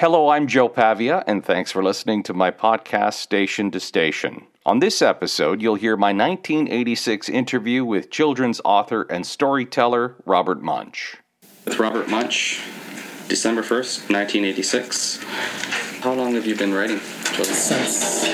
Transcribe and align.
Hello, 0.00 0.30
I'm 0.30 0.46
Joe 0.46 0.70
Pavia, 0.70 1.22
and 1.26 1.44
thanks 1.44 1.70
for 1.70 1.84
listening 1.84 2.22
to 2.22 2.32
my 2.32 2.50
podcast, 2.50 3.18
Station 3.18 3.70
to 3.72 3.78
Station. 3.78 4.46
On 4.64 4.78
this 4.78 5.02
episode, 5.02 5.60
you'll 5.60 5.74
hear 5.74 5.94
my 5.94 6.14
1986 6.14 7.28
interview 7.28 7.84
with 7.84 8.10
children's 8.10 8.62
author 8.64 9.02
and 9.10 9.26
storyteller 9.26 10.16
Robert 10.24 10.62
Munsch. 10.62 11.16
With 11.66 11.78
Robert 11.78 12.08
Munsch, 12.08 12.62
December 13.28 13.60
1st, 13.60 14.08
1986. 14.10 15.22
How 16.00 16.14
long 16.14 16.32
have 16.32 16.46
you 16.46 16.56
been 16.56 16.72
writing 16.72 17.00
children's? 17.24 17.58
Since 17.58 18.24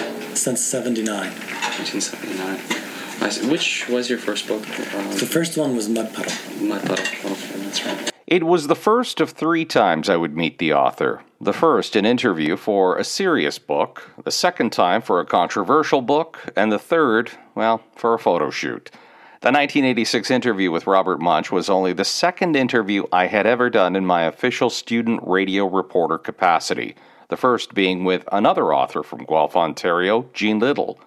since 0.40 0.64
'79. 0.64 1.18
1979. 1.18 3.50
Which 3.50 3.88
was 3.88 4.08
your 4.08 4.20
first 4.20 4.46
book? 4.46 4.62
Uh, 4.62 5.14
The 5.14 5.26
first 5.26 5.58
one 5.58 5.74
was 5.74 5.88
Mud 5.88 6.14
Puddle. 6.14 6.32
Mud 6.60 6.82
Puddle. 6.82 7.04
Okay, 7.24 7.58
that's 7.58 7.84
right. 7.84 8.12
It 8.26 8.42
was 8.42 8.66
the 8.66 8.74
first 8.74 9.20
of 9.20 9.30
three 9.30 9.64
times 9.64 10.08
I 10.08 10.16
would 10.16 10.36
meet 10.36 10.58
the 10.58 10.72
author. 10.72 11.22
The 11.40 11.52
first, 11.52 11.94
an 11.94 12.04
interview 12.04 12.56
for 12.56 12.96
a 12.96 13.04
serious 13.04 13.60
book, 13.60 14.10
the 14.24 14.32
second 14.32 14.72
time 14.72 15.00
for 15.00 15.20
a 15.20 15.24
controversial 15.24 16.02
book, 16.02 16.52
and 16.56 16.72
the 16.72 16.78
third, 16.78 17.30
well, 17.54 17.82
for 17.94 18.14
a 18.14 18.18
photo 18.18 18.50
shoot. 18.50 18.90
The 19.42 19.52
1986 19.52 20.28
interview 20.32 20.72
with 20.72 20.88
Robert 20.88 21.20
Munsch 21.20 21.52
was 21.52 21.70
only 21.70 21.92
the 21.92 22.04
second 22.04 22.56
interview 22.56 23.04
I 23.12 23.28
had 23.28 23.46
ever 23.46 23.70
done 23.70 23.94
in 23.94 24.04
my 24.04 24.22
official 24.22 24.70
student 24.70 25.20
radio 25.22 25.64
reporter 25.64 26.18
capacity, 26.18 26.96
the 27.28 27.36
first 27.36 27.74
being 27.74 28.02
with 28.02 28.28
another 28.32 28.74
author 28.74 29.04
from 29.04 29.24
Guelph, 29.24 29.54
Ontario, 29.54 30.28
Jean 30.34 30.58
Little. 30.58 30.98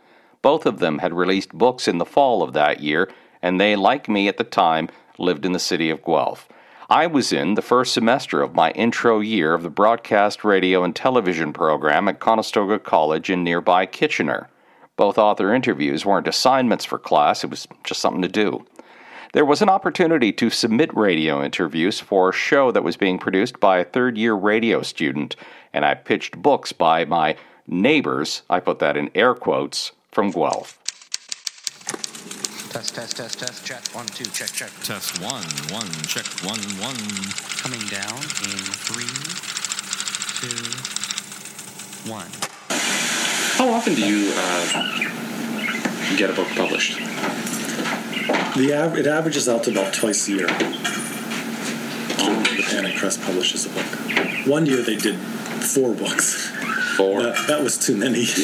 Both 0.41 0.65
of 0.65 0.79
them 0.79 0.99
had 0.99 1.13
released 1.13 1.49
books 1.49 1.85
in 1.85 1.97
the 1.97 2.05
fall 2.05 2.41
of 2.41 2.53
that 2.53 2.79
year, 2.79 3.11
and 3.41 3.59
they, 3.59 3.75
like 3.75 4.07
me 4.07 4.29
at 4.29 4.37
the 4.37 4.45
time, 4.45 4.87
lived 5.17 5.45
in 5.45 5.51
the 5.51 5.59
city 5.59 5.89
of 5.89 6.05
Guelph. 6.05 6.47
I 6.91 7.05
was 7.05 7.31
in 7.31 7.53
the 7.53 7.61
first 7.61 7.93
semester 7.93 8.41
of 8.41 8.55
my 8.55 8.71
intro 8.71 9.19
year 9.19 9.53
of 9.53 9.61
the 9.61 9.69
broadcast 9.69 10.43
radio 10.43 10.83
and 10.83 10.95
television 10.95 11.53
program 11.53 12.07
at 12.07 12.19
Conestoga 12.19 12.79
College 12.79 13.29
in 13.29 13.43
nearby 13.43 13.85
Kitchener. 13.85 14.49
Both 14.95 15.19
author 15.19 15.53
interviews 15.53 16.03
weren't 16.03 16.27
assignments 16.27 16.85
for 16.85 16.97
class, 16.97 17.43
it 17.43 17.51
was 17.51 17.67
just 17.83 17.99
something 17.99 18.23
to 18.23 18.27
do. 18.27 18.65
There 19.33 19.45
was 19.45 19.61
an 19.61 19.69
opportunity 19.69 20.31
to 20.31 20.49
submit 20.49 20.91
radio 20.97 21.43
interviews 21.43 21.99
for 21.99 22.29
a 22.29 22.33
show 22.33 22.71
that 22.71 22.83
was 22.83 22.97
being 22.97 23.19
produced 23.19 23.59
by 23.59 23.77
a 23.77 23.85
third 23.85 24.17
year 24.17 24.33
radio 24.33 24.81
student, 24.81 25.35
and 25.71 25.85
I 25.85 25.93
pitched 25.93 26.41
books 26.41 26.71
by 26.71 27.05
my 27.05 27.35
neighbors, 27.67 28.41
I 28.49 28.59
put 28.59 28.79
that 28.79 28.97
in 28.97 29.11
air 29.13 29.35
quotes, 29.35 29.91
from 30.11 30.31
Guelph. 30.31 30.78
Test, 32.69 32.93
test, 32.93 33.17
test, 33.17 33.39
test, 33.39 33.65
check. 33.65 33.81
One, 33.95 34.05
two, 34.05 34.25
check, 34.25 34.51
check. 34.51 34.69
Test 34.83 35.19
one, 35.23 35.43
one, 35.73 35.89
check 36.05 36.25
one, 36.45 36.59
one. 36.79 36.95
Coming 37.57 37.81
down 37.89 38.19
in 38.45 38.59
three, 38.85 39.09
two, 40.37 40.69
one. 42.11 42.29
How 43.57 43.69
often 43.73 43.95
do 43.95 44.05
you 44.07 44.31
uh, 44.35 46.15
get 46.15 46.29
a 46.29 46.33
book 46.33 46.47
published? 46.49 46.97
The 48.55 48.73
av- 48.79 48.97
it 48.97 49.07
averages 49.07 49.49
out 49.49 49.63
to 49.63 49.71
about 49.71 49.91
twice 49.91 50.27
a 50.27 50.31
year. 50.31 50.47
The 50.47 50.53
Annick 52.75 52.97
Press 52.97 53.17
publishes 53.17 53.65
a 53.65 53.69
book. 53.69 54.47
One 54.47 54.67
year 54.67 54.83
they 54.83 54.95
did 54.95 55.15
four 55.15 55.95
books. 55.95 56.51
Four. 56.99 57.23
That, 57.23 57.47
that 57.47 57.63
was 57.63 57.77
too 57.77 57.95
many. 57.95 58.25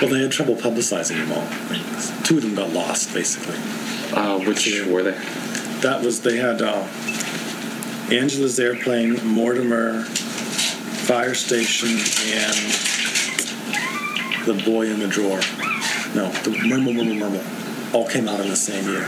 well, 0.00 0.08
they 0.10 0.22
had 0.22 0.30
trouble 0.30 0.54
publicizing 0.54 1.16
them 1.18 1.32
all. 1.32 2.22
Two 2.22 2.36
of 2.36 2.44
them 2.44 2.54
got 2.54 2.70
lost, 2.72 3.12
basically. 3.12 3.56
Uh, 4.16 4.38
which 4.38 4.64
were 4.86 5.02
they? 5.02 5.18
That 5.80 6.00
was 6.04 6.22
they 6.22 6.36
had 6.36 6.62
uh, 6.62 6.86
Angela's 8.14 8.60
Airplane, 8.60 9.26
Mortimer, 9.26 10.04
Fire 10.04 11.34
Station, 11.34 11.88
and 11.88 12.54
The 14.46 14.62
Boy 14.64 14.86
in 14.90 15.00
the 15.00 15.08
Drawer. 15.08 15.40
No, 16.14 16.30
the 16.44 16.50
Murmel, 16.64 16.94
Murmel, 16.94 17.18
Murmel. 17.18 17.94
All 17.94 18.08
came 18.08 18.28
out 18.28 18.38
in 18.38 18.48
the 18.48 18.56
same 18.56 18.84
year. 18.88 19.04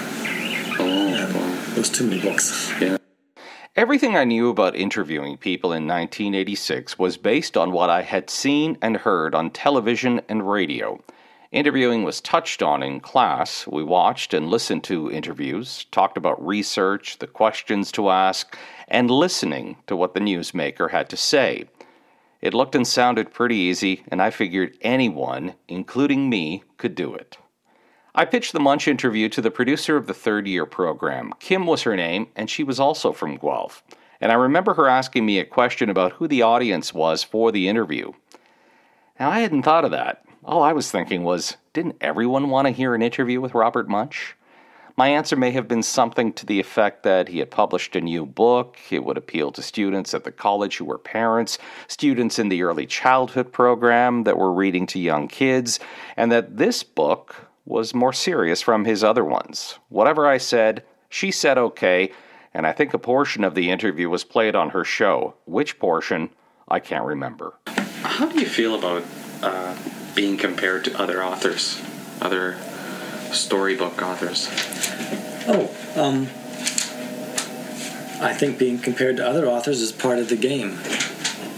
Oh, 0.79 0.89
And 0.89 1.35
wow. 1.35 1.73
it 1.73 1.79
was 1.79 1.89
too 1.89 2.05
many 2.09 2.21
books. 2.21 2.69
yeah. 2.81 2.97
Everything 3.81 4.15
I 4.15 4.25
knew 4.25 4.51
about 4.51 4.77
interviewing 4.77 5.39
people 5.39 5.73
in 5.73 5.87
1986 5.87 6.99
was 6.99 7.17
based 7.17 7.57
on 7.57 7.73
what 7.73 7.89
I 7.89 8.03
had 8.03 8.29
seen 8.29 8.77
and 8.83 8.95
heard 8.95 9.35
on 9.35 9.49
television 9.49 10.21
and 10.29 10.47
radio. 10.47 11.03
Interviewing 11.51 12.03
was 12.03 12.21
touched 12.21 12.63
on 12.63 12.83
in 12.83 13.01
class. 13.01 13.67
We 13.67 13.83
watched 13.83 14.35
and 14.35 14.51
listened 14.51 14.85
to 14.85 15.11
interviews, 15.11 15.87
talked 15.93 16.19
about 16.19 16.47
research, 16.47 17.21
the 17.21 17.27
questions 17.27 17.91
to 17.93 18.11
ask, 18.11 18.55
and 18.87 19.11
listening 19.11 19.77
to 19.87 19.97
what 19.97 20.13
the 20.13 20.21
newsmaker 20.21 20.91
had 20.91 21.09
to 21.09 21.17
say. 21.17 21.65
It 22.43 22.53
looked 22.53 22.75
and 22.75 22.87
sounded 22.87 23.33
pretty 23.33 23.57
easy, 23.57 24.03
and 24.09 24.21
I 24.21 24.29
figured 24.29 24.77
anyone, 24.83 25.55
including 25.69 26.29
me, 26.29 26.65
could 26.77 26.95
do 26.95 27.15
it. 27.15 27.39
I 28.15 28.25
pitched 28.25 28.53
the 28.53 28.61
Munsch 28.61 28.89
interview 28.89 29.29
to 29.29 29.41
the 29.41 29.51
producer 29.51 29.97
of 29.97 30.07
the 30.07 30.15
third 30.15 30.49
year 30.49 30.67
program. 30.67 31.33
Kim 31.39 31.67
was 31.67 31.83
her 31.83 31.95
name, 31.95 32.29
and 32.35 32.51
she 32.51 32.65
was 32.65 32.81
also 32.81 33.13
from 33.13 33.37
Guelph. 33.37 33.85
And 34.21 34.33
I 34.33 34.35
remember 34.35 34.75
her 34.75 34.89
asking 34.89 35.25
me 35.25 35.39
a 35.39 35.45
question 35.45 35.89
about 35.89 36.13
who 36.13 36.27
the 36.27 36.43
audience 36.43 36.93
was 36.93 37.23
for 37.23 37.53
the 37.53 37.69
interview. 37.69 38.13
Now, 39.19 39.31
I 39.31 39.41
hadn't 39.41 39.63
thought 39.63 39.85
of 39.85 39.93
that. 39.93 40.25
All 40.45 40.63
I 40.63 40.73
was 40.73 40.91
thinking 40.91 41.23
was, 41.23 41.57
didn't 41.73 41.97
everyone 42.01 42.51
want 42.51 42.67
to 42.67 42.73
hear 42.73 42.95
an 42.95 43.03
interview 43.03 43.41
with 43.41 43.55
Robert 43.55 43.89
Munsch? 43.89 44.33
My 44.97 45.09
answer 45.09 45.37
may 45.37 45.53
have 45.53 45.69
been 45.69 45.83
something 45.83 46.33
to 46.35 46.45
the 46.45 46.61
effect 46.61 47.05
that 47.05 47.29
he 47.29 47.39
had 47.39 47.51
published 47.51 47.95
a 47.97 48.01
new 48.01 48.27
book, 48.27 48.77
it 48.91 49.05
would 49.05 49.17
appeal 49.17 49.53
to 49.53 49.63
students 49.63 50.13
at 50.15 50.25
the 50.25 50.33
college 50.33 50.77
who 50.77 50.85
were 50.85 50.99
parents, 50.99 51.59
students 51.87 52.39
in 52.39 52.49
the 52.49 52.63
early 52.63 52.87
childhood 52.87 53.53
program 53.53 54.25
that 54.25 54.37
were 54.37 54.53
reading 54.53 54.87
to 54.89 54.99
young 54.99 55.29
kids, 55.29 55.81
and 56.17 56.33
that 56.33 56.57
this 56.57 56.83
book 56.83 57.50
was 57.65 57.95
more 57.95 58.13
serious 58.13 58.61
from 58.63 58.85
his 58.85 59.05
other 59.05 59.25
ones. 59.25 59.79
Whatever 59.89 60.27
I 60.27 60.39
said, 60.39 60.83
she 61.09 61.31
said 61.31 61.59
okay, 61.59 62.13
and 62.53 62.67
I 62.67 62.73
think 62.73 62.93
a 62.95 62.99
portion 62.99 63.45
of 63.45 63.55
the 63.55 63.71
interview 63.71 64.09
was 64.09 64.25
played 64.25 64.55
on 64.55 64.71
her 64.71 64.85
show. 64.85 65.35
Which 65.45 65.79
portion, 65.79 66.31
I 66.69 66.81
can't 66.81 67.05
remember. 67.05 67.55
How 68.03 68.27
do 68.27 68.41
you 68.41 68.47
feel 68.47 68.75
about 68.75 69.05
uh, 69.43 69.77
being 70.15 70.37
compared 70.37 70.85
to 70.85 70.99
other 71.01 71.23
authors, 71.23 71.81
other 72.21 72.59
storybook 73.33 74.03
authors? 74.03 74.49
Oh, 75.47 75.71
um, 75.97 76.29
I 78.23 78.35
think 78.35 78.59
being 78.59 78.79
compared 78.79 79.17
to 79.17 79.27
other 79.27 79.47
authors 79.47 79.81
is 79.81 79.93
part 79.93 80.19
of 80.19 80.29
the 80.29 80.37
game. 80.37 80.79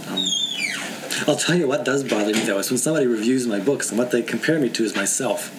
Um, 0.09 0.25
I'll 1.27 1.37
tell 1.37 1.57
you 1.57 1.67
what 1.67 1.85
does 1.85 2.05
bother 2.05 2.33
me 2.33 2.41
though 2.41 2.59
is 2.59 2.71
when 2.71 2.79
somebody 2.79 3.07
reviews 3.07 3.47
my 3.47 3.59
books 3.59 3.91
and 3.91 3.99
what 3.99 4.11
they 4.11 4.23
compare 4.23 4.61
me 4.61 4.69
to 4.71 4.85
is 4.85 4.95
myself. 4.95 5.51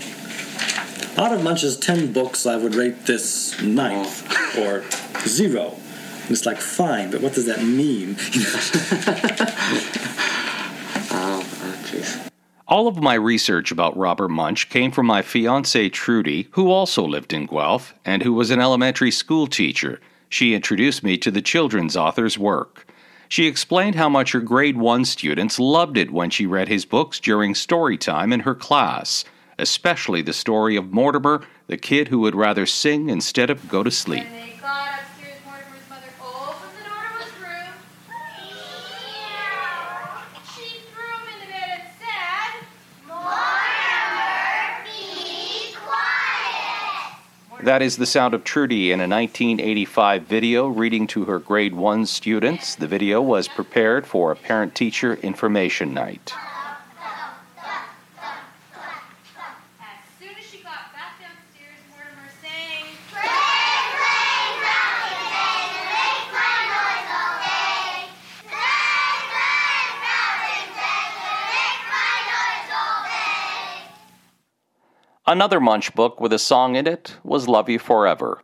Out 1.16 1.32
of 1.32 1.44
Munsch's 1.44 1.78
ten 1.78 2.12
books, 2.12 2.46
I 2.46 2.58
would 2.58 2.74
rate 2.74 3.06
this 3.06 3.62
ninth 3.62 4.58
or 4.58 4.84
zero. 5.28 5.76
And 6.24 6.32
it's 6.32 6.46
like 6.46 6.58
fine, 6.58 7.12
but 7.12 7.22
what 7.22 7.34
does 7.34 7.46
that 7.46 7.64
mean? 7.64 8.18
Oh, 11.16 11.44
ah, 11.46 11.78
jeez. 11.86 12.30
All 12.68 12.88
of 12.88 12.98
my 12.98 13.14
research 13.14 13.72
about 13.72 13.96
Robert 13.96 14.30
Munsch 14.30 14.68
came 14.68 14.90
from 14.90 15.06
my 15.06 15.22
fiancée 15.22 15.94
Trudy, 15.94 16.48
who 16.52 16.72
also 16.72 17.06
lived 17.06 17.34
in 17.34 17.46
Guelph 17.46 17.94
and 18.04 18.24
who 18.24 18.34
was 18.34 18.50
an 18.50 18.60
elementary 18.60 19.12
school 19.12 19.46
teacher. 19.46 20.02
She 20.28 20.56
introduced 20.56 21.04
me 21.04 21.18
to 21.20 21.30
the 21.30 21.42
children's 21.42 21.96
author's 21.96 22.40
work. 22.40 22.88
She 23.30 23.46
explained 23.46 23.96
how 23.96 24.10
much 24.10 24.32
her 24.32 24.42
grade 24.42 24.78
1 24.78 25.06
students 25.06 25.60
loved 25.60 25.98
it 25.98 26.12
when 26.12 26.32
she 26.32 26.48
read 26.48 26.68
his 26.68 26.86
books 26.86 27.20
during 27.20 27.54
story 27.54 27.98
time 27.98 28.34
in 28.34 28.40
her 28.40 28.56
class, 28.56 29.24
especially 29.58 30.22
the 30.22 30.34
story 30.34 30.76
of 30.76 30.92
Mortimer, 30.92 31.42
the 31.68 31.78
kid 31.78 32.08
who 32.10 32.20
would 32.20 32.36
rather 32.36 32.66
sing 32.66 33.10
instead 33.10 33.50
of 33.50 33.70
go 33.70 33.84
to 33.84 33.92
sleep. 33.92 34.24
When 34.24 34.34
they 34.34 34.58
got 34.62 35.00
upstairs, 35.00 35.40
Mortimer's 35.46 35.90
mother 35.90 36.12
opened 36.22 36.72
the 36.78 36.84
door 36.90 37.04
to 37.10 37.24
his 37.24 37.34
room. 37.42 37.74
She 40.56 40.80
threw 40.92 41.04
him 41.04 41.28
in 41.34 41.40
the 41.40 41.48
bed 41.52 41.80
and 41.80 41.90
said, 42.00 42.52
Mortimer, 43.08 44.84
be 44.86 45.74
quiet. 45.76 47.66
That 47.66 47.82
is 47.82 47.98
the 47.98 48.06
sound 48.06 48.34
of 48.34 48.44
Trudy 48.44 48.92
in 48.92 49.00
a 49.00 49.08
1985 49.08 50.24
video 50.24 50.68
reading 50.68 51.08
to 51.08 51.26
her 51.26 51.40
grade 51.40 51.74
1 51.74 52.06
students. 52.06 52.76
The 52.76 52.88
video 52.88 53.22
was 53.22 53.48
prepared 53.48 54.06
for 54.06 54.32
a 54.32 54.36
parent 54.36 54.76
teacher 54.76 55.16
information 55.16 55.94
night. 55.94 56.34
Another 75.26 75.62
Munsch 75.62 75.96
book 75.96 76.20
with 76.20 76.34
a 76.34 76.38
song 76.38 76.76
in 76.76 76.86
it 76.86 77.16
was 77.24 77.48
Love 77.48 77.70
You 77.70 77.80
Forever. 77.80 78.42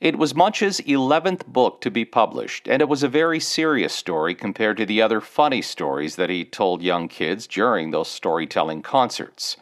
It 0.00 0.16
was 0.16 0.36
Munsch's 0.36 0.80
11th 0.80 1.46
book 1.46 1.80
to 1.80 1.90
be 1.90 2.04
published, 2.04 2.68
and 2.68 2.80
it 2.80 2.88
was 2.88 3.02
a 3.02 3.08
very 3.08 3.40
serious 3.40 3.92
story 3.92 4.32
compared 4.36 4.76
to 4.76 4.86
the 4.86 5.02
other 5.02 5.20
funny 5.20 5.60
stories 5.60 6.14
that 6.14 6.30
he 6.30 6.44
told 6.44 6.80
young 6.80 7.08
kids 7.08 7.48
during 7.48 7.90
those 7.90 8.06
storytelling 8.06 8.82
concerts. 8.82 9.56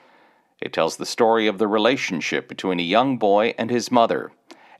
It 0.60 0.74
tells 0.74 0.98
the 0.98 1.06
story 1.06 1.46
of 1.46 1.56
the 1.56 1.66
relationship 1.66 2.46
between 2.46 2.78
a 2.78 2.82
young 2.82 3.16
boy 3.16 3.54
and 3.56 3.70
his 3.70 3.90
mother. 3.90 4.30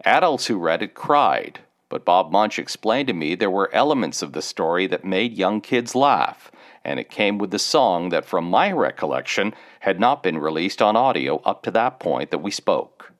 Adults 0.04 0.48
who 0.48 0.58
read 0.58 0.82
it 0.82 0.92
cried, 0.92 1.60
but 1.88 2.04
Bob 2.04 2.30
Munsch 2.30 2.58
explained 2.58 3.08
to 3.08 3.14
me 3.14 3.34
there 3.34 3.48
were 3.48 3.74
elements 3.74 4.20
of 4.20 4.34
the 4.34 4.42
story 4.42 4.86
that 4.86 5.06
made 5.06 5.38
young 5.38 5.62
kids 5.62 5.94
laugh, 5.94 6.52
and 6.84 6.98
it 7.00 7.10
came 7.10 7.38
with 7.38 7.50
the 7.50 7.58
song 7.58 8.08
that, 8.10 8.24
from 8.24 8.48
my 8.48 8.72
recollection, 8.72 9.54
had 9.80 10.00
not 10.00 10.22
been 10.22 10.38
released 10.38 10.80
on 10.80 10.96
audio 10.96 11.38
up 11.44 11.62
to 11.62 11.70
that 11.70 12.00
point 12.00 12.30
that 12.30 12.38
we 12.38 12.50
spoke. 12.50 13.12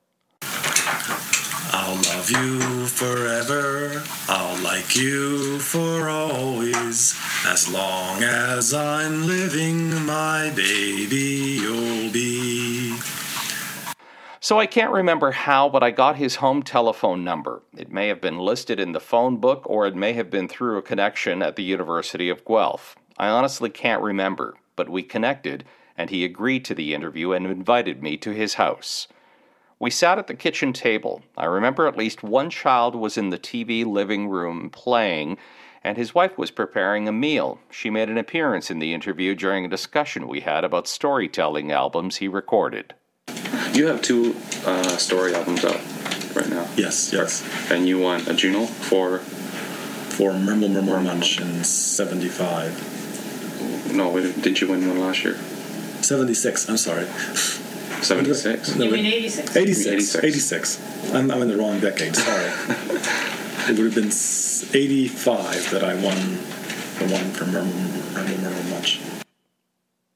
I'll 1.73 1.95
love 1.97 2.31
you 2.31 2.87
forever. 2.87 4.03
I'll 4.29 4.63
like 4.63 4.97
you 4.97 5.59
for 5.61 6.09
always. 6.09 7.17
As 7.47 7.73
long 7.73 8.23
as 8.23 8.75
I'm 8.75 9.27
living, 9.27 10.05
my 10.05 10.53
baby, 10.55 11.61
you'll 11.63 12.13
be. 12.13 12.99
So 14.41 14.59
I 14.59 14.67
can't 14.67 14.93
remember 14.93 15.31
how, 15.33 15.69
but 15.69 15.83
I 15.83 15.91
got 15.91 16.17
his 16.17 16.37
home 16.37 16.63
telephone 16.63 17.23
number. 17.23 17.63
It 17.77 17.93
may 17.93 18.09
have 18.09 18.21
been 18.21 18.39
listed 18.39 18.81
in 18.81 18.93
the 18.93 18.99
phone 19.01 19.37
book, 19.37 19.63
or 19.67 19.87
it 19.87 19.95
may 19.95 20.13
have 20.15 20.31
been 20.31 20.49
through 20.49 20.79
a 20.79 20.83
connection 20.83 21.41
at 21.43 21.57
the 21.57 21.63
University 21.63 22.29
of 22.29 22.45
Guelph. 22.45 22.97
I 23.21 23.29
honestly 23.29 23.69
can't 23.69 24.01
remember, 24.01 24.55
but 24.77 24.89
we 24.89 25.03
connected, 25.03 25.65
and 25.95 26.09
he 26.09 26.25
agreed 26.25 26.65
to 26.65 26.75
the 26.75 26.95
interview 26.95 27.33
and 27.33 27.45
invited 27.45 28.03
me 28.03 28.17
to 28.17 28.31
his 28.31 28.55
house. 28.55 29.09
We 29.79 29.91
sat 29.91 30.19
at 30.19 30.27
the 30.27 30.35
kitchen 30.35 30.73
table. 30.73 31.23
I 31.37 31.45
remember 31.45 31.87
at 31.87 31.99
least 31.99 32.23
one 32.23 32.49
child 32.49 32.95
was 32.95 33.19
in 33.19 33.29
the 33.29 33.37
TV 33.37 33.85
living 33.85 34.31
room 34.31 34.71
playing, 34.71 35.37
and 35.85 35.99
his 35.99 36.15
wife 36.15 36.39
was 36.39 36.51
preparing 36.51 37.07
a 37.07 37.13
meal. 37.13 37.59
She 37.71 37.91
made 37.91 38.09
an 38.09 38.17
appearance 38.17 38.71
in 38.71 38.79
the 38.79 38.95
interview 38.95 39.35
during 39.35 39.67
a 39.67 39.69
discussion 39.69 40.27
we 40.27 40.41
had 40.41 40.65
about 40.65 40.89
storytelling 40.89 41.71
albums 41.71 42.17
he 42.17 42.29
recorded. 42.29 42.95
You 43.75 43.89
have 43.89 44.01
two 44.01 44.35
uh, 44.65 44.97
story 44.97 45.35
albums 45.35 45.63
out 45.67 45.83
right 46.35 46.49
now. 46.49 46.67
Yes, 46.75 47.13
yes. 47.13 47.47
And 47.71 47.87
you 47.87 47.99
won 47.99 48.27
a 48.29 48.33
Juno 48.33 48.65
for 48.65 49.19
For 49.19 50.33
Murmel 50.33 50.71
Murmel 50.71 51.05
Munsch 51.05 51.39
in 51.39 51.63
75. 51.63 53.00
No? 53.93 54.11
wait, 54.11 54.41
Did 54.43 54.61
you 54.61 54.69
win 54.69 54.87
one 54.89 55.01
last 55.01 55.25
year? 55.25 55.37
76, 56.03 56.69
I'm 56.69 56.77
sorry. 56.77 57.07
Seventy 58.03 58.33
six. 58.33 58.75
No, 58.77 58.87
You 58.87 58.93
mean 58.93 59.07
86? 59.07 59.57
86. 59.57 59.87
86. 60.17 60.25
86. 60.25 61.13
I'm, 61.13 61.31
I'm 61.31 61.43
in 61.43 61.49
the 61.49 61.57
wrong 61.59 61.81
decade, 61.81 62.17
sorry. 62.17 62.45
it 63.69 63.77
would 63.79 63.93
have 63.93 63.95
been 63.95 64.07
85 64.07 65.71
that 65.71 65.85
I 65.85 65.95
won 65.95 66.17
the 66.99 67.13
one 67.13 67.31
from 67.33 67.49
Murmel 67.53 67.73
Murmel 68.15 68.37
Murmel 68.39 68.63
Munsch. 68.71 69.20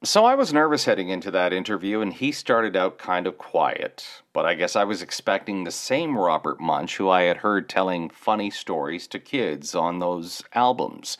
So 0.05 0.23
I 0.23 0.35
was 0.35 0.53
nervous 0.53 0.85
heading 0.85 1.09
into 1.09 1.31
that 1.31 1.51
interview, 1.51 1.99
and 1.99 2.13
he 2.13 2.31
started 2.31 2.75
out 2.75 2.99
kind 2.99 3.25
of 3.25 3.39
quiet. 3.39 4.21
But 4.33 4.45
I 4.45 4.53
guess 4.53 4.75
I 4.75 4.83
was 4.83 5.01
expecting 5.01 5.63
the 5.63 5.71
same 5.71 6.15
Robert 6.15 6.59
Munsch 6.59 6.97
who 6.97 7.09
I 7.09 7.23
had 7.23 7.37
heard 7.37 7.67
telling 7.67 8.11
funny 8.11 8.51
stories 8.51 9.07
to 9.07 9.19
kids 9.19 9.73
on 9.73 9.97
those 9.97 10.43
albums. 10.53 11.17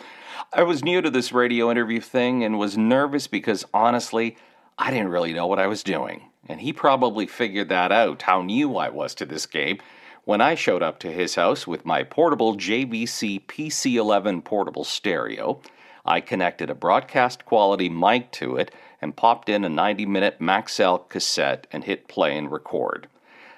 I 0.54 0.62
was 0.62 0.84
new 0.84 1.02
to 1.02 1.10
this 1.10 1.32
radio 1.32 1.72
interview 1.72 2.00
thing 2.00 2.44
and 2.44 2.60
was 2.60 2.78
nervous 2.78 3.26
because 3.26 3.66
honestly, 3.74 4.38
I 4.78 4.92
didn't 4.92 5.10
really 5.10 5.34
know 5.34 5.48
what 5.48 5.58
I 5.58 5.66
was 5.66 5.82
doing. 5.82 6.30
And 6.48 6.62
he 6.62 6.72
probably 6.72 7.26
figured 7.26 7.70
that 7.70 7.92
out, 7.92 8.22
how 8.22 8.44
new 8.44 8.78
I 8.78 8.90
was 8.90 9.16
to 9.16 9.26
this 9.26 9.48
game, 9.48 9.80
when 10.26 10.42
I 10.42 10.54
showed 10.54 10.84
up 10.84 11.00
to 11.00 11.12
his 11.12 11.34
house 11.34 11.66
with 11.66 11.88
my 11.88 12.04
portable 12.04 12.56
JVC 12.56 13.48
PC11 13.48 14.44
portable 14.44 14.84
stereo. 14.84 15.60
I 16.06 16.22
connected 16.22 16.70
a 16.70 16.76
broadcast 16.76 17.46
quality 17.46 17.90
mic 17.90 18.32
to 18.34 18.58
it 18.58 18.72
and 19.02 19.16
popped 19.16 19.50
in 19.50 19.66
a 19.66 19.70
90 19.70 20.06
minute 20.06 20.40
Maxell 20.40 21.10
cassette 21.10 21.66
and 21.72 21.84
hit 21.84 22.08
play 22.08 22.38
and 22.38 22.52
record. 22.52 23.08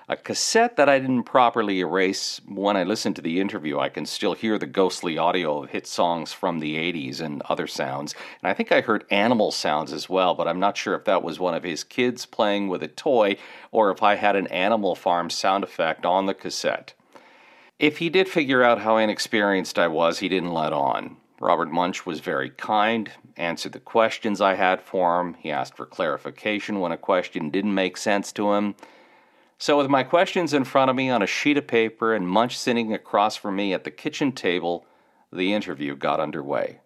A 0.10 0.16
cassette 0.16 0.78
that 0.78 0.88
I 0.88 1.00
didn't 1.00 1.24
properly 1.24 1.80
erase. 1.80 2.40
When 2.48 2.78
I 2.78 2.84
listen 2.84 3.14
to 3.16 3.22
the 3.22 3.42
interview, 3.42 3.78
I 3.78 3.90
can 3.90 4.06
still 4.06 4.36
hear 4.36 4.58
the 4.58 4.66
ghostly 4.66 5.18
audio 5.18 5.64
of 5.64 5.72
hit 5.72 5.86
songs 5.86 6.32
from 6.32 6.60
the 6.60 6.76
80s 6.76 7.20
and 7.20 7.42
other 7.50 7.68
sounds. 7.68 8.16
And 8.42 8.50
I 8.50 8.54
think 8.54 8.72
I 8.72 8.80
heard 8.80 9.04
animal 9.12 9.52
sounds 9.52 9.92
as 9.92 10.08
well, 10.08 10.34
but 10.34 10.48
I'm 10.48 10.62
not 10.62 10.78
sure 10.78 10.96
if 10.96 11.04
that 11.04 11.24
was 11.24 11.42
one 11.42 11.54
of 11.54 11.64
his 11.64 11.84
kids 11.84 12.26
playing 12.26 12.70
with 12.70 12.82
a 12.82 12.88
toy 12.88 13.36
or 13.70 13.92
if 13.92 14.02
I 14.02 14.16
had 14.16 14.38
an 14.38 14.48
Animal 14.48 14.96
Farm 14.96 15.30
sound 15.30 15.66
effect 15.66 16.06
on 16.06 16.26
the 16.26 16.34
cassette. 16.34 16.94
If 17.78 17.98
he 17.98 18.08
did 18.08 18.30
figure 18.30 18.64
out 18.64 18.80
how 18.80 18.96
inexperienced 18.96 19.78
I 19.78 19.90
was, 19.90 20.20
he 20.20 20.30
didn't 20.30 20.54
let 20.54 20.72
on. 20.72 21.18
Robert 21.40 21.70
Munsch 21.72 22.06
was 22.06 22.20
very 22.20 22.50
kind, 22.50 23.12
answered 23.36 23.74
the 23.74 23.80
questions 23.80 24.42
I 24.42 24.56
had 24.56 24.82
for 24.82 25.20
him. 25.22 25.36
He 25.36 25.52
asked 25.52 25.76
for 25.78 25.86
clarification 25.86 26.80
when 26.80 26.92
a 26.92 26.98
question 26.98 27.50
didn't 27.50 27.74
make 27.76 27.98
sense 27.98 28.32
to 28.34 28.54
him. 28.54 28.76
So, 29.60 29.78
with 29.78 29.90
my 29.90 30.04
questions 30.04 30.54
in 30.54 30.64
front 30.66 30.90
of 30.90 30.96
me 30.96 31.10
on 31.10 31.22
a 31.22 31.28
sheet 31.28 31.58
of 31.58 31.68
paper 31.68 32.14
and 32.14 32.28
Munsch 32.28 32.56
sitting 32.56 32.94
across 32.94 33.36
from 33.36 33.56
me 33.56 33.74
at 33.74 33.84
the 33.84 33.92
kitchen 33.92 34.32
table, 34.32 34.86
the 35.32 35.54
interview 35.54 35.96
got 35.96 36.20
underway. 36.20 36.80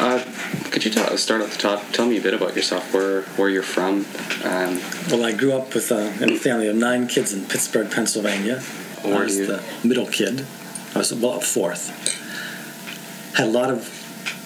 Uh, 0.00 0.22
could 0.70 0.84
you 0.84 0.90
tell, 0.90 1.16
start 1.16 1.42
at 1.42 1.50
the 1.50 1.58
top? 1.58 1.82
Tell 1.92 2.06
me 2.06 2.16
a 2.18 2.20
bit 2.20 2.34
about 2.34 2.54
yourself. 2.56 2.92
Where 2.92 3.22
where 3.36 3.48
you're 3.48 3.62
from? 3.62 4.04
Um, 4.44 4.80
Well, 5.10 5.24
I 5.24 5.32
grew 5.32 5.52
up 5.52 5.74
with 5.74 5.90
a, 5.90 6.12
in 6.22 6.32
a 6.32 6.36
family 6.38 6.68
of 6.68 6.76
nine 6.76 7.06
kids 7.08 7.32
in 7.32 7.44
Pittsburgh, 7.46 7.90
Pennsylvania. 7.90 8.60
Where 9.02 9.16
I 9.16 9.24
was 9.24 9.38
you- 9.38 9.46
the 9.46 9.62
middle 9.84 10.06
kid. 10.06 10.46
I 10.94 10.98
was 10.98 11.14
well, 11.14 11.40
fourth. 11.40 12.21
Had 13.34 13.48
a 13.48 13.50
lot 13.50 13.70
of 13.70 13.98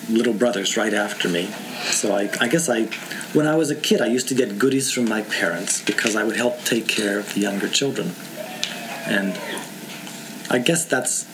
little 0.08 0.34
brothers 0.34 0.76
right 0.76 0.94
after 0.94 1.28
me. 1.28 1.46
So 1.90 2.14
I, 2.14 2.30
I 2.40 2.48
guess 2.48 2.68
I, 2.68 2.84
when 3.32 3.46
I 3.46 3.56
was 3.56 3.70
a 3.70 3.74
kid, 3.74 4.00
I 4.00 4.06
used 4.06 4.28
to 4.28 4.34
get 4.34 4.58
goodies 4.58 4.92
from 4.92 5.08
my 5.08 5.22
parents 5.22 5.82
because 5.82 6.16
I 6.16 6.24
would 6.24 6.36
help 6.36 6.62
take 6.64 6.86
care 6.88 7.18
of 7.18 7.34
the 7.34 7.40
younger 7.40 7.68
children. 7.68 8.12
And 9.06 9.38
I 10.50 10.58
guess 10.58 10.84
that's 10.84 11.24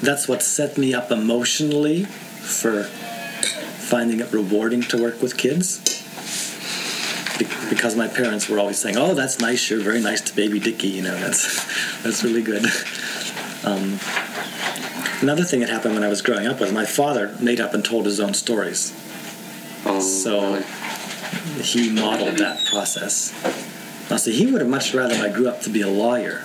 that's 0.00 0.28
what 0.28 0.42
set 0.42 0.78
me 0.78 0.94
up 0.94 1.10
emotionally 1.10 2.04
for 2.04 2.84
finding 2.84 4.20
it 4.20 4.32
rewarding 4.32 4.82
to 4.82 5.02
work 5.02 5.20
with 5.20 5.36
kids 5.36 5.80
be- 7.38 7.46
because 7.70 7.96
my 7.96 8.08
parents 8.08 8.48
were 8.48 8.58
always 8.58 8.78
saying, 8.78 8.96
"Oh, 8.96 9.14
that's 9.14 9.38
nice. 9.38 9.70
You're 9.70 9.80
very 9.80 10.00
nice 10.00 10.20
to 10.22 10.36
baby 10.36 10.58
Dickie. 10.58 10.88
You 10.88 11.02
know, 11.02 11.16
that's 11.18 11.64
that's 12.02 12.22
really 12.24 12.42
good." 12.42 12.64
Um, 13.64 13.98
another 15.22 15.44
thing 15.44 15.60
that 15.60 15.68
happened 15.68 15.94
when 15.94 16.02
I 16.04 16.08
was 16.08 16.22
growing 16.22 16.46
up 16.46 16.60
was 16.60 16.72
my 16.72 16.84
father 16.84 17.34
made 17.40 17.60
up 17.60 17.74
and 17.74 17.84
told 17.84 18.06
his 18.06 18.20
own 18.20 18.34
stories. 18.34 18.92
oh, 19.84 20.00
So 20.00 20.40
really? 20.54 21.62
he 21.62 21.90
modeled 21.90 22.38
that 22.38 22.64
process. 22.66 23.32
Now, 24.10 24.16
see, 24.16 24.32
he 24.32 24.46
would 24.50 24.60
have 24.60 24.70
much 24.70 24.94
rather 24.94 25.14
I 25.16 25.28
grew 25.28 25.48
up 25.48 25.60
to 25.62 25.70
be 25.70 25.82
a 25.82 25.88
lawyer. 25.88 26.44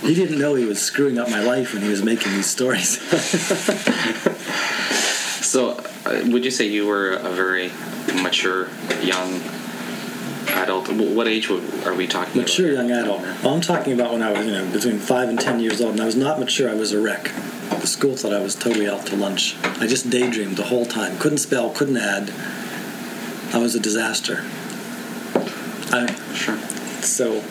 He 0.00 0.14
didn't 0.14 0.38
know 0.38 0.54
he 0.54 0.64
was 0.64 0.80
screwing 0.82 1.18
up 1.18 1.30
my 1.30 1.40
life 1.42 1.72
when 1.72 1.82
he 1.82 1.88
was 1.88 2.02
making 2.02 2.32
these 2.32 2.46
stories. 2.46 2.98
So, 5.44 5.76
uh, 6.04 6.20
would 6.32 6.44
you 6.44 6.50
say 6.50 6.66
you 6.66 6.84
were 6.84 7.12
a 7.12 7.30
very 7.30 7.70
mature 8.22 8.68
young 9.02 9.40
adult? 10.48 10.88
What 10.90 11.28
age 11.28 11.48
are 11.48 11.94
we 11.94 12.08
talking 12.08 12.40
mature 12.40 12.72
young 12.72 12.90
adult. 12.90 13.20
Well, 13.44 13.54
I'm 13.54 13.60
talking 13.60 13.92
about 13.92 14.10
when 14.12 14.20
I 14.22 14.32
was, 14.32 14.44
you 14.46 14.50
know, 14.52 14.68
between 14.72 14.98
five 14.98 15.28
and 15.28 15.38
ten 15.38 15.60
years 15.60 15.80
old, 15.80 15.92
and 15.92 16.00
I 16.00 16.06
was 16.06 16.16
not 16.16 16.40
mature. 16.40 16.68
I 16.68 16.74
was 16.74 16.90
a 16.92 17.00
wreck. 17.00 17.30
The 17.84 17.90
school 17.90 18.16
thought 18.16 18.32
I 18.32 18.40
was 18.40 18.54
totally 18.54 18.88
out 18.88 19.04
to 19.08 19.16
lunch. 19.16 19.56
I 19.62 19.86
just 19.86 20.08
daydreamed 20.08 20.56
the 20.56 20.62
whole 20.62 20.86
time. 20.86 21.18
Couldn't 21.18 21.36
spell, 21.36 21.68
couldn't 21.68 21.98
add. 21.98 22.32
I 23.52 23.58
was 23.58 23.74
a 23.74 23.78
disaster. 23.78 24.42
I. 25.92 26.10
Sure. 26.32 26.56
so 27.02 27.42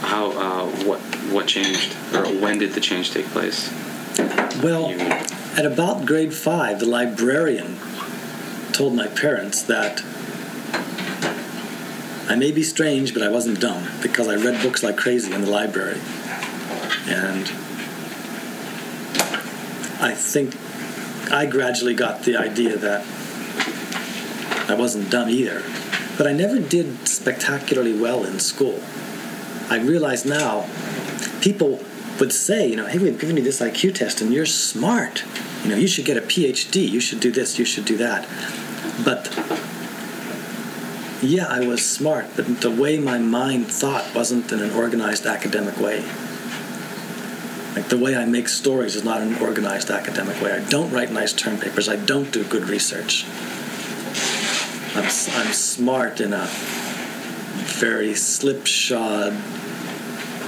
How? 0.00 0.32
Uh, 0.32 0.66
what? 0.84 0.98
What 1.30 1.46
changed? 1.46 1.94
Or 2.12 2.24
when 2.40 2.58
did 2.58 2.72
the 2.72 2.80
change 2.80 3.12
take 3.12 3.26
place? 3.26 3.70
well, 4.60 4.90
You, 4.90 4.98
at 4.98 5.64
about 5.64 6.04
grade 6.04 6.34
five, 6.34 6.80
the 6.80 6.86
librarian 6.86 7.78
told 8.72 8.96
my 8.96 9.06
parents 9.06 9.62
that 9.62 10.02
I 12.28 12.34
may 12.34 12.50
be 12.50 12.64
strange, 12.64 13.14
but 13.14 13.22
I 13.22 13.28
wasn't 13.28 13.60
dumb 13.60 13.86
because 14.02 14.26
I 14.26 14.34
read 14.34 14.60
books 14.64 14.82
like 14.82 14.96
crazy 14.96 15.32
in 15.32 15.42
the 15.42 15.50
library. 15.50 16.00
And 17.06 17.52
I 20.06 20.14
think 20.14 20.54
I 21.32 21.46
gradually 21.46 21.94
got 21.94 22.22
the 22.22 22.36
idea 22.36 22.76
that 22.76 23.04
I 24.70 24.74
wasn't 24.74 25.10
dumb 25.10 25.28
either. 25.28 25.64
But 26.16 26.28
I 26.28 26.32
never 26.32 26.60
did 26.60 27.08
spectacularly 27.08 27.98
well 27.98 28.24
in 28.24 28.38
school. 28.38 28.80
I 29.68 29.78
realize 29.80 30.24
now 30.24 30.68
people 31.40 31.80
would 32.20 32.32
say, 32.32 32.68
you 32.68 32.76
know, 32.76 32.86
hey, 32.86 32.98
we've 32.98 33.18
given 33.18 33.36
you 33.36 33.42
this 33.42 33.60
IQ 33.60 33.96
test 33.96 34.20
and 34.20 34.32
you're 34.32 34.46
smart. 34.46 35.24
You 35.64 35.70
know, 35.70 35.76
you 35.76 35.88
should 35.88 36.04
get 36.04 36.16
a 36.16 36.20
PhD. 36.20 36.88
You 36.88 37.00
should 37.00 37.18
do 37.18 37.32
this. 37.32 37.58
You 37.58 37.64
should 37.64 37.84
do 37.84 37.96
that. 37.96 38.28
But 39.04 39.26
yeah, 41.20 41.48
I 41.48 41.66
was 41.66 41.84
smart, 41.84 42.26
but 42.36 42.60
the 42.60 42.70
way 42.70 43.00
my 43.00 43.18
mind 43.18 43.66
thought 43.66 44.14
wasn't 44.14 44.52
in 44.52 44.60
an 44.60 44.70
organized 44.70 45.26
academic 45.26 45.76
way. 45.80 46.04
Like 47.76 47.88
the 47.90 47.98
way 47.98 48.16
I 48.16 48.24
make 48.24 48.48
stories 48.48 48.96
is 48.96 49.04
not 49.04 49.20
an 49.20 49.36
organized 49.36 49.90
academic 49.90 50.40
way. 50.40 50.50
I 50.50 50.60
don't 50.70 50.90
write 50.90 51.12
nice 51.12 51.34
term 51.34 51.58
papers. 51.58 51.90
I 51.90 51.96
don't 51.96 52.32
do 52.32 52.42
good 52.42 52.70
research. 52.70 53.26
I'm, 54.96 55.04
I'm 55.04 55.52
smart 55.52 56.22
in 56.22 56.32
a 56.32 56.48
very 57.76 58.14
slipshod, 58.14 59.34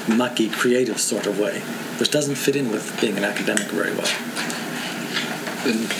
mucky, 0.08 0.48
creative 0.48 0.98
sort 0.98 1.26
of 1.26 1.38
way, 1.38 1.60
which 2.00 2.10
doesn't 2.10 2.36
fit 2.36 2.56
in 2.56 2.70
with 2.70 2.98
being 2.98 3.18
an 3.18 3.24
academic 3.24 3.66
very 3.66 3.92
well. 3.92 4.57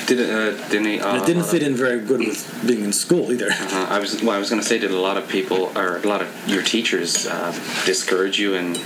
Did 0.07 0.21
it? 0.21 0.31
Uh, 0.31 0.69
didn't 0.69 0.87
he, 0.87 1.01
uh, 1.01 1.23
it 1.23 1.27
didn't 1.27 1.45
fit 1.45 1.63
in 1.63 1.75
very 1.75 2.01
good 2.01 2.21
with 2.21 2.65
being 2.67 2.85
in 2.85 2.93
school 2.93 3.31
either. 3.33 3.51
Uh, 3.51 3.87
I 3.91 3.99
was 3.99 4.23
well. 4.23 4.37
I 4.37 4.39
was 4.39 4.51
going 4.51 4.63
to 4.63 4.67
say, 4.67 4.79
did 4.79 4.91
a 4.91 4.97
lot 4.99 5.17
of 5.17 5.29
people 5.29 5.77
or 5.77 5.99
a 5.99 6.07
lot 6.07 6.23
of 6.23 6.49
your 6.49 6.63
teachers 6.63 7.27
uh, 7.27 7.53
discourage 7.85 8.39
you 8.39 8.55
and 8.55 8.77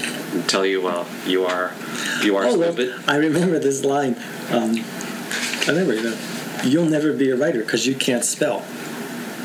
tell 0.48 0.66
you, 0.66 0.82
well, 0.82 1.06
you 1.26 1.44
are 1.44 1.72
you 2.22 2.36
are 2.36 2.44
Oh, 2.44 2.58
well, 2.58 2.72
stupid? 2.72 3.04
I 3.06 3.16
remember 3.16 3.58
this 3.58 3.84
line. 3.84 4.16
Um, 4.50 4.76
I 4.76 5.64
remember, 5.68 5.94
you 5.94 6.02
know, 6.02 6.18
you'll 6.64 6.86
never 6.88 7.12
be 7.12 7.30
a 7.30 7.36
writer 7.36 7.60
because 7.60 7.86
you 7.86 7.94
can't 7.94 8.24
spell. 8.24 8.64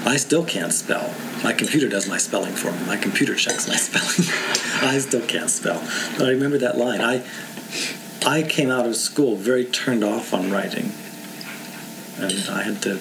I 0.06 0.17
still 0.17 0.46
can't 0.46 0.74
spell. 0.74 1.13
My 1.44 1.53
computer 1.53 1.89
does 1.89 2.08
my 2.08 2.17
spelling 2.17 2.53
for 2.53 2.72
me. 2.72 2.79
My 2.88 2.98
computer 2.98 3.36
checks 3.36 3.67
my 3.67 3.75
spelling. 3.88 4.29
I 4.89 4.98
still 5.00 5.25
can't 5.25 5.50
spell. 5.50 5.82
But 6.17 6.27
I 6.27 6.32
remember 6.32 6.58
that 6.60 6.77
line. 6.77 7.01
I 7.01 7.24
I 8.25 8.41
came 8.41 8.70
out 8.72 8.86
of 8.86 8.96
school 8.96 9.36
very 9.36 9.63
turned 9.65 10.03
off 10.03 10.34
on 10.34 10.50
writing, 10.51 10.91
and 12.20 12.50
I 12.50 12.64
had 12.64 12.82
to 12.84 13.00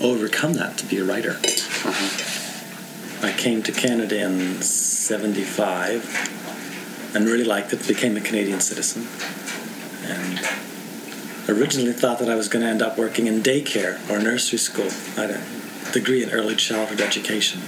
overcome 0.00 0.54
that 0.54 0.78
to 0.78 0.86
be 0.86 0.98
a 0.98 1.04
writer. 1.04 1.32
Uh-huh. 1.32 3.26
I 3.26 3.32
came 3.32 3.62
to 3.62 3.72
Canada 3.72 4.24
in 4.24 4.62
'75 4.62 7.12
and 7.14 7.26
really 7.26 7.44
liked 7.44 7.72
it. 7.72 7.86
Became 7.86 8.16
a 8.16 8.20
Canadian 8.20 8.60
citizen, 8.60 9.06
and 10.04 10.40
originally 11.48 11.92
thought 11.92 12.18
that 12.18 12.28
I 12.28 12.34
was 12.34 12.48
going 12.48 12.64
to 12.64 12.70
end 12.70 12.82
up 12.82 12.96
working 12.96 13.26
in 13.26 13.42
daycare 13.42 13.98
or 14.10 14.18
nursery 14.18 14.58
school. 14.58 14.88
I 15.16 15.26
had 15.26 15.30
a 15.30 15.92
degree 15.92 16.22
in 16.22 16.30
early 16.30 16.56
childhood 16.56 17.00
education, 17.00 17.60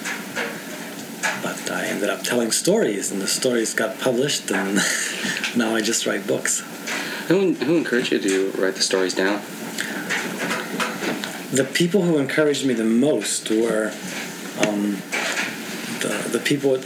but 1.42 1.70
I 1.70 1.86
ended 1.86 2.08
up 2.08 2.22
telling 2.22 2.52
stories, 2.52 3.10
and 3.10 3.20
the 3.20 3.26
stories 3.26 3.74
got 3.74 3.98
published, 3.98 4.50
and 4.50 4.76
now 5.56 5.74
I 5.74 5.80
just 5.80 6.06
write 6.06 6.26
books. 6.26 6.62
Who 7.28 7.54
who 7.54 7.76
encouraged 7.76 8.12
you 8.12 8.20
to 8.20 8.50
write 8.60 8.74
the 8.74 8.82
stories 8.82 9.14
down? 9.14 9.40
The 11.52 11.64
people 11.64 12.00
who 12.00 12.16
encouraged 12.16 12.64
me 12.64 12.72
the 12.72 12.82
most 12.82 13.50
were 13.50 13.92
um, 14.66 15.02
the 16.00 16.28
the 16.32 16.40
people. 16.42 16.78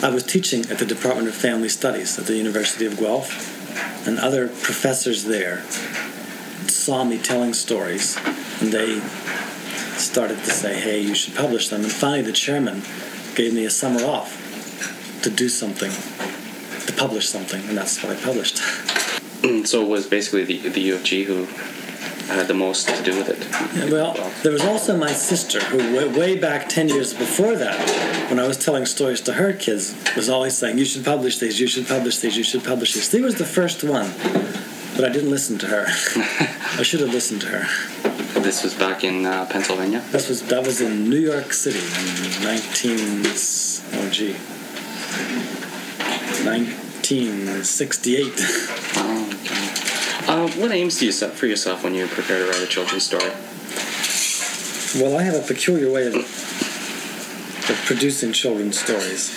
I 0.00 0.10
was 0.10 0.22
teaching 0.22 0.60
at 0.70 0.78
the 0.78 0.86
Department 0.86 1.26
of 1.26 1.34
Family 1.34 1.68
Studies 1.68 2.16
at 2.16 2.26
the 2.26 2.36
University 2.36 2.86
of 2.86 2.96
Guelph, 2.96 4.06
and 4.06 4.20
other 4.20 4.46
professors 4.46 5.24
there 5.24 5.64
saw 6.68 7.02
me 7.02 7.18
telling 7.18 7.52
stories, 7.52 8.16
and 8.60 8.70
they 8.72 9.00
started 9.98 10.38
to 10.44 10.50
say, 10.50 10.78
"Hey, 10.78 11.00
you 11.00 11.16
should 11.16 11.34
publish 11.34 11.68
them." 11.68 11.82
And 11.82 11.90
finally, 11.90 12.22
the 12.22 12.32
chairman 12.32 12.82
gave 13.34 13.52
me 13.52 13.64
a 13.64 13.70
summer 13.70 14.04
off 14.04 14.38
to 15.22 15.30
do 15.30 15.48
something, 15.48 15.90
to 16.86 16.92
publish 16.92 17.28
something, 17.28 17.62
and 17.68 17.76
that's 17.76 18.00
what 18.04 18.16
I 18.16 18.20
published. 18.20 18.58
so 19.64 19.82
it 19.82 19.88
was 19.88 20.06
basically 20.06 20.44
the 20.44 20.68
the 20.68 20.80
U 20.82 20.94
of 20.94 21.02
G 21.02 21.24
who 21.24 21.48
had 22.34 22.48
the 22.48 22.54
most 22.54 22.88
to 22.88 23.02
do 23.02 23.16
with 23.16 23.28
it. 23.28 23.90
Well, 23.90 24.14
there 24.42 24.52
was 24.52 24.64
also 24.64 24.96
my 24.96 25.12
sister, 25.12 25.60
who 25.60 25.78
way, 25.96 26.08
way 26.08 26.38
back 26.38 26.68
10 26.68 26.88
years 26.88 27.12
before 27.12 27.56
that, 27.56 28.30
when 28.30 28.38
I 28.38 28.46
was 28.46 28.56
telling 28.56 28.86
stories 28.86 29.20
to 29.22 29.34
her 29.34 29.52
kids, 29.52 29.94
was 30.16 30.28
always 30.28 30.56
saying, 30.56 30.78
You 30.78 30.84
should 30.84 31.04
publish 31.04 31.38
these, 31.38 31.60
you 31.60 31.66
should 31.66 31.86
publish 31.86 32.18
these, 32.18 32.36
you 32.36 32.44
should 32.44 32.64
publish 32.64 32.94
these. 32.94 33.10
She 33.10 33.20
was 33.20 33.36
the 33.36 33.46
first 33.46 33.84
one, 33.84 34.10
but 34.96 35.04
I 35.04 35.12
didn't 35.12 35.30
listen 35.30 35.58
to 35.58 35.66
her. 35.66 35.86
I 36.78 36.82
should 36.82 37.00
have 37.00 37.10
listened 37.10 37.42
to 37.42 37.48
her. 37.48 37.66
This 38.40 38.62
was 38.62 38.74
back 38.74 39.04
in 39.04 39.26
uh, 39.26 39.46
Pennsylvania. 39.46 40.02
This 40.10 40.28
was, 40.28 40.42
that 40.44 40.64
was 40.64 40.80
in 40.80 41.10
New 41.10 41.18
York 41.18 41.52
City 41.52 41.78
in 41.78 42.42
19. 42.42 43.26
Oh, 43.92 44.08
gee. 44.10 44.36
1968. 46.44 49.19
Uh, 50.30 50.48
what 50.52 50.70
aims 50.70 51.00
do 51.00 51.06
you 51.06 51.10
set 51.10 51.32
for 51.32 51.46
yourself 51.46 51.82
when 51.82 51.92
you 51.92 52.06
prepare 52.06 52.38
to 52.38 52.46
write 52.48 52.62
a 52.62 52.66
children's 52.66 53.04
story? 53.04 53.32
Well, 55.02 55.18
I 55.18 55.24
have 55.24 55.34
a 55.34 55.44
peculiar 55.44 55.90
way 55.90 56.06
of, 56.06 56.14
of 56.14 57.82
producing 57.84 58.32
children's 58.32 58.78
stories. 58.78 59.28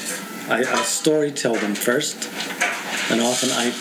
I, 0.47 0.59
I 0.59 0.83
story 0.83 1.31
tell 1.31 1.55
them 1.55 1.73
first, 1.73 2.29
and 3.11 3.21
often 3.21 3.49
I, 3.53 3.73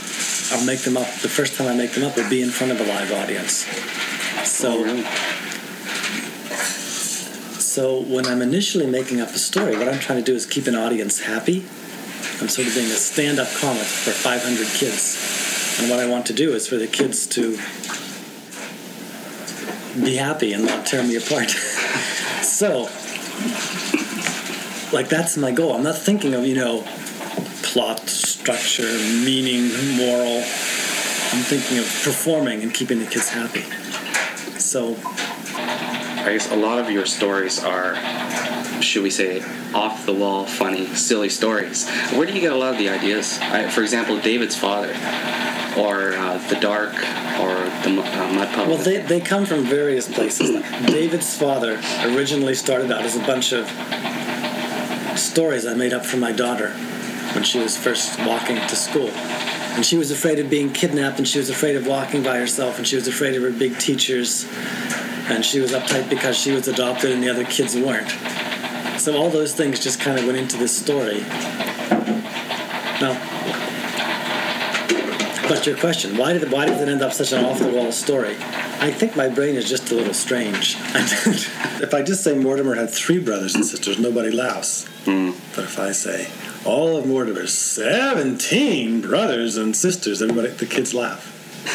I'll 0.56 0.64
make 0.64 0.80
them 0.80 0.96
up. 0.96 1.06
The 1.20 1.28
first 1.28 1.54
time 1.58 1.68
I 1.68 1.74
make 1.74 1.92
them 1.92 2.02
up 2.02 2.16
will 2.16 2.30
be 2.30 2.40
in 2.40 2.48
front 2.48 2.72
of 2.72 2.80
a 2.80 2.84
live 2.84 3.12
audience. 3.12 3.66
So, 4.48 4.72
Oh, 4.78 4.82
really? 4.82 5.02
so 7.60 8.00
when 8.04 8.24
I'm 8.24 8.40
initially 8.40 8.86
making 8.86 9.20
up 9.20 9.28
a 9.28 9.38
story, 9.38 9.76
what 9.76 9.86
I'm 9.86 10.00
trying 10.00 10.18
to 10.18 10.24
do 10.24 10.34
is 10.34 10.46
keep 10.46 10.66
an 10.66 10.74
audience 10.76 11.20
happy. 11.20 11.58
I'm 12.40 12.48
sort 12.48 12.68
of 12.68 12.74
being 12.74 12.86
a 12.90 12.96
stand-up 12.96 13.48
comic 13.60 13.84
for 13.84 14.12
500 14.12 14.66
kids, 14.68 15.16
and 15.80 15.90
what 15.90 15.98
I 16.00 16.06
want 16.06 16.26
to 16.26 16.32
do 16.32 16.52
is 16.54 16.68
for 16.68 16.76
the 16.76 16.86
kids 16.86 17.26
to 17.28 17.56
be 20.02 20.16
happy 20.16 20.52
and 20.52 20.64
not 20.64 20.86
tear 20.86 21.02
me 21.02 21.16
apart. 21.16 21.50
so, 22.42 22.88
like 24.92 25.08
that's 25.08 25.36
my 25.36 25.50
goal. 25.50 25.74
I'm 25.74 25.82
not 25.82 25.98
thinking 25.98 26.34
of 26.34 26.46
you 26.46 26.56
know 26.56 26.84
plot, 27.62 28.00
structure, 28.08 28.92
meaning, 29.24 29.68
moral. 29.96 30.38
I'm 30.38 31.42
thinking 31.42 31.78
of 31.78 31.84
performing 32.04 32.62
and 32.62 32.74
keeping 32.74 32.98
the 32.98 33.06
kids 33.06 33.30
happy. 33.30 33.62
So 34.58 34.96
I 35.56 36.32
guess 36.32 36.52
a 36.52 36.56
lot 36.56 36.78
of 36.78 36.90
your 36.90 37.06
stories 37.06 37.64
are, 37.64 37.94
should 38.82 39.02
we 39.02 39.10
say, 39.10 39.42
off 39.74 40.06
the 40.06 40.12
wall, 40.12 40.44
funny, 40.44 40.86
silly 40.94 41.28
stories. 41.28 41.88
Where 42.10 42.26
do 42.26 42.32
you 42.32 42.40
get 42.40 42.52
a 42.52 42.56
lot 42.56 42.72
of 42.72 42.78
the 42.78 42.88
ideas? 42.88 43.38
I, 43.40 43.68
for 43.68 43.82
example, 43.82 44.20
David's 44.20 44.56
father, 44.56 44.90
or 45.78 46.14
uh, 46.14 46.38
the 46.48 46.58
dark, 46.60 46.94
or 47.40 47.54
the 47.84 48.02
uh, 48.02 48.32
mud 48.32 48.48
puddle. 48.48 48.74
Well, 48.74 48.84
they, 48.84 48.98
they 48.98 49.20
come 49.20 49.46
from 49.46 49.64
various 49.64 50.12
places. 50.12 50.50
David's 50.86 51.36
father 51.36 51.80
originally 52.04 52.54
started 52.54 52.90
out 52.90 53.02
as 53.02 53.16
a 53.16 53.20
bunch 53.20 53.52
of 53.52 53.68
stories 55.18 55.66
I 55.66 55.74
made 55.74 55.92
up 55.92 56.04
for 56.04 56.16
my 56.16 56.32
daughter 56.32 56.70
when 57.34 57.44
she 57.44 57.58
was 57.58 57.76
first 57.76 58.18
walking 58.20 58.56
to 58.56 58.76
school. 58.76 59.08
And 59.08 59.86
she 59.86 59.96
was 59.96 60.10
afraid 60.10 60.38
of 60.38 60.50
being 60.50 60.72
kidnapped, 60.72 61.18
and 61.18 61.26
she 61.26 61.38
was 61.38 61.48
afraid 61.48 61.76
of 61.76 61.86
walking 61.86 62.22
by 62.22 62.36
herself, 62.38 62.76
and 62.76 62.86
she 62.86 62.96
was 62.96 63.08
afraid 63.08 63.34
of 63.34 63.42
her 63.42 63.50
big 63.50 63.78
teachers, 63.78 64.46
and 65.28 65.44
she 65.44 65.60
was 65.60 65.72
uptight 65.72 66.10
because 66.10 66.36
she 66.36 66.52
was 66.52 66.68
adopted 66.68 67.10
and 67.12 67.22
the 67.22 67.30
other 67.30 67.44
kids 67.44 67.74
weren't. 67.74 68.12
So 69.02 69.16
all 69.16 69.30
those 69.30 69.52
things 69.52 69.80
just 69.80 69.98
kind 69.98 70.16
of 70.16 70.26
went 70.26 70.38
into 70.38 70.56
this 70.56 70.78
story. 70.78 71.22
Now, 73.00 73.18
but 75.48 75.66
your 75.66 75.76
question, 75.76 76.16
why 76.16 76.32
did 76.32 76.44
it, 76.44 76.52
why 76.52 76.66
did 76.66 76.78
it 76.80 76.88
end 76.88 77.02
up 77.02 77.12
such 77.12 77.32
an 77.32 77.44
off-the-wall 77.44 77.90
story? 77.90 78.36
I 78.78 78.92
think 78.92 79.16
my 79.16 79.28
brain 79.28 79.56
is 79.56 79.68
just 79.68 79.90
a 79.90 79.96
little 79.96 80.14
strange. 80.14 80.76
if 81.82 81.92
I 81.94 82.02
just 82.04 82.22
say 82.22 82.38
Mortimer 82.38 82.76
had 82.76 82.90
three 82.90 83.18
brothers 83.18 83.56
and 83.56 83.66
sisters, 83.66 83.98
nobody 83.98 84.30
laughs. 84.30 84.84
But 85.56 85.64
if 85.64 85.80
I 85.80 85.90
say 85.90 86.28
all 86.64 86.96
of 86.96 87.04
Mortimer's 87.04 87.52
17 87.52 89.00
brothers 89.00 89.56
and 89.56 89.74
sisters, 89.74 90.22
everybody, 90.22 90.50
the 90.50 90.66
kids 90.66 90.94
laugh. 90.94 91.26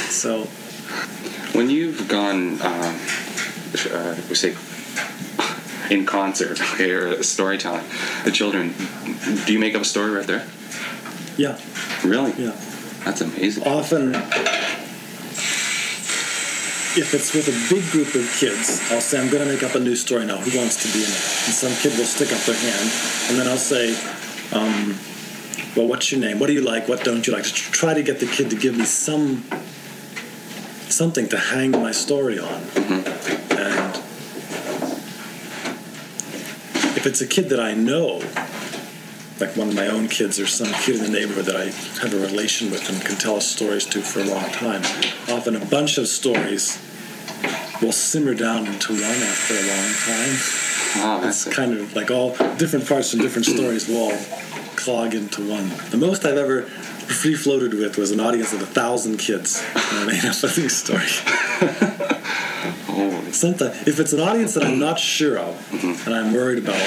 So 0.10 0.44
When 1.54 1.70
you've 1.70 2.08
gone, 2.08 2.62
um, 2.62 2.96
uh, 3.92 4.16
we 4.30 4.36
say, 4.36 4.56
in 5.90 6.06
concert 6.06 6.60
okay, 6.74 6.92
or 6.92 7.24
storytelling, 7.24 7.84
the 8.26 8.32
children, 8.32 8.74
do 9.46 9.54
you 9.54 9.60
make 9.60 9.76
up 9.76 9.82
a 9.82 9.86
story 9.86 10.12
right 10.12 10.28
there? 10.28 10.46
yeah, 11.38 11.58
Really? 12.04 12.34
yeah. 12.38 12.56
That's 13.06 13.22
amazing. 13.22 13.64
often 13.64 14.16
if 17.00 17.14
it's 17.14 17.34
with 17.34 17.48
a 17.48 17.74
big 17.74 17.86
group 17.92 18.16
of 18.16 18.28
kids 18.40 18.82
i'll 18.92 19.00
say 19.00 19.22
i'm 19.22 19.30
going 19.30 19.46
to 19.46 19.54
make 19.54 19.62
up 19.62 19.76
a 19.76 19.80
new 19.80 19.96
story 19.96 20.26
now. 20.26 20.38
Who 20.38 20.58
wants 20.58 20.82
to 20.82 20.88
be 20.92 21.04
in 21.04 21.10
it? 21.10 21.46
And 21.46 21.54
some 21.54 21.72
kid 21.74 21.96
will 21.98 22.06
stick 22.06 22.32
up 22.34 22.42
their 22.42 22.56
hand 22.56 22.92
and 23.30 23.40
then 23.40 23.48
i'll 23.48 23.56
say 23.58 23.94
um, 24.52 24.98
well 25.76 25.88
what's 25.88 26.12
your 26.12 26.20
name? 26.20 26.40
What 26.40 26.48
do 26.48 26.54
you 26.54 26.62
like? 26.62 26.88
What 26.90 27.04
don't 27.04 27.26
you 27.28 27.34
like? 27.34 27.44
To 27.44 27.54
try 27.54 27.94
to 27.94 28.02
get 28.02 28.20
the 28.20 28.26
kid 28.26 28.50
to 28.50 28.56
give 28.56 28.76
me 28.78 28.86
some 28.86 29.44
something 30.90 31.30
to 31.30 31.38
hang 31.38 31.72
my 31.72 31.92
story 31.92 32.40
on. 32.40 32.62
And 33.52 34.04
if 36.98 37.06
it's 37.06 37.22
a 37.22 37.28
kid 37.28 37.50
that 37.50 37.60
i 37.60 37.74
know 37.74 38.22
like 39.40 39.56
one 39.56 39.70
of 39.70 39.76
my 39.76 39.88
own 39.88 40.08
kids 40.08 40.40
or 40.40 40.48
some 40.48 40.72
kid 40.82 40.96
in 40.96 41.04
the 41.04 41.10
neighborhood 41.20 41.46
that 41.46 41.56
I 41.56 41.66
have 42.02 42.14
a 42.14 42.20
relation 42.20 42.72
with 42.72 42.90
and 42.90 43.00
can 43.04 43.18
tell 43.18 43.40
stories 43.40 43.86
to 43.88 44.02
for 44.02 44.22
a 44.22 44.24
long 44.24 44.50
time. 44.50 44.82
Often 45.30 45.56
a 45.56 45.66
bunch 45.66 45.98
of 45.98 46.08
stories 46.08 46.82
will 47.82 47.92
simmer 47.92 48.34
down 48.34 48.66
into 48.66 48.94
one 48.94 49.04
after 49.04 49.54
a 49.54 49.62
long 49.62 49.94
time. 49.94 50.38
Oh, 50.96 51.22
I 51.24 51.28
it's 51.28 51.46
kind 51.46 51.74
of 51.74 51.96
like 51.96 52.10
all 52.10 52.32
different 52.56 52.88
parts 52.88 53.12
from 53.12 53.20
different 53.20 53.46
stories 53.46 53.88
will 53.88 54.12
all 54.12 54.18
clog 54.76 55.14
into 55.14 55.48
one. 55.48 55.70
The 55.92 55.98
most 55.98 56.26
I've 56.26 56.38
ever 56.38 56.64
free 56.64 57.36
floated 57.36 57.74
with 57.74 57.98
was 57.98 58.12
an 58.12 58.20
audience 58.20 58.54
of 58.54 58.62
a 58.62 58.66
thousand 58.66 59.18
kids. 59.18 59.64
And 59.76 60.00
I 60.00 60.06
made 60.06 60.26
up 60.26 60.36
a 60.44 60.60
new 60.60 60.70
story. 60.70 61.06
Sometimes, 63.38 63.88
if 63.88 64.00
it's 64.00 64.14
an 64.14 64.20
audience 64.20 64.56
that 64.56 64.64
I'm 64.64 64.80
not 64.88 64.98
sure 65.00 65.38
of 65.38 65.54
mm-hmm. 65.70 66.10
and 66.10 66.16
I'm 66.16 66.34
worried 66.34 66.58
about, 66.58 66.82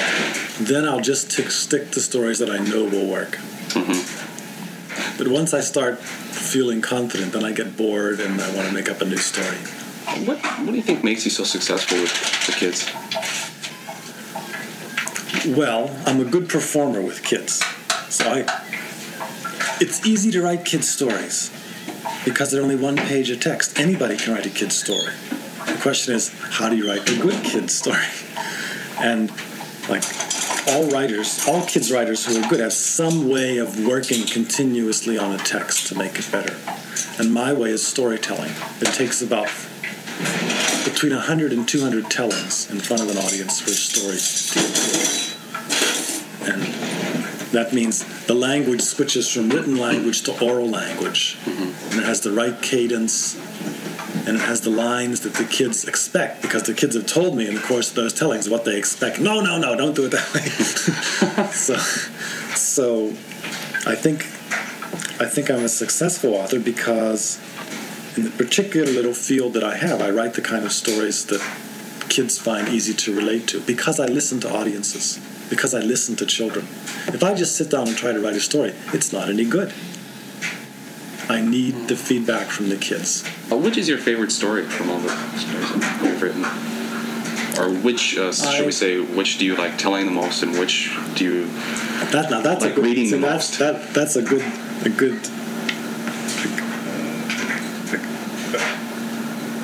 then 0.59 0.85
I'll 0.85 0.99
just 0.99 1.31
tick, 1.31 1.49
stick 1.49 1.91
to 1.91 2.01
stories 2.01 2.39
that 2.39 2.49
I 2.49 2.57
know 2.57 2.83
will 2.83 3.09
work. 3.09 3.37
Mm-hmm. 3.69 5.17
But 5.17 5.29
once 5.29 5.53
I 5.53 5.61
start 5.61 5.99
feeling 5.99 6.81
confident, 6.81 7.31
then 7.31 7.45
I 7.45 7.53
get 7.53 7.77
bored 7.77 8.19
and 8.19 8.41
I 8.41 8.53
want 8.53 8.67
to 8.67 8.73
make 8.73 8.89
up 8.89 8.99
a 9.01 9.05
new 9.05 9.17
story. 9.17 9.57
What 10.25 10.39
What 10.39 10.71
do 10.71 10.75
you 10.75 10.81
think 10.81 11.05
makes 11.05 11.23
you 11.23 11.31
so 11.31 11.45
successful 11.45 11.97
with 12.01 12.11
the 12.45 12.51
kids? 12.51 12.89
Well, 15.57 15.95
I'm 16.05 16.19
a 16.19 16.25
good 16.25 16.49
performer 16.49 17.01
with 17.01 17.23
kids. 17.23 17.63
So 18.09 18.25
I 18.29 18.39
it's 19.79 20.05
easy 20.05 20.31
to 20.31 20.41
write 20.41 20.65
kids 20.65 20.89
stories 20.89 21.49
because 22.25 22.51
they're 22.51 22.61
only 22.61 22.75
one 22.75 22.97
page 22.97 23.29
of 23.29 23.39
text. 23.39 23.79
Anybody 23.79 24.17
can 24.17 24.33
write 24.33 24.45
a 24.45 24.49
kid's 24.49 24.75
story. 24.75 25.13
The 25.81 25.89
question 25.89 26.13
is, 26.13 26.29
how 26.29 26.69
do 26.69 26.75
you 26.75 26.87
write 26.87 27.09
a 27.09 27.17
good 27.19 27.43
kid's 27.43 27.73
story? 27.73 28.05
And 28.99 29.31
like 29.89 30.03
all 30.67 30.87
writers, 30.91 31.47
all 31.47 31.65
kids 31.65 31.91
writers 31.91 32.23
who 32.23 32.39
are 32.39 32.47
good 32.47 32.59
have 32.59 32.71
some 32.71 33.27
way 33.27 33.57
of 33.57 33.83
working 33.83 34.27
continuously 34.27 35.17
on 35.17 35.33
a 35.33 35.39
text 35.39 35.87
to 35.87 35.97
make 35.97 36.19
it 36.19 36.31
better. 36.31 36.55
And 37.17 37.33
my 37.33 37.51
way 37.51 37.71
is 37.71 37.83
storytelling. 37.83 38.51
It 38.79 38.93
takes 38.93 39.23
about 39.23 39.49
between 40.85 41.13
100 41.13 41.51
and 41.51 41.67
200 41.67 42.11
tellings 42.11 42.69
in 42.69 42.79
front 42.79 43.01
of 43.01 43.09
an 43.09 43.17
audience 43.17 43.59
for 43.59 43.71
a 43.71 43.73
story 43.73 44.19
to. 44.19 44.59
And 46.51 46.61
that 47.53 47.73
means 47.73 48.05
the 48.27 48.35
language 48.35 48.81
switches 48.81 49.27
from 49.33 49.49
written 49.49 49.77
language 49.77 50.21
to 50.25 50.39
oral 50.45 50.69
language. 50.69 51.37
Mm-hmm. 51.37 51.89
And 51.89 52.01
it 52.01 52.05
has 52.05 52.21
the 52.21 52.33
right 52.33 52.61
cadence 52.61 53.35
and 54.27 54.37
it 54.37 54.41
has 54.41 54.61
the 54.61 54.69
lines 54.69 55.21
that 55.21 55.33
the 55.33 55.45
kids 55.45 55.85
expect 55.85 56.41
because 56.41 56.63
the 56.63 56.73
kids 56.73 56.95
have 56.95 57.07
told 57.07 57.35
me 57.35 57.47
in 57.47 57.55
the 57.55 57.61
course 57.61 57.89
of 57.89 57.95
those 57.95 58.13
tellings 58.13 58.49
what 58.49 58.65
they 58.65 58.77
expect. 58.77 59.19
No, 59.19 59.41
no, 59.41 59.57
no, 59.57 59.75
don't 59.75 59.95
do 59.95 60.05
it 60.05 60.09
that 60.09 60.33
way. 60.33 61.45
so, 61.51 61.75
so 62.55 63.07
I 63.89 63.95
think 63.95 64.25
I 65.19 65.25
think 65.25 65.49
I'm 65.49 65.63
a 65.63 65.69
successful 65.69 66.33
author 66.33 66.59
because 66.59 67.39
in 68.17 68.23
the 68.23 68.31
particular 68.31 68.91
little 68.91 69.13
field 69.13 69.53
that 69.53 69.63
I 69.63 69.77
have, 69.77 70.01
I 70.01 70.09
write 70.09 70.33
the 70.33 70.41
kind 70.41 70.65
of 70.65 70.71
stories 70.71 71.25
that 71.27 71.41
kids 72.09 72.37
find 72.37 72.67
easy 72.67 72.93
to 72.93 73.15
relate 73.15 73.47
to 73.47 73.61
because 73.61 73.99
I 73.99 74.05
listen 74.05 74.39
to 74.41 74.53
audiences, 74.53 75.19
because 75.49 75.73
I 75.73 75.79
listen 75.79 76.15
to 76.17 76.25
children. 76.25 76.65
If 77.07 77.23
I 77.23 77.33
just 77.33 77.55
sit 77.55 77.69
down 77.69 77.87
and 77.87 77.95
try 77.95 78.11
to 78.11 78.19
write 78.19 78.35
a 78.35 78.39
story, 78.39 78.73
it's 78.93 79.13
not 79.13 79.29
any 79.29 79.45
good. 79.45 79.73
I 81.31 81.39
need 81.39 81.87
the 81.87 81.95
feedback 81.95 82.47
from 82.47 82.67
the 82.67 82.75
kids. 82.75 83.23
Uh, 83.49 83.55
which 83.55 83.77
is 83.77 83.87
your 83.87 83.97
favorite 83.97 84.33
story 84.33 84.63
from 84.65 84.89
all 84.89 84.99
the 84.99 85.09
stories 85.37 85.71
you've 86.03 86.21
written? 86.21 86.43
Or 87.57 87.69
which, 87.81 88.17
uh, 88.17 88.33
should 88.33 88.63
I- 88.63 88.65
we 88.65 88.71
say, 88.73 88.99
which 88.99 89.37
do 89.37 89.45
you 89.45 89.55
like 89.55 89.77
telling 89.77 90.05
the 90.07 90.11
most, 90.11 90.43
and 90.43 90.59
which 90.59 90.91
do 91.15 91.23
you? 91.23 91.45
That 92.11 92.29
now 92.29 92.41
that's 92.41 92.63
Like 92.63 92.73
a 92.73 92.75
good. 92.75 92.83
reading 92.83 93.05
see, 93.05 93.11
the 93.11 93.19
that's 93.19 93.49
most. 93.51 93.59
that 93.59 93.93
that's 93.93 94.15
a 94.17 94.21
good 94.21 94.43
a 94.83 94.89
good. 94.89 95.19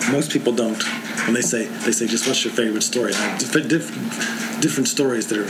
Most 0.10 0.32
people 0.32 0.54
don't. 0.54 0.82
When 1.26 1.34
they 1.34 1.42
say 1.42 1.66
they 1.66 1.92
say 1.92 2.08
just 2.08 2.28
what's 2.28 2.46
your 2.46 2.54
favorite 2.54 2.84
story? 2.84 3.12
Diff- 3.40 3.68
diff- 3.68 4.62
different 4.62 4.88
stories 4.88 5.28
that 5.28 5.38
are 5.40 5.48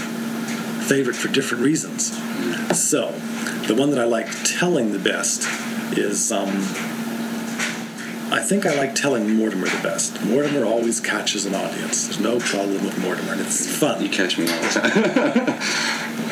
favorite 0.86 1.16
for 1.16 1.28
different 1.28 1.64
reasons. 1.64 2.12
So, 2.74 3.14
the 3.68 3.76
one 3.76 3.92
that 3.92 4.00
I 4.00 4.06
like 4.06 4.28
telling 4.44 4.94
the 4.94 5.00
best 5.00 5.48
is 5.94 6.32
um, 6.32 6.50
I 8.30 8.42
think 8.42 8.66
I 8.66 8.76
like 8.76 8.94
telling 8.94 9.36
Mortimer 9.36 9.70
the 9.70 9.82
best. 9.82 10.22
Mortimer 10.26 10.66
always 10.66 11.00
catches 11.00 11.46
an 11.46 11.56
audience. 11.56 12.06
There's 12.06 12.20
no 12.20 12.40
problem 12.40 12.84
with 12.84 13.00
Mortimer, 13.00 13.34
and 13.34 13.42
it's 13.42 13.78
fun. 13.78 14.02
You 14.02 14.10
catch 14.10 14.38
me 14.38 14.52
all 14.52 14.62
the 14.62 14.70
time. 14.70 15.60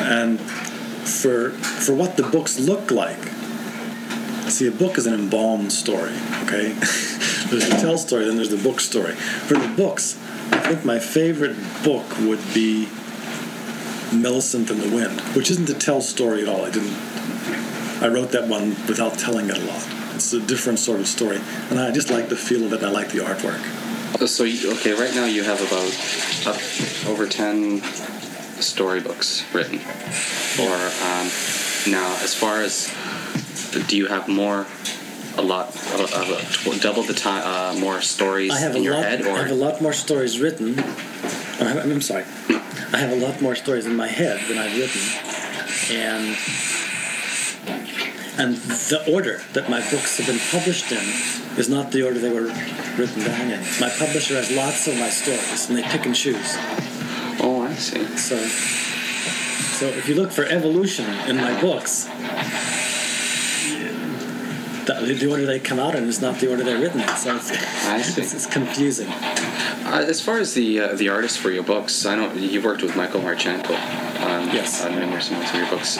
and 0.00 0.40
for 0.40 1.50
for 1.50 1.94
what 1.94 2.16
the 2.16 2.24
books 2.24 2.58
look 2.58 2.90
like. 2.90 3.18
See, 4.50 4.66
a 4.66 4.70
book 4.70 4.98
is 4.98 5.06
an 5.06 5.14
embalmed 5.14 5.72
story. 5.72 6.14
Okay, 6.44 6.72
there's 7.50 7.68
the 7.68 7.78
tell 7.80 7.96
story, 7.96 8.26
then 8.26 8.36
there's 8.36 8.50
the 8.50 8.62
book 8.62 8.80
story. 8.80 9.12
For 9.14 9.54
the 9.54 9.68
books, 9.68 10.18
I 10.52 10.60
think 10.60 10.84
my 10.84 10.98
favorite 10.98 11.56
book 11.82 12.04
would 12.20 12.40
be 12.52 12.88
Millicent 14.12 14.70
and 14.70 14.80
the 14.80 14.94
Wind, 14.94 15.20
which 15.34 15.50
isn't 15.50 15.68
a 15.70 15.74
tell 15.74 16.00
story 16.00 16.42
at 16.42 16.48
all. 16.48 16.64
I 16.64 16.70
didn't. 16.70 16.96
I 18.00 18.08
wrote 18.08 18.30
that 18.32 18.48
one 18.48 18.70
without 18.86 19.18
telling 19.18 19.48
it 19.48 19.56
a 19.56 19.60
lot. 19.64 19.86
It's 20.14 20.32
a 20.32 20.40
different 20.40 20.78
sort 20.78 21.00
of 21.00 21.08
story, 21.08 21.40
and 21.70 21.78
I 21.78 21.90
just 21.90 22.10
like 22.10 22.28
the 22.28 22.36
feel 22.36 22.64
of 22.64 22.72
it. 22.72 22.82
I 22.82 22.90
like 22.90 23.10
the 23.10 23.18
artwork. 23.20 23.60
so 24.28 24.44
you, 24.44 24.72
okay, 24.74 24.92
right 24.92 25.14
now 25.14 25.24
you 25.26 25.42
have 25.44 25.60
about 25.60 25.92
uh, 26.46 27.10
over 27.10 27.26
ten 27.26 27.82
storybooks 28.60 29.44
written. 29.54 29.78
Or 30.60 30.74
um, 30.74 31.28
now, 31.90 32.16
as 32.22 32.34
far 32.34 32.62
as 32.62 32.92
do 33.88 33.96
you 33.96 34.06
have 34.06 34.28
more? 34.28 34.66
A 35.38 35.42
lot, 35.42 35.76
uh, 35.92 36.06
uh, 36.14 36.78
double 36.78 37.02
the 37.02 37.12
time, 37.12 37.42
uh, 37.44 37.78
more 37.78 38.00
stories 38.00 38.50
I 38.52 38.58
have 38.60 38.74
in 38.74 38.80
a 38.80 38.84
your 38.84 38.94
lot. 38.94 39.04
head, 39.04 39.20
I 39.26 39.36
have 39.42 39.50
a 39.50 39.54
lot 39.54 39.82
more 39.82 39.92
stories 39.92 40.40
written. 40.40 40.80
I- 40.80 41.78
I'm 41.82 42.00
sorry. 42.00 42.24
I 42.94 42.96
have 42.96 43.12
a 43.12 43.16
lot 43.16 43.42
more 43.42 43.54
stories 43.54 43.84
in 43.84 43.94
my 43.96 44.06
head 44.08 44.40
than 44.48 44.56
I've 44.56 44.74
written, 44.78 45.02
and 45.94 46.34
and 48.38 48.56
the 48.56 49.02
order 49.10 49.40
that 49.54 49.68
my 49.70 49.80
books 49.90 50.18
have 50.18 50.26
been 50.26 50.40
published 50.50 50.92
in 50.92 51.04
is 51.58 51.68
not 51.68 51.90
the 51.92 52.02
order 52.02 52.18
they 52.18 52.32
were 52.32 52.52
written 52.96 53.24
down 53.24 53.50
in. 53.50 53.60
My 53.80 53.88
publisher 53.98 54.34
has 54.34 54.50
lots 54.52 54.86
of 54.86 54.98
my 54.98 55.08
stories, 55.08 55.68
and 55.68 55.78
they 55.78 55.82
pick 55.82 56.04
and 56.06 56.14
choose. 56.14 56.54
oh, 57.40 57.66
I 57.68 57.74
see. 57.74 58.04
So, 58.16 58.36
so 58.38 59.86
if 59.86 60.08
you 60.08 60.14
look 60.16 60.30
for 60.32 60.44
evolution 60.44 61.06
in 61.28 61.36
my 61.36 61.58
books, 61.60 62.04
the, 64.86 64.94
the 65.18 65.26
order 65.30 65.46
they 65.46 65.58
come 65.58 65.78
out 65.78 65.94
in 65.94 66.04
is 66.04 66.20
not 66.20 66.38
the 66.38 66.48
order 66.50 66.62
they're 66.62 66.78
written 66.80 67.00
in. 67.00 67.08
So 67.16 67.36
it's, 67.36 67.50
I 67.86 68.00
see. 68.02 68.20
it's, 68.20 68.34
it's 68.34 68.46
confusing. 68.46 69.08
Uh, 69.08 70.04
as 70.06 70.20
far 70.20 70.38
as 70.38 70.54
the 70.54 70.80
uh, 70.80 70.94
the 70.94 71.08
artist 71.08 71.38
for 71.38 71.50
your 71.50 71.62
books, 71.64 72.04
I 72.06 72.14
know 72.16 72.32
you 72.34 72.60
worked 72.62 72.82
with 72.82 72.96
Michael 72.96 73.20
Martchenko 73.20 73.70
on, 74.20 74.46
Yes. 74.54 74.84
on 74.84 74.94
numerous 74.98 75.30
amounts 75.30 75.50
of 75.50 75.56
your 75.56 75.70
books. 75.70 75.98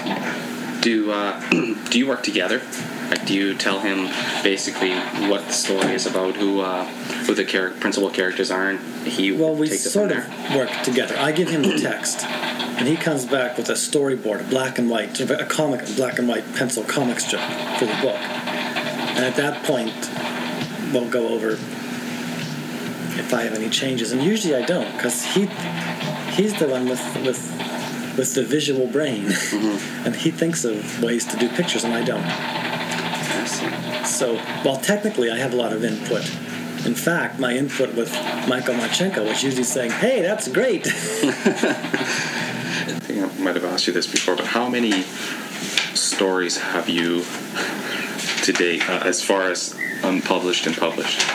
Do 0.87 1.11
uh, 1.11 1.41
do 1.91 1.99
you 1.99 2.07
work 2.07 2.23
together? 2.23 2.63
Like, 3.11 3.27
do 3.27 3.35
you 3.35 3.57
tell 3.57 3.81
him 3.81 4.07
basically 4.45 4.95
what 5.29 5.45
the 5.45 5.53
story 5.53 5.95
is 5.95 6.07
about, 6.07 6.37
who 6.37 6.61
uh, 6.61 6.85
who 7.25 7.35
the 7.35 7.45
char- 7.45 7.71
principal 7.71 8.09
characters 8.09 8.53
are, 8.53 8.71
and 8.71 8.79
he 9.05 9.33
Well, 9.33 9.57
we 9.57 9.67
sort 9.67 10.13
of 10.13 10.25
work 10.55 10.71
together. 10.85 11.17
I 11.19 11.33
give 11.33 11.49
him 11.51 11.63
the 11.63 11.77
text, 11.77 12.25
and 12.25 12.87
he 12.87 12.95
comes 12.95 13.27
back 13.27 13.57
with 13.57 13.69
a 13.69 13.73
storyboard, 13.73 14.43
a 14.43 14.45
black 14.45 14.79
and 14.79 14.89
white, 14.89 15.19
a 15.19 15.45
comic, 15.47 15.89
a 15.89 15.93
black 15.95 16.21
and 16.21 16.29
white 16.29 16.45
pencil 16.55 16.85
comic 16.85 17.19
strip 17.19 17.43
for 17.81 17.87
the 17.87 17.99
book. 18.01 18.21
And 19.17 19.25
at 19.25 19.35
that 19.35 19.65
point, 19.65 19.93
we'll 20.93 21.11
go 21.11 21.35
over 21.35 21.55
if 23.19 23.35
I 23.35 23.43
have 23.43 23.55
any 23.55 23.71
changes, 23.71 24.13
and 24.13 24.23
usually 24.23 24.55
I 24.55 24.65
don't, 24.65 24.93
because 24.93 25.25
he 25.25 25.47
he's 26.37 26.57
the 26.61 26.69
one 26.69 26.89
with 26.89 27.03
with 27.27 27.41
with 28.17 28.35
the 28.35 28.43
visual 28.43 28.87
brain, 28.87 29.27
and 30.05 30.15
he 30.17 30.31
thinks 30.31 30.65
of 30.65 31.03
ways 31.03 31.25
to 31.27 31.37
do 31.37 31.49
pictures, 31.51 31.85
and 31.85 31.95
I 31.95 32.03
don't. 32.05 32.25
So, 34.07 34.37
while 34.63 34.77
technically 34.79 35.31
I 35.31 35.37
have 35.37 35.53
a 35.53 35.57
lot 35.57 35.73
of 35.73 35.85
input, 35.85 36.25
in 36.87 36.95
fact, 36.95 37.39
my 37.39 37.53
input 37.55 37.95
with 37.95 38.13
Michael 38.49 38.75
Martchenko 38.75 39.27
was 39.29 39.43
usually 39.43 39.65
saying, 39.65 39.91
"Hey, 39.91 40.23
that's 40.23 40.49
great." 40.49 40.87
I 42.87 42.99
think 43.01 43.23
I 43.23 43.43
might 43.43 43.55
have 43.57 43.65
asked 43.65 43.87
you 43.87 43.93
this 43.93 44.07
before, 44.07 44.37
but 44.37 44.47
how 44.47 44.69
many 44.69 45.03
stories 45.95 46.57
have 46.59 46.89
you 46.89 47.25
to 48.45 48.53
date, 48.53 48.89
uh, 48.89 49.01
as 49.05 49.23
far 49.25 49.51
as 49.51 49.75
unpublished 50.05 50.67
and 50.67 50.77
published? 50.77 51.27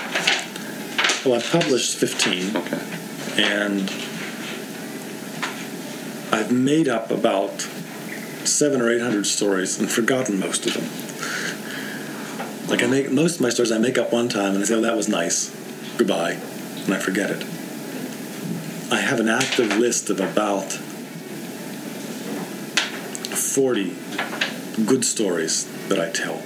well, 1.26 1.36
I've 1.36 1.50
published 1.52 1.98
15, 1.98 2.56
Okay. 2.58 2.80
and 3.38 3.92
I've 6.32 6.52
made 6.52 6.88
up 6.88 7.12
about 7.12 7.62
seven 8.46 8.82
or 8.82 8.90
eight 8.90 9.02
hundred 9.02 9.26
stories 9.26 9.80
and 9.80 9.90
forgotten 9.90 10.40
most 10.40 10.66
of 10.66 10.74
them. 10.74 10.88
Like 12.70 12.82
I 12.84 12.88
make 12.88 13.12
most 13.12 13.36
of 13.36 13.42
my 13.42 13.50
stories, 13.50 13.72
I 13.72 13.78
make 13.78 13.98
up 13.98 14.14
one 14.14 14.30
time 14.30 14.54
and 14.56 14.64
I 14.64 14.66
say, 14.66 14.76
"Oh, 14.76 14.82
that 14.82 14.96
was 14.96 15.10
nice, 15.10 15.50
goodbye," 15.98 16.38
and 16.86 16.94
I 16.94 17.00
forget 17.00 17.30
it. 17.30 17.44
I 18.92 18.98
have 19.02 19.20
an 19.20 19.30
active 19.30 19.78
list 19.78 20.10
of 20.10 20.20
about 20.20 20.72
forty 23.34 23.94
good 24.86 25.04
stories 25.04 25.66
that 25.90 26.00
I 26.00 26.10
tell. 26.10 26.42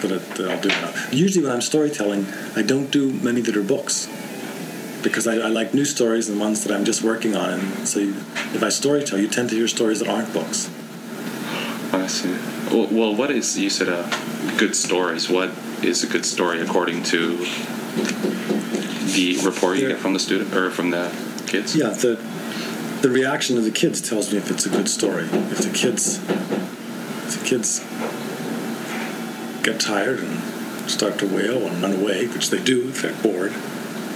That, 0.00 0.12
I, 0.12 0.18
that 0.36 0.50
I'll 0.50 0.60
do 0.62 0.68
now. 0.68 0.94
Usually, 1.12 1.44
when 1.44 1.52
I'm 1.52 1.60
storytelling, 1.60 2.26
I 2.56 2.62
don't 2.62 2.90
do 2.90 3.12
many 3.12 3.42
that 3.42 3.54
are 3.54 3.62
books. 3.62 4.08
Because 5.02 5.26
I, 5.26 5.34
I 5.36 5.48
like 5.48 5.74
new 5.74 5.84
stories 5.84 6.28
and 6.28 6.40
ones 6.40 6.64
that 6.64 6.74
I'm 6.74 6.84
just 6.84 7.02
working 7.02 7.36
on. 7.36 7.60
And 7.60 7.88
so, 7.88 8.00
you, 8.00 8.10
if 8.54 8.62
I 8.62 8.68
storytell, 8.68 9.20
you 9.20 9.28
tend 9.28 9.50
to 9.50 9.56
hear 9.56 9.68
stories 9.68 10.00
that 10.00 10.08
aren't 10.08 10.32
books. 10.32 10.70
I 11.92 12.06
see. 12.06 12.36
Well, 12.70 12.88
well, 12.90 13.14
what 13.14 13.30
is 13.30 13.58
you 13.58 13.70
said 13.70 13.88
uh, 13.88 14.08
good 14.56 14.76
stories? 14.76 15.28
What 15.28 15.50
is 15.82 16.04
a 16.04 16.06
good 16.06 16.24
story 16.24 16.60
according 16.60 17.02
to 17.04 17.36
the 19.14 19.40
report 19.44 19.78
you 19.78 19.88
get 19.88 19.98
from 19.98 20.12
the 20.12 20.20
student 20.20 20.54
or 20.54 20.70
from 20.70 20.90
the 20.90 21.12
kids? 21.46 21.74
Yeah, 21.74 21.88
the 21.88 22.16
the 23.02 23.10
reaction 23.10 23.56
of 23.56 23.64
the 23.64 23.70
kids 23.70 24.00
tells 24.00 24.30
me 24.30 24.38
if 24.38 24.50
it's 24.50 24.66
a 24.66 24.68
good 24.68 24.88
story. 24.88 25.24
If 25.24 25.58
the 25.58 25.70
kids 25.76 26.18
if 26.28 27.40
the 27.40 27.44
kids 27.44 27.80
get 29.62 29.80
tired 29.80 30.20
and 30.20 30.38
start 30.88 31.18
to 31.18 31.26
wail 31.26 31.66
and 31.66 31.82
run 31.82 31.92
away, 31.92 32.26
which 32.28 32.50
they 32.50 32.62
do 32.62 32.88
if 32.88 33.02
they're 33.02 33.14
bored, 33.14 33.52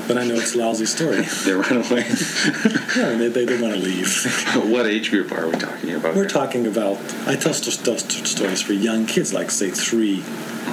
then 0.09 0.19
I 0.19 0.25
know 0.25 0.35
it's 0.35 0.55
a 0.55 0.59
lousy 0.59 0.87
story. 0.87 1.25
They 1.45 1.53
run 1.53 1.77
away. 1.77 2.01
yeah, 2.97 3.17
they, 3.17 3.29
they, 3.29 3.45
they 3.45 3.61
want 3.61 3.75
to 3.75 3.81
leave. 3.81 4.09
what 4.71 4.87
age 4.87 5.11
group 5.11 5.33
are 5.33 5.47
we 5.47 5.57
talking 5.57 5.95
about? 5.95 6.15
We're 6.15 6.23
here? 6.23 6.29
talking 6.29 6.67
about, 6.67 6.99
I 7.27 7.37
tell 7.37 7.53
st- 7.55 7.85
tell 7.85 7.99
st- 7.99 8.27
stories 8.27 8.63
for 8.63 8.73
young 8.73 9.07
kids, 9.07 9.33
like 9.35 9.51
say 9.51 9.71
three. 9.71 10.23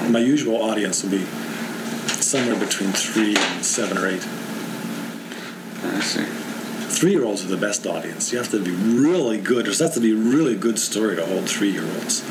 My 0.09 0.19
usual 0.19 0.61
audience 0.61 1.03
will 1.03 1.11
be 1.11 1.25
somewhere 2.21 2.59
between 2.59 2.91
three 2.91 3.35
and 3.35 3.65
seven 3.65 3.97
or 3.97 4.07
eight. 4.07 4.25
I 5.83 5.99
see. 6.01 6.23
Three 6.91 7.11
year 7.11 7.25
olds 7.25 7.43
are 7.43 7.47
the 7.47 7.57
best 7.57 7.85
audience. 7.87 8.31
You 8.31 8.37
have 8.37 8.51
to 8.51 8.61
be 8.61 8.71
really 8.71 9.39
good. 9.39 9.65
There 9.65 9.73
has 9.73 9.93
to 9.95 9.99
be 9.99 10.11
a 10.11 10.15
really 10.15 10.55
good 10.55 10.77
story 10.77 11.15
to 11.15 11.25
hold 11.25 11.49
three 11.49 11.71
year 11.71 11.83
olds. 11.83 12.23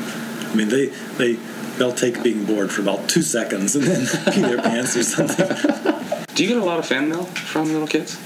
I 0.51 0.55
mean, 0.55 0.69
they, 0.69 0.87
they, 1.17 1.33
they'll 1.77 1.93
take 1.93 2.23
being 2.23 2.45
bored 2.45 2.71
for 2.71 2.81
about 2.81 3.09
two 3.09 3.21
seconds 3.21 3.75
and 3.75 3.85
then 3.85 4.33
pee 4.33 4.41
their 4.41 4.61
pants 4.61 4.95
or 4.95 5.03
something. 5.03 5.90
Do 6.41 6.47
you 6.47 6.55
get 6.55 6.63
a 6.63 6.65
lot 6.65 6.79
of 6.79 6.87
fan 6.87 7.07
mail 7.07 7.25
from 7.25 7.71
little 7.71 7.85
kids? 7.85 8.17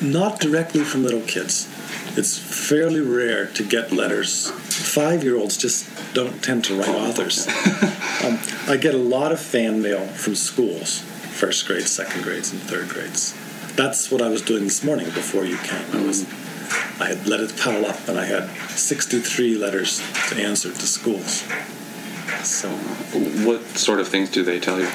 Not 0.00 0.38
directly 0.38 0.84
from 0.84 1.02
little 1.02 1.22
kids. 1.22 1.66
It's 2.16 2.38
fairly 2.38 3.00
rare 3.00 3.46
to 3.46 3.64
get 3.64 3.90
letters. 3.90 4.50
Five 4.50 5.24
year 5.24 5.36
olds 5.36 5.56
just 5.56 5.90
don't 6.14 6.44
tend 6.44 6.62
to 6.66 6.78
write 6.78 6.88
authors. 6.90 7.48
um, 8.24 8.38
I 8.68 8.76
get 8.76 8.94
a 8.94 8.98
lot 8.98 9.32
of 9.32 9.40
fan 9.40 9.82
mail 9.82 10.06
from 10.06 10.36
schools 10.36 11.00
first 11.00 11.66
grades, 11.66 11.90
second 11.90 12.22
grades, 12.22 12.52
and 12.52 12.62
third 12.62 12.88
grades. 12.88 13.34
That's 13.74 14.12
what 14.12 14.22
I 14.22 14.28
was 14.28 14.40
doing 14.40 14.62
this 14.62 14.84
morning 14.84 15.06
before 15.06 15.44
you 15.44 15.56
came. 15.56 15.84
I 15.92 16.06
was 16.06 16.24
I 17.00 17.06
had 17.06 17.26
let 17.26 17.40
it 17.40 17.56
pile 17.56 17.84
up 17.84 18.06
and 18.06 18.16
I 18.16 18.26
had 18.26 18.48
63 18.70 19.56
letters 19.56 20.00
to 20.28 20.40
answer 20.40 20.68
to 20.68 20.86
schools. 20.86 21.42
So 22.44 22.68
What 23.44 23.66
sort 23.76 23.98
of 23.98 24.06
things 24.06 24.30
do 24.30 24.44
they 24.44 24.60
tell 24.60 24.78
you? 24.78 24.88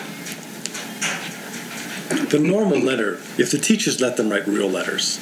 The 2.35 2.45
normal 2.45 2.79
letter, 2.79 3.13
if 3.37 3.51
the 3.51 3.57
teachers 3.57 4.01
let 4.01 4.17
them 4.17 4.29
write 4.29 4.45
real 4.45 4.67
letters, 4.67 5.19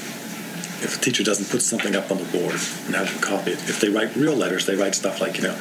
if 0.81 0.97
the 0.97 0.99
teacher 0.99 1.23
doesn't 1.23 1.47
put 1.47 1.61
something 1.61 1.95
up 1.95 2.09
on 2.09 2.17
the 2.17 2.23
board 2.25 2.55
and 2.87 2.95
have 2.95 3.11
them 3.11 3.21
copy 3.21 3.51
it, 3.51 3.59
if 3.69 3.79
they 3.79 3.89
write 3.89 4.15
real 4.15 4.35
letters, 4.35 4.65
they 4.65 4.75
write 4.75 4.95
stuff 4.95 5.21
like, 5.21 5.37
you 5.37 5.43
know, 5.43 5.55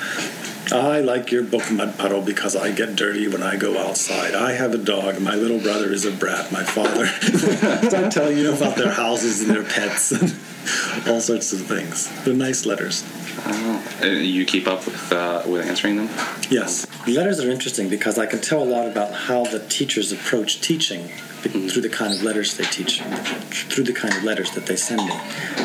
I 0.72 1.00
like 1.00 1.30
your 1.30 1.42
book 1.42 1.70
Mud 1.70 1.98
Puddle 1.98 2.22
because 2.22 2.56
I 2.56 2.72
get 2.72 2.96
dirty 2.96 3.28
when 3.28 3.42
I 3.42 3.56
go 3.56 3.76
outside. 3.76 4.34
I 4.34 4.52
have 4.52 4.72
a 4.72 4.78
dog. 4.78 5.20
My 5.20 5.34
little 5.34 5.58
brother 5.60 5.92
is 5.92 6.06
a 6.06 6.10
brat. 6.10 6.50
My 6.50 6.64
father. 6.64 7.06
Start 7.88 8.10
telling 8.10 8.38
you 8.38 8.54
about 8.54 8.76
their 8.76 8.90
houses 8.90 9.42
and 9.42 9.50
their 9.50 9.64
pets 9.64 10.12
and 10.12 10.34
all 11.06 11.20
sorts 11.20 11.52
of 11.52 11.66
things. 11.66 12.08
They're 12.24 12.32
nice 12.32 12.64
letters. 12.64 13.04
Oh. 13.44 14.04
You 14.04 14.46
keep 14.46 14.66
up 14.66 14.86
with 14.86 15.12
uh, 15.12 15.42
with 15.46 15.66
answering 15.66 15.96
them? 15.96 16.08
Yes. 16.48 16.86
Letters 17.06 17.40
are 17.40 17.50
interesting 17.50 17.90
because 17.90 18.18
I 18.18 18.24
can 18.24 18.40
tell 18.40 18.62
a 18.62 18.64
lot 18.64 18.86
about 18.86 19.12
how 19.12 19.44
the 19.44 19.58
teachers 19.58 20.12
approach 20.12 20.62
teaching 20.62 21.10
through 21.50 21.82
the 21.82 21.88
kind 21.88 22.12
of 22.12 22.22
letters 22.22 22.56
they 22.56 22.64
teach, 22.64 23.00
through 23.02 23.84
the 23.84 23.92
kind 23.92 24.14
of 24.14 24.24
letters 24.24 24.50
that 24.52 24.66
they 24.66 24.76
send 24.76 25.06
me. 25.06 25.14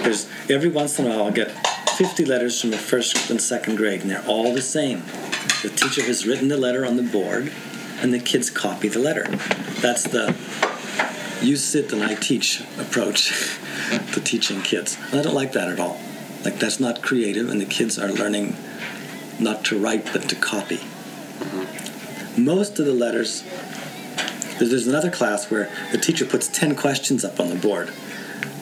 There's 0.03 0.27
every 0.49 0.69
once 0.69 0.97
in 0.99 1.05
a 1.05 1.09
while 1.09 1.25
I'll 1.25 1.31
get 1.31 1.51
50 1.97 2.25
letters 2.25 2.59
from 2.59 2.71
the 2.71 2.77
first 2.77 3.29
and 3.29 3.41
second 3.41 3.75
grade, 3.75 4.01
and 4.01 4.09
they're 4.11 4.25
all 4.27 4.53
the 4.53 4.61
same. 4.61 5.03
The 5.63 5.71
teacher 5.75 6.03
has 6.03 6.27
written 6.27 6.47
the 6.47 6.57
letter 6.57 6.85
on 6.85 6.95
the 6.95 7.03
board, 7.03 7.51
and 8.01 8.13
the 8.13 8.19
kids 8.19 8.49
copy 8.49 8.87
the 8.87 8.99
letter. 8.99 9.27
That's 9.81 10.03
the 10.03 10.35
you 11.41 11.55
sit 11.55 11.93
and 11.93 12.03
I 12.03 12.15
teach 12.15 12.61
approach 12.79 13.29
to 14.13 14.21
teaching 14.21 14.61
kids. 14.61 14.97
And 15.11 15.19
I 15.19 15.23
don't 15.23 15.35
like 15.35 15.53
that 15.53 15.69
at 15.69 15.79
all. 15.79 15.99
Like 16.43 16.59
that's 16.59 16.79
not 16.79 17.01
creative, 17.01 17.49
and 17.49 17.59
the 17.59 17.65
kids 17.65 17.97
are 17.97 18.11
learning 18.11 18.55
not 19.39 19.65
to 19.65 19.79
write 19.79 20.11
but 20.13 20.29
to 20.29 20.35
copy. 20.35 20.77
Mm-hmm. 20.77 22.45
Most 22.45 22.79
of 22.79 22.85
the 22.85 22.93
letters, 22.93 23.43
there's 24.57 24.71
there's 24.71 24.87
another 24.87 25.11
class 25.11 25.49
where 25.49 25.69
the 25.91 25.97
teacher 25.97 26.25
puts 26.25 26.47
10 26.47 26.75
questions 26.75 27.23
up 27.23 27.39
on 27.39 27.49
the 27.49 27.55
board. 27.55 27.91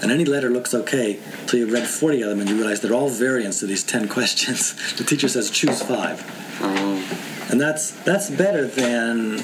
And 0.02 0.12
any 0.12 0.26
letter 0.26 0.50
looks 0.50 0.74
okay 0.74 1.20
until 1.42 1.60
you've 1.60 1.72
read 1.72 1.88
40 1.88 2.22
of 2.22 2.30
them 2.30 2.40
and 2.42 2.50
you 2.50 2.56
realize 2.58 2.82
they're 2.82 2.94
all 2.94 3.10
variants 3.10 3.62
of 3.64 3.70
these 3.70 3.84
10 3.84 4.08
questions. 4.18 4.74
The 4.98 5.04
teacher 5.04 5.28
says 5.28 5.50
choose 5.50 5.82
five. 5.82 6.24
Oh, 6.62 7.48
And 7.50 7.60
that's, 7.60 7.92
that's 7.92 8.30
better 8.30 8.68
than 8.68 9.42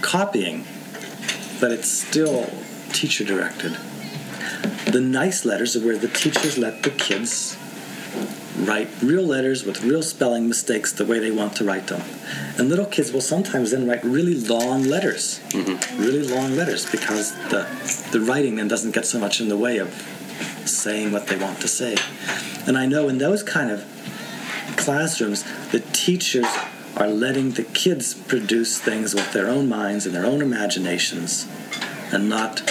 copying, 0.00 0.64
but 1.60 1.72
it's 1.72 1.88
still 1.88 2.50
teacher 2.92 3.24
directed. 3.24 3.76
The 4.86 5.00
nice 5.00 5.44
letters 5.44 5.76
are 5.76 5.84
where 5.84 5.98
the 5.98 6.08
teachers 6.08 6.56
let 6.56 6.82
the 6.82 6.90
kids 6.90 7.56
write 8.66 8.88
real 9.02 9.22
letters 9.22 9.64
with 9.64 9.82
real 9.82 10.02
spelling 10.02 10.48
mistakes 10.48 10.92
the 10.92 11.04
way 11.04 11.18
they 11.18 11.30
want 11.30 11.56
to 11.56 11.64
write 11.64 11.86
them. 11.86 12.02
And 12.56 12.68
little 12.68 12.86
kids 12.86 13.12
will 13.12 13.20
sometimes 13.20 13.70
then 13.70 13.88
write 13.88 14.02
really 14.04 14.34
long 14.34 14.84
letters, 14.84 15.40
mm-hmm. 15.50 16.00
really 16.00 16.26
long 16.26 16.56
letters, 16.56 16.90
because 16.90 17.34
the, 17.48 17.66
the 18.12 18.20
writing 18.20 18.56
then 18.56 18.68
doesn't 18.68 18.94
get 18.94 19.06
so 19.06 19.18
much 19.18 19.40
in 19.40 19.48
the 19.48 19.56
way 19.56 19.78
of 19.78 19.92
saying 20.64 21.12
what 21.12 21.26
they 21.26 21.36
want 21.36 21.60
to 21.60 21.68
say. 21.68 21.96
And 22.66 22.76
I 22.76 22.86
know 22.86 23.08
in 23.08 23.18
those 23.18 23.42
kind 23.42 23.70
of 23.70 23.84
classrooms, 24.76 25.44
the 25.70 25.80
teachers 25.92 26.46
are 26.96 27.08
letting 27.08 27.52
the 27.52 27.62
kids 27.62 28.14
produce 28.14 28.80
things 28.80 29.14
with 29.14 29.32
their 29.32 29.48
own 29.48 29.68
minds 29.68 30.04
and 30.04 30.14
their 30.14 30.26
own 30.26 30.42
imaginations 30.42 31.46
and 32.12 32.28
not 32.28 32.62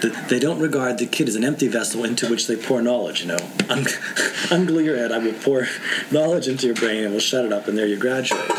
they 0.00 0.38
don't 0.38 0.60
regard 0.60 0.98
the 0.98 1.06
kid 1.06 1.28
as 1.28 1.34
an 1.34 1.44
empty 1.44 1.68
vessel 1.68 2.04
into 2.04 2.28
which 2.28 2.46
they 2.46 2.56
pour 2.56 2.80
knowledge 2.82 3.20
you 3.20 3.26
know. 3.26 3.38
Un- 3.68 3.84
unglue 4.50 4.84
your 4.84 4.96
head 4.96 5.12
i 5.12 5.18
will 5.18 5.34
pour 5.34 5.66
knowledge 6.10 6.48
into 6.48 6.66
your 6.66 6.76
brain 6.76 7.04
and 7.04 7.12
we'll 7.12 7.20
shut 7.20 7.44
it 7.44 7.52
up 7.52 7.68
and 7.68 7.76
there 7.76 7.86
you 7.86 7.96
graduate. 7.96 8.50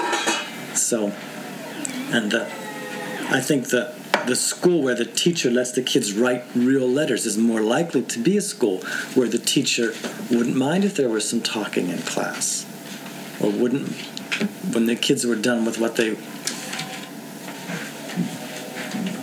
So 0.76 1.14
and 2.12 2.34
uh, 2.34 2.46
i 3.30 3.40
think 3.40 3.68
that 3.70 3.96
the 4.28 4.36
school 4.36 4.82
where 4.82 4.96
the 4.96 5.06
teacher 5.06 5.50
lets 5.50 5.72
the 5.72 5.82
kids 5.82 6.14
write 6.14 6.44
real 6.56 6.88
letters 6.88 7.26
is 7.26 7.38
more 7.38 7.62
likely 7.62 8.02
to 8.02 8.20
be 8.20 8.38
a 8.38 8.42
school 8.42 8.80
where 9.16 9.28
the 9.28 9.38
teacher 9.38 9.94
wouldn't 10.30 10.56
mind 10.56 10.84
if 10.84 10.96
there 10.96 11.10
was 11.10 11.28
some 11.28 11.42
talking 11.42 11.90
in 11.90 12.00
class 12.00 12.66
or 13.42 13.50
wouldn't 13.50 13.88
when 14.74 14.86
the 14.86 14.96
kids 14.96 15.26
were 15.26 15.36
done 15.36 15.66
with 15.66 15.80
what 15.80 15.96
they 15.96 16.16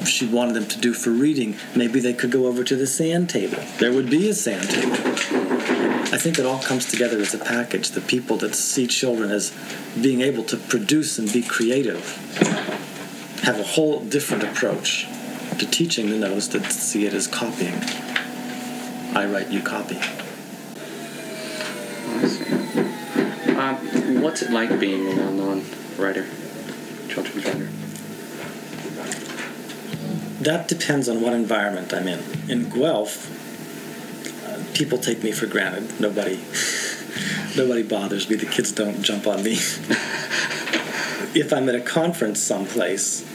she 0.08 0.26
wanted 0.26 0.54
them 0.54 0.66
to 0.66 0.78
do 0.78 0.92
for 0.92 1.10
reading 1.10 1.56
maybe 1.74 2.00
they 2.00 2.12
could 2.12 2.30
go 2.30 2.46
over 2.46 2.64
to 2.64 2.76
the 2.76 2.86
sand 2.86 3.28
table 3.28 3.62
there 3.78 3.92
would 3.92 4.10
be 4.10 4.28
a 4.28 4.34
sand 4.34 4.68
table 4.68 4.92
i 6.12 6.18
think 6.18 6.38
it 6.38 6.46
all 6.46 6.60
comes 6.62 6.86
together 6.86 7.18
as 7.18 7.34
a 7.34 7.38
package 7.38 7.90
the 7.90 8.00
people 8.00 8.36
that 8.36 8.54
see 8.54 8.86
children 8.86 9.30
as 9.30 9.52
being 10.00 10.20
able 10.20 10.44
to 10.44 10.56
produce 10.56 11.18
and 11.18 11.32
be 11.32 11.42
creative 11.42 12.16
have 13.42 13.58
a 13.58 13.64
whole 13.64 14.00
different 14.00 14.42
approach 14.42 15.06
to 15.58 15.66
teaching 15.66 16.10
than 16.10 16.20
those 16.20 16.48
that 16.50 16.64
see 16.70 17.06
it 17.06 17.14
as 17.14 17.26
copying 17.26 17.74
i 19.14 19.24
write 19.24 19.50
you 19.50 19.62
copy. 19.62 19.98
Um, 23.56 24.20
what's 24.20 24.42
it 24.42 24.50
like 24.50 24.78
being 24.78 25.06
a 25.06 25.16
well-known 25.16 25.64
writer, 25.96 26.26
children's 27.08 27.46
writer? 27.46 27.85
That 30.46 30.68
depends 30.68 31.08
on 31.08 31.20
what 31.20 31.32
environment 31.32 31.92
I'm 31.92 32.06
in. 32.06 32.22
In 32.48 32.70
Guelph, 32.70 33.26
uh, 34.46 34.62
people 34.74 34.96
take 34.96 35.24
me 35.24 35.32
for 35.32 35.46
granted. 35.46 35.98
Nobody, 35.98 36.40
nobody 37.56 37.82
bothers 37.82 38.30
me. 38.30 38.36
The 38.36 38.46
kids 38.46 38.70
don't 38.70 39.02
jump 39.02 39.26
on 39.26 39.42
me. 39.42 39.54
if 41.34 41.52
I'm 41.52 41.68
at 41.68 41.74
a 41.74 41.80
conference 41.80 42.40
someplace, 42.40 43.26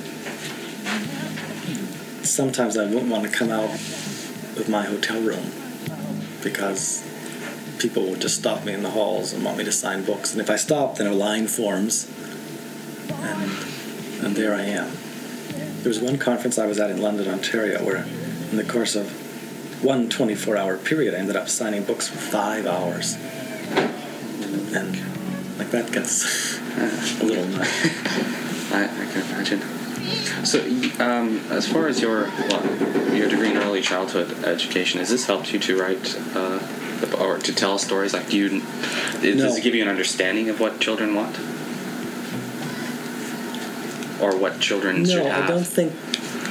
sometimes 2.23 2.77
I 2.77 2.85
won't 2.85 3.09
want 3.09 3.29
to 3.29 3.29
come 3.29 3.51
out 3.51 3.71
of 3.71 4.69
my 4.69 4.85
hotel 4.85 5.19
room 5.19 5.51
because 6.41 7.05
people 7.79 8.03
will 8.03 8.15
just 8.15 8.37
stop 8.37 8.63
me 8.63 8.71
in 8.71 8.83
the 8.83 8.91
halls 8.91 9.33
and 9.33 9.43
want 9.43 9.57
me 9.57 9.65
to 9.65 9.71
sign 9.73 10.05
books. 10.05 10.31
And 10.31 10.39
if 10.39 10.49
I 10.49 10.55
stop, 10.55 10.95
then 10.95 11.07
a 11.07 11.13
line 11.13 11.47
forms, 11.47 12.09
and 13.09 13.51
and 14.23 14.33
there 14.33 14.55
I 14.55 14.61
am. 14.61 15.00
There 15.81 15.89
was 15.89 15.99
one 15.99 16.17
conference 16.17 16.59
I 16.59 16.67
was 16.67 16.79
at 16.79 16.91
in 16.91 17.01
London, 17.01 17.27
Ontario, 17.27 17.83
where 17.83 18.05
in 18.51 18.57
the 18.57 18.63
course 18.63 18.95
of 18.95 19.09
one 19.83 20.09
24 20.09 20.55
hour 20.55 20.77
period, 20.77 21.15
I 21.15 21.17
ended 21.17 21.35
up 21.35 21.49
signing 21.49 21.83
books 21.83 22.07
for 22.07 22.17
five 22.17 22.67
hours. 22.67 23.15
And 24.75 24.95
like 25.57 25.71
that 25.71 25.91
gets 25.91 26.57
a 26.77 27.23
little 27.25 27.45
nuts. 27.45 27.69
I, 28.71 28.83
I 28.85 29.05
can 29.11 29.21
imagine. 29.31 29.61
So, 30.45 30.59
um, 31.03 31.39
as 31.49 31.67
far 31.67 31.87
as 31.87 31.99
your 32.01 32.25
well, 32.25 33.13
your 33.15 33.27
degree 33.27 33.49
in 33.51 33.57
early 33.57 33.81
childhood 33.81 34.43
education, 34.43 34.99
has 34.99 35.09
this 35.09 35.25
helped 35.25 35.51
you 35.51 35.59
to 35.59 35.79
write 35.79 36.15
uh, 36.35 36.59
or 37.19 37.37
to 37.39 37.53
tell 37.53 37.77
stories? 37.77 38.13
Like, 38.13 38.29
do 38.29 38.37
you 38.37 38.49
does 38.59 39.35
No. 39.35 39.55
it 39.55 39.63
give 39.63 39.75
you 39.75 39.81
an 39.81 39.89
understanding 39.89 40.49
of 40.49 40.59
what 40.59 40.79
children 40.79 41.15
want, 41.15 41.37
or 44.21 44.35
what 44.37 44.59
children 44.59 45.05
should 45.05 45.23
No, 45.23 45.29
have? 45.29 45.43
I 45.45 45.47
don't 45.47 45.65
think. 45.67 45.93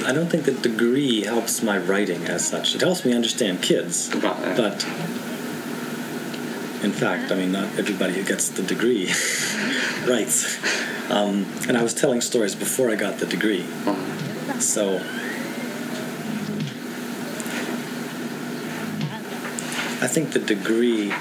I 0.07 0.13
don't 0.13 0.27
think 0.27 0.45
the 0.45 0.53
degree 0.53 1.23
helps 1.23 1.61
my 1.61 1.77
writing 1.77 2.23
as 2.25 2.47
such. 2.47 2.73
It 2.75 2.81
helps 2.81 3.05
me 3.05 3.13
understand 3.13 3.61
kids, 3.61 4.09
Right, 4.15 4.25
uh, 4.25 4.55
but 4.57 4.83
in 6.83 6.91
fact, 6.91 7.31
I 7.31 7.35
mean, 7.35 7.51
not 7.51 7.77
everybody 7.77 8.13
who 8.13 8.23
gets 8.23 8.49
the 8.49 8.63
degree 8.63 9.05
writes. 10.07 10.59
Um, 11.11 11.45
and 11.67 11.77
I 11.77 11.83
was 11.83 11.93
telling 11.93 12.21
stories 12.21 12.55
before 12.55 12.89
I 12.89 12.95
got 12.95 13.19
the 13.19 13.27
degree, 13.27 13.65
uh, 13.85 14.59
so 14.59 14.95
I 20.03 20.07
think 20.07 20.31
the 20.31 20.39
degree 20.39 21.13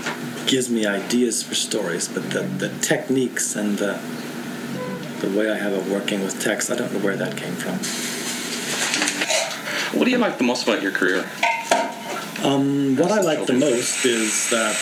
gives 0.46 0.70
me 0.70 0.86
ideas 0.86 1.42
for 1.42 1.54
stories, 1.54 2.08
but 2.08 2.30
the, 2.30 2.40
the 2.42 2.70
techniques 2.80 3.54
and 3.54 3.76
the 3.78 4.00
the 5.20 5.28
way 5.38 5.50
I 5.50 5.56
have 5.56 5.72
of 5.72 5.90
working 5.90 6.22
with 6.22 6.40
text, 6.40 6.70
I 6.70 6.76
don't 6.76 6.92
know 6.92 6.98
where 7.00 7.16
that 7.16 7.36
came 7.36 7.54
from. 7.54 7.74
what 9.98 10.04
do 10.04 10.10
you 10.10 10.18
like 10.18 10.38
the 10.38 10.44
most 10.44 10.62
about 10.62 10.82
your 10.82 10.92
career? 10.92 11.28
Um, 12.42 12.96
what 12.96 13.12
I 13.12 13.20
like 13.20 13.46
the 13.46 13.52
most 13.52 14.04
is 14.06 14.48
that 14.50 14.74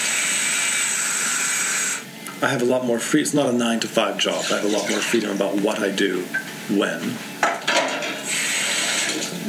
I 2.41 2.47
have 2.49 2.63
a 2.63 2.67
lot 2.67 2.85
more 2.85 3.01
free. 3.01 3.21
It's 3.23 3.35
not 3.35 3.49
a 3.49 3.53
nine 3.53 3.81
to 3.81 3.89
five 3.89 4.17
job. 4.19 4.45
I 4.53 4.57
have 4.61 4.65
a 4.65 4.69
lot 4.69 4.89
more 4.89 5.01
freedom 5.01 5.31
about 5.35 5.57
what 5.61 5.81
I 5.81 5.91
do, 5.91 6.23
when. 6.71 7.01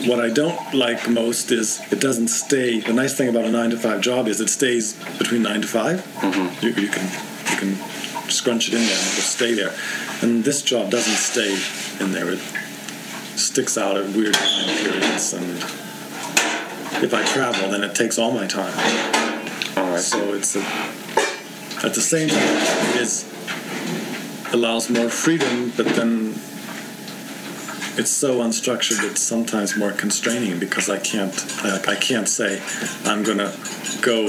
What 0.07 0.19
I 0.19 0.29
don't 0.29 0.73
like 0.73 1.07
most 1.07 1.51
is 1.51 1.81
it 1.91 1.99
doesn't 1.99 2.29
stay. 2.29 2.79
The 2.79 2.93
nice 2.93 3.13
thing 3.15 3.29
about 3.29 3.45
a 3.45 3.51
nine 3.51 3.69
to 3.71 3.77
five 3.77 4.01
job 4.01 4.27
is 4.27 4.41
it 4.41 4.49
stays 4.49 4.93
between 5.19 5.43
nine 5.43 5.61
to 5.61 5.67
5 5.67 6.63
You, 6.63 6.69
you 6.69 6.87
can 6.87 7.03
you 7.51 7.57
can 7.57 7.75
scrunch 8.29 8.69
it 8.69 8.73
in 8.73 8.79
there 8.81 8.97
and 8.97 9.07
it'll 9.07 9.21
stay 9.21 9.53
there. 9.53 9.73
And 10.21 10.43
this 10.43 10.61
job 10.61 10.91
doesn't 10.91 11.15
stay 11.15 11.57
in 12.03 12.11
there. 12.11 12.29
It 12.29 12.39
sticks 13.37 13.77
out 13.77 13.95
at 13.97 14.09
weird 14.15 14.33
time 14.33 14.77
periods 14.77 15.33
and 15.33 15.63
if 17.01 17.13
I 17.13 17.23
travel, 17.23 17.69
then 17.71 17.83
it 17.83 17.95
takes 17.95 18.19
all 18.19 18.31
my 18.31 18.45
time. 18.45 18.73
All 19.77 19.91
right. 19.91 19.99
So 19.99 20.33
it's 20.33 20.55
a, 20.57 20.61
at 21.85 21.93
the 21.93 22.01
same 22.01 22.27
time 22.27 22.57
it 23.01 23.25
allows 24.53 24.89
more 24.89 25.09
freedom, 25.09 25.71
but 25.77 25.85
then 25.95 26.33
it's 27.97 28.11
so 28.11 28.39
unstructured. 28.39 29.09
It's 29.09 29.21
sometimes 29.21 29.77
more 29.77 29.91
constraining 29.91 30.59
because 30.59 30.89
I 30.89 30.99
can't 30.99 31.33
I, 31.63 31.93
I 31.93 31.95
can't 31.95 32.27
say 32.27 32.61
I'm 33.05 33.23
gonna 33.23 33.53
go 34.01 34.27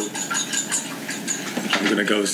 I'm 1.81 1.89
gonna 1.89 2.05
go 2.05 2.25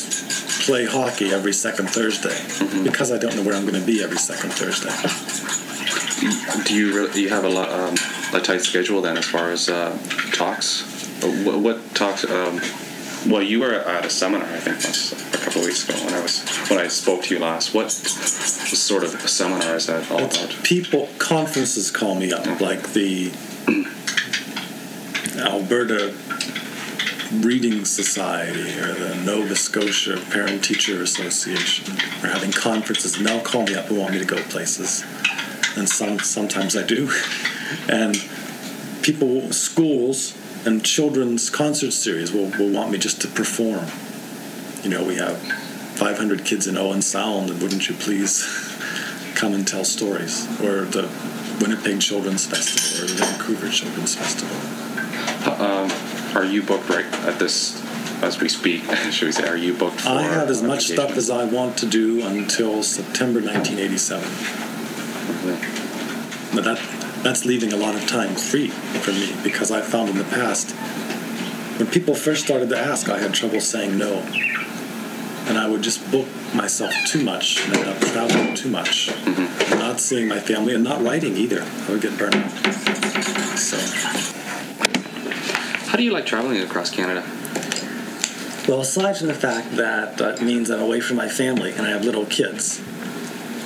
play 0.65 0.85
hockey 0.87 1.31
every 1.33 1.53
second 1.53 1.89
Thursday 1.89 2.37
because 2.83 3.13
I 3.13 3.19
don't 3.19 3.37
know 3.37 3.43
where 3.43 3.55
I'm 3.55 3.65
gonna 3.65 3.85
be 3.85 4.03
every 4.03 4.19
second 4.19 4.51
Thursday. 4.51 4.91
Do 6.65 6.75
you 6.75 6.95
really, 6.95 7.21
you 7.23 7.29
have 7.29 7.45
a 7.45 7.49
lot 7.49 7.69
um, 7.71 7.95
a 8.35 8.41
tight 8.43 8.63
schedule 8.63 9.01
then 9.01 9.17
as 9.17 9.25
far 9.25 9.51
as 9.53 9.69
uh, 9.69 9.97
talks? 10.35 11.23
Uh, 11.23 11.29
What, 11.45 11.61
what 11.61 11.95
talks? 11.95 12.25
Um, 12.25 12.61
well, 13.31 13.43
you 13.43 13.61
were 13.61 13.73
at 13.75 14.05
a 14.05 14.11
seminar 14.11 14.47
I 14.49 14.59
think 14.59 14.77
once, 14.85 15.13
a 15.35 15.39
couple 15.39 15.61
of 15.61 15.67
weeks 15.67 15.89
ago 15.89 15.99
when 16.05 16.15
I 16.15 16.21
was 16.23 16.45
when 16.69 16.79
I 16.81 16.89
spoke 16.89 17.23
to 17.25 17.35
you 17.35 17.41
last. 17.41 17.73
What 17.75 17.91
sort 17.93 19.05
of 19.05 19.11
seminar 19.29 19.77
is 19.77 19.87
that 19.87 20.11
all 20.11 20.21
It's 20.21 20.37
about? 20.45 20.65
people 20.65 21.09
conferences 21.19 21.91
call 21.91 22.15
me 22.17 22.33
up, 22.33 22.61
like 22.61 22.93
the 22.93 23.31
Alberta 25.39 26.15
Reading 27.33 27.85
Society 27.85 28.79
or 28.79 28.95
the 28.95 29.17
Nova 29.25 29.57
Scotia 29.57 30.21
Parent 30.31 30.63
Teacher 30.63 31.03
Association 31.03 31.97
are 32.23 32.33
having 32.33 32.53
conferences, 32.53 33.17
and 33.17 33.27
they'll 33.27 33.41
call 33.41 33.65
me 33.65 33.75
up 33.75 33.89
and 33.89 33.99
want 33.99 34.13
me 34.13 34.21
to 34.21 34.25
go 34.25 34.37
places, 34.45 35.05
and 35.77 35.89
some 35.89 36.21
sometimes 36.21 36.77
I 36.77 36.85
do, 36.85 37.11
and 37.89 38.17
people, 39.03 39.53
schools, 39.53 40.37
and 40.65 40.85
children's 40.85 41.51
concert 41.51 41.93
series 41.93 42.33
will, 42.33 42.51
will 42.59 42.71
want 42.71 42.93
me 42.93 42.99
just 42.99 43.21
to 43.23 43.29
perform. 43.29 43.87
You 44.85 44.91
know, 44.91 45.05
we 45.05 45.17
have 45.17 45.37
500 45.39 46.45
kids 46.45 46.69
in 46.69 46.77
Owen 46.77 47.03
Sound, 47.03 47.51
and 47.51 47.61
wouldn't 47.61 47.89
you 47.89 47.97
please 47.97 48.45
come 49.35 49.53
and 49.53 49.67
tell 49.67 49.85
stories? 49.85 50.47
Or 50.61 50.85
the 50.85 51.11
Winnipeg 51.61 52.01
Children's 52.01 52.47
Festival, 52.47 53.05
or 53.05 53.09
the 53.09 53.25
Vancouver 53.25 53.69
Children's 53.69 54.15
Festival. 54.15 54.57
Um, 55.61 55.91
are 56.37 56.45
you 56.45 56.63
booked 56.63 56.89
right 56.91 57.07
at 57.25 57.39
this 57.39 57.83
as 58.23 58.39
we 58.41 58.49
speak? 58.49 58.83
Should 59.11 59.27
we 59.27 59.33
say? 59.33 59.49
Are 59.49 59.57
you 59.57 59.73
booked? 59.75 60.03
For 60.03 60.11
I 60.11 60.23
have 60.23 60.51
as 60.51 60.63
much 60.63 60.87
stuff 60.89 61.17
as 61.17 61.31
I 61.31 61.45
want 61.45 61.79
to 61.79 61.87
do 61.87 62.27
until 62.27 62.83
September 62.83 63.41
1987. 63.41 64.23
Mm-hmm. 65.57 66.57
But 66.57 66.65
that 66.65 66.79
that's 67.23 67.45
leaving 67.45 67.73
a 67.73 67.77
lot 67.77 67.95
of 67.95 68.07
time 68.07 68.35
free 68.35 68.69
for 68.69 69.13
me 69.13 69.35
because 69.43 69.71
I 69.71 69.81
found 69.81 70.11
in 70.11 70.19
the 70.19 70.25
past 70.25 70.77
when 71.79 71.89
people 71.89 72.15
first 72.15 72.45
started 72.45 72.69
to 72.71 72.79
ask, 72.79 73.09
I 73.09 73.19
had 73.19 73.35
trouble 73.35 73.61
saying 73.61 73.99
no. 73.99 74.23
And 75.49 75.59
I 75.59 75.69
would 75.69 75.83
just 75.83 76.11
book 76.11 76.27
myself 76.55 76.93
too 77.07 77.23
much 77.23 77.65
and 77.65 77.77
end 77.77 77.89
up 77.89 77.99
traveling 78.01 78.55
too 78.55 78.69
much, 78.69 79.11
and 79.27 79.79
not 79.79 80.01
seeing 80.01 80.27
my 80.27 80.41
family 80.41 80.75
and 80.75 80.83
not 80.83 81.03
writing 81.03 81.37
either. 81.37 81.63
I 81.63 81.91
would 81.91 82.01
get 82.03 82.19
burned 82.19 82.35
out. 82.35 82.51
So, 83.57 83.77
How 85.97 86.01
do 86.01 86.05
you 86.05 86.13
like 86.13 86.27
traveling 86.27 86.61
across 86.61 86.91
Canada? 86.91 87.23
well, 88.69 88.83
aside 88.83 89.17
from 89.17 89.29
the 89.29 89.35
fact 89.35 89.77
that 89.77 90.19
that 90.19 90.43
means 90.43 90.69
I'm 90.69 90.83
away 90.83 91.01
from 91.01 91.17
my 91.17 91.27
family 91.27 91.73
and 91.73 91.87
I 91.87 91.89
have 91.89 92.05
little 92.05 92.27
kids, 92.27 92.83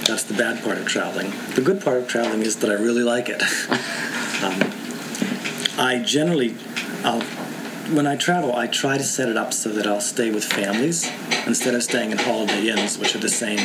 that's 0.06 0.22
the 0.22 0.34
bad 0.34 0.62
part 0.62 0.78
of 0.78 0.86
traveling. 0.86 1.32
The 1.56 1.60
good 1.60 1.82
part 1.82 1.96
of 1.96 2.06
traveling 2.06 2.42
is 2.42 2.54
that 2.58 2.70
I 2.70 2.74
really 2.74 3.02
like 3.02 3.28
it. 3.28 3.42
um, 4.44 4.62
I 5.76 6.00
generally, 6.06 6.54
I'll, 7.02 7.20
when 7.96 8.06
I 8.06 8.14
travel, 8.14 8.54
I 8.54 8.68
try 8.68 8.96
to 8.96 9.02
set 9.02 9.28
it 9.28 9.36
up 9.36 9.52
so 9.52 9.70
that 9.70 9.88
I'll 9.88 10.00
stay 10.00 10.30
with 10.30 10.44
families 10.44 11.10
instead 11.48 11.74
of 11.74 11.82
staying 11.82 12.12
in 12.12 12.18
holiday 12.18 12.68
inns, 12.68 12.96
which 12.96 13.16
are 13.16 13.18
the 13.18 13.28
same 13.28 13.58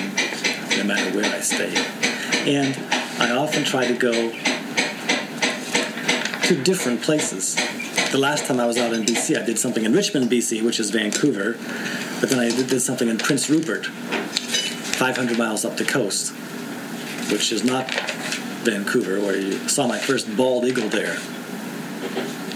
no 0.75 0.85
matter 0.85 1.15
where 1.15 1.31
I 1.31 1.41
stay. 1.41 1.71
And 2.51 2.75
I 3.21 3.29
often 3.29 3.63
try 3.63 3.85
to 3.85 3.93
go 3.93 4.31
to 6.47 6.63
different 6.63 7.03
places. 7.03 7.55
The 8.15 8.21
last 8.21 8.45
time 8.45 8.61
I 8.61 8.65
was 8.65 8.77
out 8.77 8.93
in 8.93 9.03
BC, 9.03 9.37
I 9.37 9.45
did 9.45 9.59
something 9.59 9.83
in 9.83 9.91
Richmond, 9.91 10.31
BC, 10.31 10.63
which 10.63 10.79
is 10.79 10.89
Vancouver, 10.89 11.57
but 12.21 12.29
then 12.29 12.39
I 12.39 12.47
did 12.47 12.79
something 12.79 13.09
in 13.09 13.17
Prince 13.17 13.49
Rupert, 13.49 13.87
500 13.87 15.37
miles 15.37 15.65
up 15.65 15.75
the 15.75 15.83
coast, 15.83 16.33
which 17.29 17.51
is 17.51 17.65
not 17.65 17.93
Vancouver, 18.63 19.19
where 19.19 19.35
you 19.35 19.51
saw 19.67 19.85
my 19.85 19.99
first 19.99 20.33
bald 20.37 20.63
eagle 20.63 20.87
there. 20.87 21.17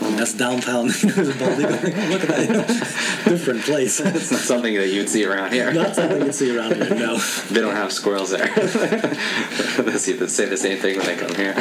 And 0.02 0.18
that's 0.18 0.34
downtown. 0.34 0.92
There's 1.02 1.28
a 1.36 1.38
bald 1.38 1.60
eagle. 1.60 1.72
Look 1.72 2.24
at 2.24 2.28
that. 2.30 3.24
Different 3.28 3.64
place. 3.64 4.00
It's 4.00 4.32
not 4.32 4.40
something 4.40 4.76
that 4.76 4.88
you'd 4.88 5.10
see 5.10 5.26
around 5.26 5.52
here. 5.52 5.74
Not 5.74 5.94
something 5.94 6.22
you'd 6.22 6.34
see 6.34 6.58
around 6.58 6.78
here, 6.78 6.96
no. 6.96 7.20
They 7.52 7.60
don't 7.60 7.76
have 7.76 7.92
squirrels 7.92 8.30
there. 8.30 8.48
they 8.48 9.98
say 9.98 10.14
the 10.14 10.30
same 10.58 10.78
thing 10.78 11.00
when 11.00 11.06
they 11.06 11.18
come 11.18 11.36
here. 11.36 11.54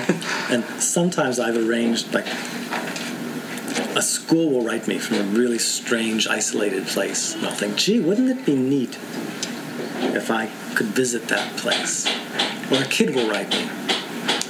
And 0.50 0.62
sometimes 0.80 1.40
I've 1.40 1.56
arranged, 1.56 2.14
like, 2.14 2.26
a 3.98 4.02
school 4.02 4.48
will 4.50 4.62
write 4.62 4.86
me 4.86 4.96
from 4.96 5.16
a 5.16 5.22
really 5.24 5.58
strange, 5.58 6.28
isolated 6.28 6.86
place. 6.86 7.34
And 7.34 7.44
I'll 7.44 7.52
think, 7.52 7.74
gee, 7.74 7.98
wouldn't 7.98 8.30
it 8.30 8.46
be 8.46 8.54
neat 8.54 8.96
if 10.14 10.30
I 10.30 10.46
could 10.76 10.86
visit 10.86 11.26
that 11.26 11.56
place? 11.56 12.06
Or 12.70 12.80
a 12.80 12.86
kid 12.86 13.12
will 13.12 13.28
write 13.28 13.50
me. 13.50 13.68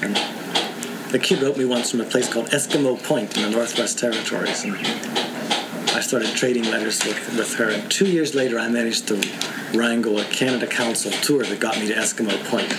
And 0.02 0.14
the 1.12 1.18
kid 1.18 1.40
wrote 1.40 1.56
me 1.56 1.64
once 1.64 1.90
from 1.90 2.02
a 2.02 2.04
place 2.04 2.30
called 2.30 2.48
Eskimo 2.48 3.02
Point 3.02 3.38
in 3.38 3.42
the 3.44 3.48
Northwest 3.48 3.98
Territories. 3.98 4.64
And 4.64 4.76
I 5.96 6.00
started 6.02 6.28
trading 6.36 6.64
letters 6.64 7.02
with, 7.06 7.34
with 7.34 7.54
her. 7.54 7.70
And 7.70 7.90
two 7.90 8.06
years 8.06 8.34
later, 8.34 8.58
I 8.58 8.68
managed 8.68 9.08
to 9.08 9.14
wrangle 9.72 10.18
a 10.18 10.24
Canada 10.26 10.66
Council 10.66 11.10
tour 11.22 11.44
that 11.44 11.58
got 11.58 11.80
me 11.80 11.88
to 11.88 11.94
Eskimo 11.94 12.36
Point, 12.50 12.70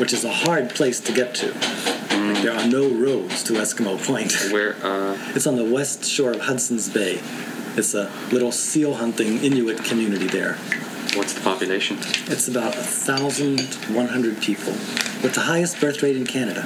which 0.00 0.12
is 0.12 0.24
a 0.24 0.32
hard 0.32 0.70
place 0.70 0.98
to 0.98 1.12
get 1.12 1.32
to. 1.36 2.07
There 2.18 2.52
are 2.52 2.66
no 2.66 2.88
roads 2.88 3.44
to 3.44 3.52
Eskimo 3.54 3.96
Point. 4.04 4.32
Where? 4.52 4.74
Uh, 4.82 5.16
It's 5.34 5.46
on 5.46 5.56
the 5.56 5.64
west 5.64 6.04
shore 6.04 6.32
of 6.32 6.40
Hudson's 6.40 6.88
Bay. 6.88 7.20
It's 7.76 7.94
a 7.94 8.10
little 8.32 8.50
seal 8.50 8.94
hunting 8.94 9.38
Inuit 9.44 9.84
community 9.84 10.26
there. 10.26 10.54
what's 11.14 11.34
the 11.34 11.40
population? 11.40 11.96
It's 12.26 12.48
about 12.48 12.74
1,100 12.74 14.40
people, 14.42 14.72
with 15.22 15.34
the 15.34 15.42
highest 15.42 15.80
birth 15.80 16.02
rate 16.02 16.16
in 16.16 16.26
Canada. 16.26 16.62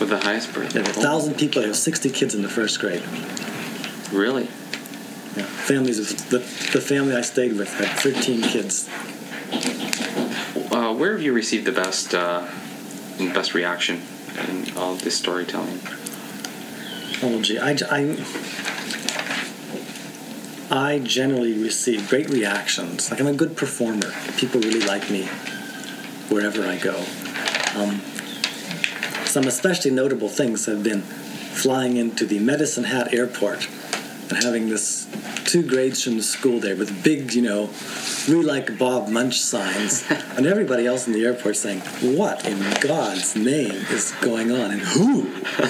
With 0.00 0.08
the 0.08 0.18
highest 0.18 0.52
birth. 0.52 0.74
rate? 0.74 0.88
are 0.88 0.92
1,000 0.92 1.34
people, 1.34 1.64
are 1.64 1.72
60 1.72 2.10
kids 2.10 2.34
in 2.34 2.42
the 2.42 2.48
first 2.48 2.80
grade. 2.80 3.02
Really? 4.12 4.44
Yeah. 5.36 5.44
Families, 5.44 5.98
of, 6.00 6.30
the, 6.30 6.38
the 6.38 6.80
family 6.80 7.14
I 7.14 7.20
stayed 7.22 7.56
with 7.56 7.72
had 7.74 7.88
13 8.00 8.42
kids. 8.42 8.88
Uh, 10.72 10.92
where 10.94 11.12
have 11.12 11.22
you 11.22 11.32
received 11.32 11.66
the 11.66 11.72
best 11.72 12.14
uh, 12.14 12.46
best 13.34 13.54
reaction 13.54 14.00
in 14.48 14.76
all 14.76 14.94
this 14.94 15.16
storytelling? 15.16 15.80
Oh, 17.22 17.40
gee, 17.42 17.58
I, 17.58 17.76
I, 17.90 18.16
I 20.70 20.98
generally 20.98 21.52
receive 21.52 22.08
great 22.08 22.28
reactions. 22.28 23.10
Like 23.10 23.20
I'm 23.20 23.26
a 23.26 23.32
good 23.32 23.56
performer. 23.56 24.12
People 24.36 24.60
really 24.60 24.80
like 24.80 25.10
me 25.10 25.26
wherever 26.28 26.66
I 26.66 26.78
go. 26.78 26.96
Um, 27.76 28.00
some 29.26 29.46
especially 29.46 29.90
notable 29.90 30.28
things 30.28 30.66
have 30.66 30.82
been 30.82 31.02
flying 31.02 31.96
into 31.96 32.26
the 32.26 32.38
Medicine 32.38 32.84
Hat 32.84 33.12
Airport 33.14 33.68
and 34.28 34.42
having 34.42 34.68
this 34.68 35.06
two 35.52 35.62
grades 35.62 36.02
from 36.02 36.16
the 36.16 36.22
school 36.22 36.58
there 36.60 36.74
with 36.74 37.04
big, 37.04 37.34
you 37.34 37.42
know, 37.42 37.68
we 38.26 38.36
like 38.36 38.78
Bob 38.78 39.08
Munsch 39.08 39.34
signs, 39.34 40.02
and 40.10 40.46
everybody 40.46 40.86
else 40.86 41.06
in 41.06 41.12
the 41.12 41.26
airport 41.26 41.56
saying, 41.56 41.80
"What 42.16 42.46
in 42.46 42.58
God's 42.80 43.36
name 43.36 43.84
is 43.90 44.12
going 44.22 44.50
on?" 44.50 44.70
and 44.70 44.80
who, 44.80 45.20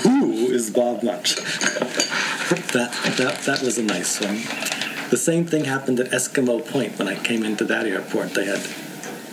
who 0.05 0.33
is 0.53 0.71
Bob 0.71 1.03
Munsch? 1.03 1.35
that 2.73 2.93
that 3.17 3.41
that 3.45 3.63
was 3.63 3.77
a 3.77 3.83
nice 3.83 4.21
one. 4.21 4.37
The 5.11 5.17
same 5.17 5.47
thing 5.47 5.65
happened 5.65 5.99
at 5.99 6.13
Eskimo 6.13 6.65
Point 6.65 6.97
when 6.97 7.09
I 7.09 7.17
came 7.17 7.43
into 7.43 7.65
that 7.65 7.85
airport. 7.85 8.35
They 8.35 8.45
had 8.45 8.65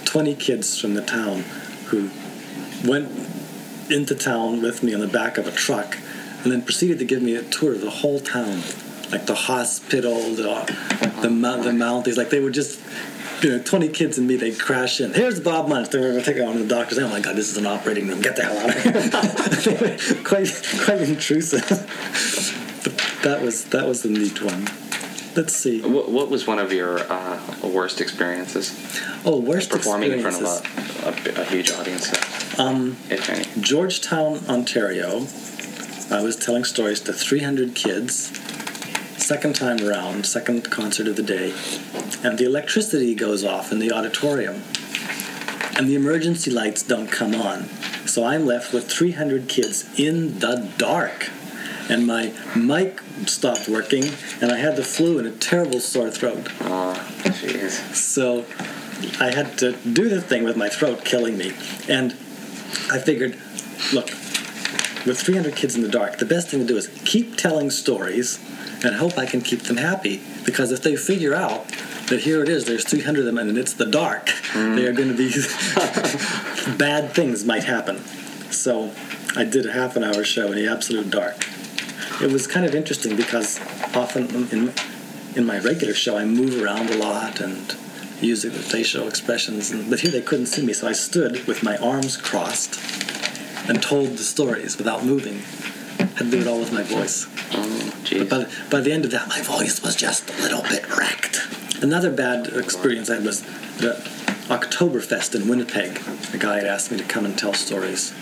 20 0.06 0.34
kids 0.34 0.82
from 0.82 0.96
the 0.96 1.04
town 1.04 1.44
who 1.90 2.10
went 2.84 3.08
into 3.92 4.16
town 4.16 4.64
with 4.64 4.82
me 4.82 4.96
on 4.96 5.00
the 5.00 5.08
back 5.08 5.38
of 5.38 5.46
a 5.46 5.52
truck 5.52 6.00
and 6.44 6.52
then 6.52 6.64
proceeded 6.64 6.98
to 6.98 7.06
give 7.06 7.22
me 7.22 7.36
a 7.36 7.44
tour 7.44 7.74
of 7.74 7.82
the 7.82 7.90
whole 8.02 8.20
town. 8.20 8.64
Like 9.12 9.26
the 9.26 9.36
hospital, 9.36 10.15
the, 10.36 10.43
the, 11.22 11.30
the 11.63 11.74
mountains. 11.74 12.17
Like 12.17 12.30
they 12.30 12.39
would 12.39 12.54
just, 12.54 12.80
you 13.43 13.50
know, 13.58 13.63
20 13.63 13.89
kids 13.89 14.17
and 14.17 14.28
me, 14.28 14.36
they'd 14.36 14.60
crash 14.60 15.02
in. 15.02 15.13
Here's 15.13 15.39
Bob 15.39 15.67
Munsch. 15.67 15.89
They're 15.89 16.02
going 16.02 16.19
to 16.19 16.24
take 16.24 16.38
it 16.38 16.41
on 16.48 16.54
to 16.54 16.60
the 16.63 16.67
doctor's. 16.67 17.00
Oh 17.00 17.08
my 17.08 17.19
God, 17.19 17.36
this 17.36 17.50
is 17.50 17.58
an 17.58 17.65
operating 17.65 18.08
room. 18.08 18.22
Get 18.22 18.36
the 18.36 18.43
hell 18.43 18.58
out 18.58 18.76
of 18.76 19.63
here. 19.63 20.24
quite, 20.24 20.52
quite 20.86 21.02
intrusive. 21.02 21.67
but 22.84 22.98
that 23.24 23.41
was, 23.41 23.65
that 23.65 23.88
was 23.88 24.04
the 24.04 24.10
neat 24.10 24.41
one. 24.43 24.67
Let's 25.36 25.56
see. 25.56 25.82
What, 25.82 26.10
what 26.12 26.30
was 26.30 26.48
one 26.48 26.60
of 26.60 26.74
your 26.74 27.00
uh, 27.12 27.39
worst 27.63 28.02
experiences 28.02 28.74
Oh, 29.26 29.39
worst 29.39 29.69
performing 29.69 30.12
in 30.12 30.22
front 30.22 30.38
of 30.38 30.43
a, 30.45 31.39
a, 31.39 31.41
a 31.41 31.45
huge 31.45 31.72
audience, 31.72 32.12
Um, 32.60 32.98
if 33.10 33.30
any? 33.30 33.45
Georgetown, 33.62 34.39
Ontario. 34.50 35.28
I 36.12 36.22
was 36.24 36.36
telling 36.36 36.63
stories 36.63 37.00
to 37.02 37.13
300 37.13 37.76
kids. 37.76 38.32
Second 39.30 39.56
time 39.56 39.80
around, 39.88 40.26
second 40.26 40.72
concert 40.72 41.08
of 41.08 41.15
the 41.15 41.22
day, 41.22 41.54
and 42.24 42.39
the 42.39 42.46
electricity 42.46 43.13
goes 43.13 43.44
off 43.44 43.72
in 43.72 43.78
the 43.78 43.92
auditorium, 43.92 44.63
and 45.78 45.88
the 45.88 45.94
emergency 45.94 46.50
lights 46.50 46.82
don't 46.82 47.12
come 47.12 47.36
on. 47.36 47.65
So 48.08 48.24
I'm 48.24 48.48
left 48.48 48.74
with 48.74 48.92
300 48.92 49.48
kids 49.48 49.88
in 50.00 50.39
the 50.39 50.68
dark, 50.80 51.30
and 51.92 52.08
my 52.08 52.34
mic 52.56 53.02
stopped 53.28 53.70
working, 53.70 54.06
and 54.42 54.52
I 54.52 54.58
had 54.58 54.76
the 54.76 54.84
flu 54.84 55.20
and 55.20 55.28
a 55.28 55.32
terrible 55.38 55.80
sore 55.80 56.10
throat. 56.10 56.48
Oh, 56.62 56.96
jeez. 57.22 57.94
So 57.94 58.46
I 59.24 59.30
had 59.30 59.60
to 59.60 59.74
do 59.74 60.10
the 60.10 60.22
thing 60.22 60.44
with 60.44 60.58
my 60.58 60.70
throat 60.70 61.06
killing 61.06 61.38
me. 61.38 61.54
And 61.88 62.13
I 62.92 62.98
figured, 62.98 63.38
look, 63.94 64.10
with 65.06 65.20
300 65.20 65.56
kids 65.56 65.76
in 65.76 65.82
the 65.82 65.90
dark, 65.90 66.18
the 66.18 66.26
best 66.26 66.50
thing 66.50 66.60
to 66.60 66.66
do 66.66 66.78
is 66.78 66.88
keep 67.06 67.38
telling 67.38 67.70
stories 67.70 68.40
and 68.84 68.96
hope 68.96 69.18
I 69.18 69.26
can 69.26 69.42
keep 69.42 69.64
them 69.64 69.78
happy. 69.78 70.22
Because 70.46 70.72
if 70.72 70.82
they 70.82 70.96
figure 70.96 71.34
out 71.34 71.68
that 72.08 72.22
here 72.22 72.42
it 72.42 72.50
is, 72.50 72.66
there's 72.66 72.84
300 72.86 73.20
of 73.20 73.26
them 73.26 73.38
and 73.38 73.58
it's 73.58 73.74
the 73.74 73.86
dark, 73.86 74.28
mm. 74.28 74.76
they 74.76 74.86
are 74.86 74.94
going 74.94 75.10
to 75.10 75.18
be 75.18 75.30
bad 76.78 77.14
things 77.14 77.46
might 77.46 77.64
happen. 77.64 78.00
So 78.52 78.92
I 79.36 79.44
did 79.44 79.66
a 79.66 79.72
half 79.72 79.96
an 79.96 80.04
hour 80.04 80.24
show 80.24 80.48
in 80.48 80.56
the 80.56 80.68
absolute 80.68 81.10
dark. 81.10 81.48
It 82.22 82.32
was 82.32 82.48
kind 82.48 82.66
of 82.66 82.76
interesting 82.76 83.16
because 83.16 83.60
often 83.96 84.50
in 84.52 84.74
in 85.36 85.46
my 85.46 85.60
regular 85.60 85.94
show 85.94 86.18
I 86.18 86.26
move 86.26 86.62
around 86.62 86.90
a 86.90 86.98
lot 86.98 87.40
and 87.40 87.76
use 88.20 88.42
the 88.42 88.50
facial 88.50 89.08
expressions, 89.08 89.72
and, 89.72 89.90
but 89.90 90.00
here 90.02 90.12
they 90.12 90.22
couldn't 90.22 90.48
see 90.48 90.66
me, 90.66 90.74
so 90.74 90.88
I 90.88 90.92
stood 90.92 91.46
with 91.46 91.64
my 91.64 91.78
arms 91.78 92.18
crossed 92.18 92.74
and 93.69 93.82
told 93.82 94.17
the 94.17 94.23
stories 94.23 94.77
without 94.77 95.05
moving. 95.05 95.39
Had 96.15 96.25
to 96.25 96.32
do 96.32 96.39
it 96.39 96.47
all 96.47 96.60
with 96.60 96.73
my 96.73 96.84
voice. 96.84 97.27
Oh, 97.53 97.93
But 98.12 98.29
by, 98.29 98.45
by 98.69 98.82
the 98.82 98.91
end 98.91 99.05
of 99.05 99.12
that, 99.12 99.27
my 99.29 99.41
voice 99.41 99.82
was 99.82 99.95
just 99.95 100.29
a 100.29 100.41
little 100.41 100.63
bit 100.63 100.89
wrecked. 100.97 101.47
Another 101.82 102.12
bad 102.12 102.47
experience 102.47 103.10
I 103.10 103.15
had 103.15 103.25
was 103.25 103.41
the 103.77 103.93
Oktoberfest 104.49 105.36
in 105.36 105.47
Winnipeg. 105.47 106.01
A 106.34 106.38
guy 106.38 106.58
had 106.58 106.65
asked 106.65 106.91
me 106.91 106.97
to 106.97 107.03
come 107.03 107.25
and 107.25 107.38
tell 107.38 107.53
stories. 107.53 108.13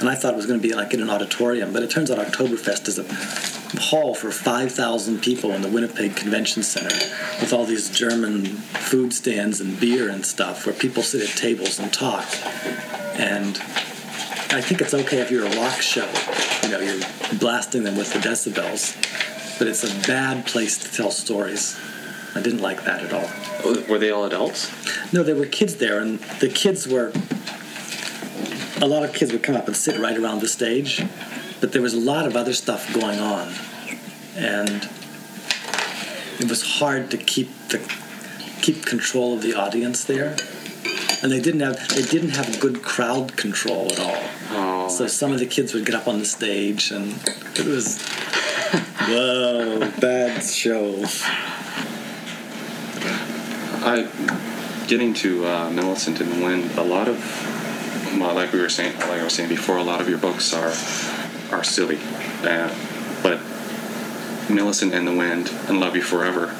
And 0.00 0.08
I 0.08 0.14
thought 0.14 0.32
it 0.32 0.36
was 0.36 0.46
going 0.46 0.60
to 0.60 0.66
be 0.66 0.74
like 0.74 0.92
in 0.94 1.02
an 1.02 1.10
auditorium, 1.10 1.72
but 1.72 1.82
it 1.82 1.90
turns 1.90 2.10
out 2.10 2.18
Oktoberfest 2.18 2.88
is 2.88 2.98
a 2.98 3.80
hall 3.80 4.14
for 4.14 4.30
5,000 4.30 5.20
people 5.20 5.52
in 5.52 5.62
the 5.62 5.68
Winnipeg 5.68 6.16
Convention 6.16 6.62
Center 6.62 6.94
with 7.40 7.52
all 7.52 7.64
these 7.64 7.90
German 7.90 8.44
food 8.46 9.12
stands 9.12 9.60
and 9.60 9.78
beer 9.78 10.08
and 10.08 10.24
stuff 10.24 10.66
where 10.66 10.74
people 10.74 11.02
sit 11.02 11.28
at 11.28 11.36
tables 11.36 11.78
and 11.78 11.92
talk. 11.92 12.26
And 13.18 13.60
I 14.50 14.60
think 14.60 14.80
it's 14.80 14.94
okay 14.94 15.18
if 15.18 15.30
you're 15.30 15.44
a 15.44 15.56
rock 15.56 15.80
show, 15.80 16.08
you 16.62 16.70
know, 16.70 16.80
you're 16.80 17.00
blasting 17.38 17.82
them 17.82 17.96
with 17.96 18.12
the 18.12 18.20
decibels, 18.20 18.96
but 19.58 19.66
it's 19.66 19.84
a 19.84 20.06
bad 20.06 20.46
place 20.46 20.78
to 20.78 20.92
tell 20.92 21.10
stories. 21.10 21.78
I 22.34 22.40
didn't 22.40 22.60
like 22.60 22.84
that 22.84 23.02
at 23.02 23.12
all. 23.12 23.28
Uh, 23.68 23.82
were 23.88 23.98
they 23.98 24.10
all 24.10 24.24
adults? 24.24 24.70
No, 25.12 25.22
there 25.22 25.34
were 25.34 25.46
kids 25.46 25.76
there, 25.76 26.00
and 26.00 26.20
the 26.40 26.48
kids 26.48 26.86
were. 26.86 27.12
A 28.80 28.86
lot 28.86 29.04
of 29.04 29.14
kids 29.14 29.32
would 29.32 29.42
come 29.42 29.56
up 29.56 29.66
and 29.66 29.76
sit 29.76 29.98
right 29.98 30.16
around 30.16 30.40
the 30.40 30.48
stage, 30.48 31.02
but 31.60 31.72
there 31.72 31.82
was 31.82 31.94
a 31.94 32.00
lot 32.00 32.26
of 32.26 32.36
other 32.36 32.52
stuff 32.52 32.92
going 32.94 33.18
on, 33.18 33.52
and 34.36 34.88
it 36.38 36.48
was 36.48 36.62
hard 36.78 37.10
to 37.10 37.16
keep 37.16 37.48
the 37.68 37.78
keep 38.60 38.84
control 38.84 39.34
of 39.34 39.42
the 39.42 39.54
audience 39.54 40.04
there. 40.04 40.36
And 41.26 41.32
they 41.32 41.40
didn't 41.40 41.62
have 41.62 41.88
they 41.88 42.02
didn't 42.02 42.36
have 42.36 42.60
good 42.60 42.84
crowd 42.84 43.36
control 43.36 43.90
at 43.90 43.98
all. 43.98 44.22
Oh, 44.50 44.88
So 44.88 45.08
some 45.08 45.32
of 45.32 45.40
the 45.40 45.46
kids 45.46 45.74
would 45.74 45.84
get 45.84 45.96
up 45.96 46.06
on 46.06 46.20
the 46.20 46.24
stage, 46.24 46.92
and 46.92 47.14
it 47.56 47.66
was 47.66 48.00
whoa, 49.08 49.90
bad 49.98 50.40
show. 50.44 51.04
I 53.84 54.08
getting 54.86 55.14
to 55.14 55.46
uh, 55.46 55.70
Millicent 55.70 56.20
and 56.20 56.30
the 56.30 56.44
Wind. 56.44 56.70
A 56.78 56.84
lot 56.84 57.08
of, 57.08 57.18
well, 58.20 58.32
like 58.32 58.52
we 58.52 58.60
were 58.60 58.68
saying, 58.68 58.96
like 58.96 59.20
I 59.20 59.24
was 59.24 59.32
saying 59.32 59.48
before, 59.48 59.78
a 59.78 59.82
lot 59.82 60.00
of 60.00 60.08
your 60.08 60.18
books 60.18 60.54
are 60.54 60.74
are 61.50 61.64
silly, 61.64 61.98
uh, 62.44 62.72
but 63.24 63.40
Millicent 64.48 64.94
and 64.94 65.08
the 65.08 65.16
Wind 65.16 65.50
and 65.66 65.80
Love 65.80 65.96
You 65.96 66.02
Forever, 66.02 66.50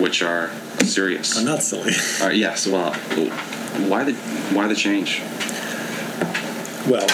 which 0.00 0.22
are 0.22 0.52
serious. 0.78 1.36
I'm 1.36 1.44
not 1.44 1.62
silly. 1.62 1.92
Uh, 2.22 2.30
yes. 2.30 2.66
Well, 2.66 2.94
why 3.88 4.04
the 4.04 4.14
why 4.54 4.66
the 4.68 4.74
change? 4.74 5.22
Well, 6.88 7.06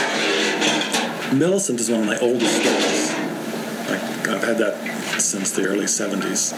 Millicent 1.32 1.80
is 1.80 1.90
one 1.90 2.00
of 2.00 2.06
my 2.06 2.18
oldest 2.18 2.54
stories. 2.60 3.10
Like, 3.88 4.28
I've 4.28 4.44
had 4.44 4.58
that 4.58 5.20
since 5.20 5.50
the 5.52 5.66
early 5.66 5.86
70s. 5.86 6.52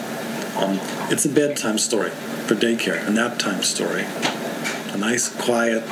Um, 0.61 0.81
it's 1.13 1.25
a 1.25 1.29
bedtime 1.29 1.79
story 1.79 2.11
for 2.11 2.55
daycare, 2.55 3.07
a 3.07 3.11
nap 3.11 3.39
time 3.39 3.63
story. 3.63 4.05
A 4.93 4.97
nice, 4.97 5.29
quiet, 5.29 5.85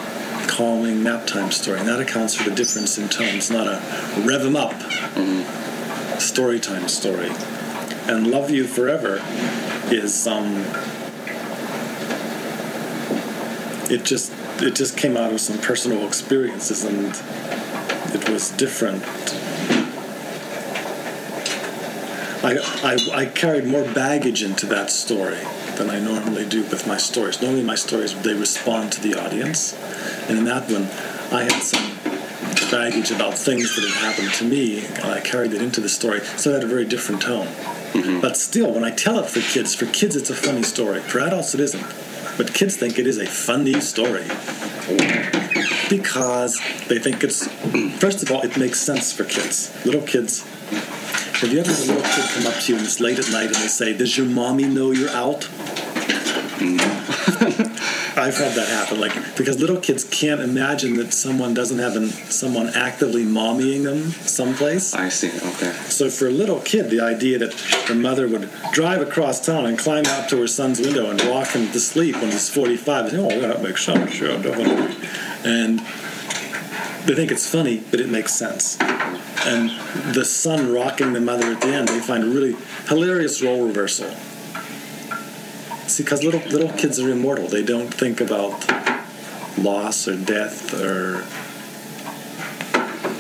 calming 0.49 1.03
nap 1.03 1.27
time 1.27 1.53
story. 1.53 1.79
And 1.79 1.89
that 1.89 2.01
accounts 2.01 2.35
for 2.35 2.49
the 2.51 2.55
difference 2.55 2.99
in 2.99 3.09
tone. 3.09 3.37
It's 3.37 3.51
not 3.51 3.67
a 3.69 3.81
rev 4.27 4.45
'em 4.45 4.57
up 4.57 4.75
story 6.21 6.59
time 6.59 6.89
story. 6.89 7.31
And 8.09 8.27
Love 8.27 8.51
You 8.51 8.67
Forever 8.67 9.23
is 9.91 10.27
um, 10.27 10.65
it 13.93 14.05
just 14.05 14.33
it 14.61 14.75
just 14.75 14.97
came 14.97 15.17
out 15.17 15.33
of 15.33 15.41
some 15.41 15.59
personal 15.59 16.07
experiences 16.07 16.85
and 16.85 17.15
it 18.15 18.29
was 18.29 18.51
different. 18.51 19.03
I, 22.45 22.59
I, 22.83 23.21
I 23.21 23.27
carried 23.27 23.67
more 23.67 23.85
baggage 23.93 24.43
into 24.43 24.67
that 24.67 24.91
story 24.91 25.39
than 25.77 25.91
I 25.91 26.01
normally 26.01 26.49
do 26.49 26.63
with 26.63 26.89
my 26.89 26.97
stories. 26.97 27.41
Normally 27.41 27.63
my 27.63 27.77
stories 27.77 28.21
they 28.23 28.35
respond 28.35 28.93
to 28.93 29.01
the 29.01 29.15
audience, 29.15 29.75
and 30.29 30.39
in 30.39 30.45
that 30.47 30.71
one 30.71 30.85
I 31.31 31.45
had 31.45 31.63
some 31.63 31.93
baggage 32.71 33.11
about 33.11 33.35
things 33.35 33.77
that 33.77 33.89
had 33.89 34.13
happened 34.13 34.33
to 34.35 34.45
me, 34.45 34.85
and 34.85 35.05
I 35.05 35.21
carried 35.21 35.53
it 35.53 35.63
into 35.63 35.81
the 35.81 35.89
story, 35.89 36.21
so 36.21 36.51
it 36.51 36.55
had 36.55 36.65
a 36.65 36.67
very 36.67 36.87
different 36.87 37.23
tone. 37.23 37.47
Mm-hmm. 37.47 38.21
But 38.21 38.37
still, 38.37 38.73
when 38.73 38.85
I 38.85 38.91
tell 38.91 39.19
it 39.19 39.29
for 39.29 39.41
kids, 39.41 39.75
for 39.75 39.87
kids 39.87 40.17
it's 40.17 40.31
a 40.31 40.35
funny 40.35 40.63
story. 40.63 41.01
For 41.01 41.21
adults 41.21 41.55
it 41.55 41.61
isn't. 41.61 41.87
But 42.37 42.55
kids 42.55 42.77
think 42.77 42.99
it 42.99 43.07
is 43.07 43.19
a 43.19 43.27
funny 43.27 43.81
story. 43.81 44.25
Because 45.89 46.61
they 46.89 46.99
think 46.99 47.23
it's 47.23 47.47
first 47.99 48.23
of 48.23 48.31
all 48.33 48.41
it 48.43 48.57
makes 48.57 48.81
sense 48.81 49.13
for 49.13 49.25
kids 49.25 49.71
little 49.85 50.03
kids. 50.03 50.43
Have 51.41 51.53
you 51.53 51.61
ever 51.61 51.71
had 51.71 51.79
a 51.79 51.93
little 51.93 52.03
kid 52.03 52.25
come 52.35 52.47
up 52.47 52.61
to 52.61 52.73
you 52.73 52.79
and 52.79 52.87
it's 52.87 53.01
late 53.01 53.19
at 53.19 53.31
night 53.31 53.47
and 53.47 53.57
they 53.57 53.69
say 53.69 53.93
does 53.93 54.17
your 54.17 54.27
mommy 54.27 54.65
know 54.65 54.91
you're 54.91 55.11
out 55.11 55.49
I've 58.23 58.37
had 58.37 58.55
that 58.55 58.69
happen, 58.69 59.01
like 59.01 59.15
because 59.37 59.59
little 59.59 59.79
kids 59.79 60.05
can't 60.05 60.41
imagine 60.41 60.95
that 60.95 61.13
someone 61.13 61.55
doesn't 61.55 61.79
have 61.79 61.97
an, 61.97 62.09
someone 62.09 62.69
actively 62.69 63.25
mommying 63.25 63.83
them 63.83 64.13
someplace. 64.13 64.95
I 64.95 65.09
see. 65.09 65.29
Okay. 65.29 65.73
So 65.89 66.09
for 66.09 66.29
a 66.29 66.31
little 66.31 66.61
kid, 66.61 66.89
the 66.89 67.01
idea 67.01 67.39
that 67.39 67.51
the 67.89 67.97
mother 67.97 68.29
would 68.29 68.49
drive 68.71 69.01
across 69.03 69.45
town 69.45 69.67
and 69.67 69.77
climb 69.77 70.07
out 70.07 70.29
to 70.29 70.41
her 70.41 70.47
son's 70.47 70.81
window 70.81 71.11
and 71.11 71.21
rock 71.25 71.49
him 71.49 71.73
to 71.73 71.81
sleep 71.81 72.15
when 72.15 72.27
he's 72.27 72.49
45, 72.49 73.13
oh, 73.15 73.41
that 73.41 73.61
makes 73.61 73.85
sense, 73.85 74.13
sure, 74.13 74.41
definitely. 74.41 74.97
And 75.45 75.81
they 77.05 77.17
think 77.17 77.33
it's 77.33 77.51
funny, 77.51 77.83
but 77.91 77.99
it 78.01 78.09
makes 78.09 78.33
sense. 78.33 78.79
And 78.81 79.71
the 80.15 80.25
son 80.25 80.73
rocking 80.73 81.13
the 81.13 81.21
mother 81.21 81.47
at 81.47 81.61
the 81.61 81.69
end, 81.69 81.89
they 81.89 81.99
find 81.99 82.23
a 82.23 82.29
really 82.29 82.55
hilarious 82.87 83.43
role 83.43 83.67
reversal. 83.67 84.15
See, 85.87 86.03
because 86.03 86.23
little 86.25 86.41
little 86.51 86.71
kids 86.77 86.99
are 87.01 87.11
immortal. 87.11 87.49
They 87.49 87.63
don't 87.65 87.93
think 87.93 88.21
about 88.21 88.65
loss 89.59 90.09
or 90.09 90.17
death 90.17 90.73
or 90.81 91.25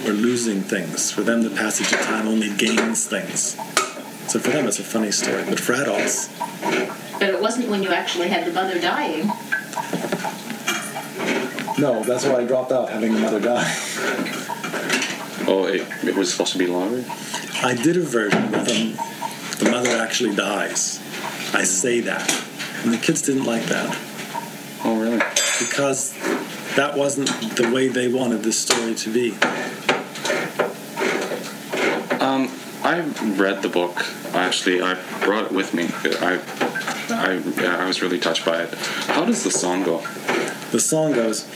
or 0.08 0.12
losing 0.12 0.62
things. 0.62 1.10
For 1.10 1.22
them, 1.22 1.42
the 1.42 1.50
passage 1.50 1.92
of 1.92 2.00
time 2.00 2.26
only 2.28 2.54
gains 2.56 3.06
things. 3.06 3.56
So 4.30 4.38
for 4.38 4.50
them, 4.50 4.66
it's 4.66 4.78
a 4.78 4.84
funny 4.84 5.10
story. 5.12 5.44
But 5.48 5.60
for 5.60 5.74
adults, 5.74 6.28
But 7.18 7.28
it 7.28 7.40
wasn't 7.40 7.68
when 7.68 7.82
you 7.82 7.90
actually 7.90 8.28
had 8.28 8.46
the 8.46 8.52
mother 8.52 8.80
dying. 8.80 9.26
no. 11.78 12.02
That's 12.04 12.24
why 12.24 12.36
I 12.36 12.44
dropped 12.44 12.72
out, 12.72 12.88
having 12.90 13.12
the 13.14 13.20
mother 13.20 13.40
die. 13.40 13.70
Oh, 15.46 15.66
it, 15.66 15.86
it 16.04 16.14
was 16.14 16.30
supposed 16.32 16.52
to 16.52 16.58
be 16.58 16.66
longer. 16.66 17.04
I 17.62 17.74
did 17.74 17.96
a 17.96 18.00
version 18.00 18.50
with 18.50 18.66
them. 18.66 18.96
The 19.58 19.70
mother 19.70 19.90
actually 20.00 20.34
dies. 20.34 20.98
I 21.54 21.64
say 21.64 22.00
that, 22.00 22.28
and 22.84 22.92
the 22.92 22.98
kids 22.98 23.22
didn't 23.22 23.44
like 23.44 23.64
that 23.64 23.96
Oh, 24.84 25.00
really? 25.00 25.18
because 25.60 26.12
that 26.76 26.96
wasn't 26.96 27.28
the 27.56 27.70
way 27.72 27.88
they 27.88 28.08
wanted 28.08 28.42
this 28.42 28.58
story 28.58 28.94
to 28.96 29.12
be. 29.12 29.32
Um, 32.20 32.50
I 32.82 33.00
read 33.36 33.62
the 33.62 33.68
book. 33.68 34.04
Actually, 34.34 34.80
I 34.82 34.94
brought 35.24 35.46
it 35.46 35.52
with 35.52 35.74
me. 35.74 35.88
I, 36.20 36.40
I, 37.10 37.82
I 37.82 37.86
was 37.86 38.02
really 38.02 38.18
touched 38.18 38.44
by 38.44 38.62
it. 38.62 38.74
How 38.74 39.24
does 39.24 39.44
the 39.44 39.50
song 39.50 39.84
go? 39.84 39.98
The 40.72 40.80
song 40.80 41.12
goes, 41.12 41.46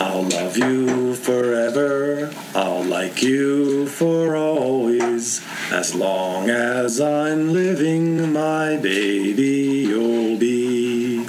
I'll 0.00 0.22
love 0.22 0.56
you 0.56 1.14
forever, 1.14 2.32
I'll 2.54 2.84
like 2.84 3.20
you 3.22 3.88
for 3.88 4.36
always, 4.36 5.40
as 5.70 5.94
long 5.94 6.48
as 6.48 7.00
I'm 7.00 7.52
living, 7.52 8.32
my 8.32 8.76
baby 8.76 9.84
you'll 9.88 10.38
be. 10.38 11.26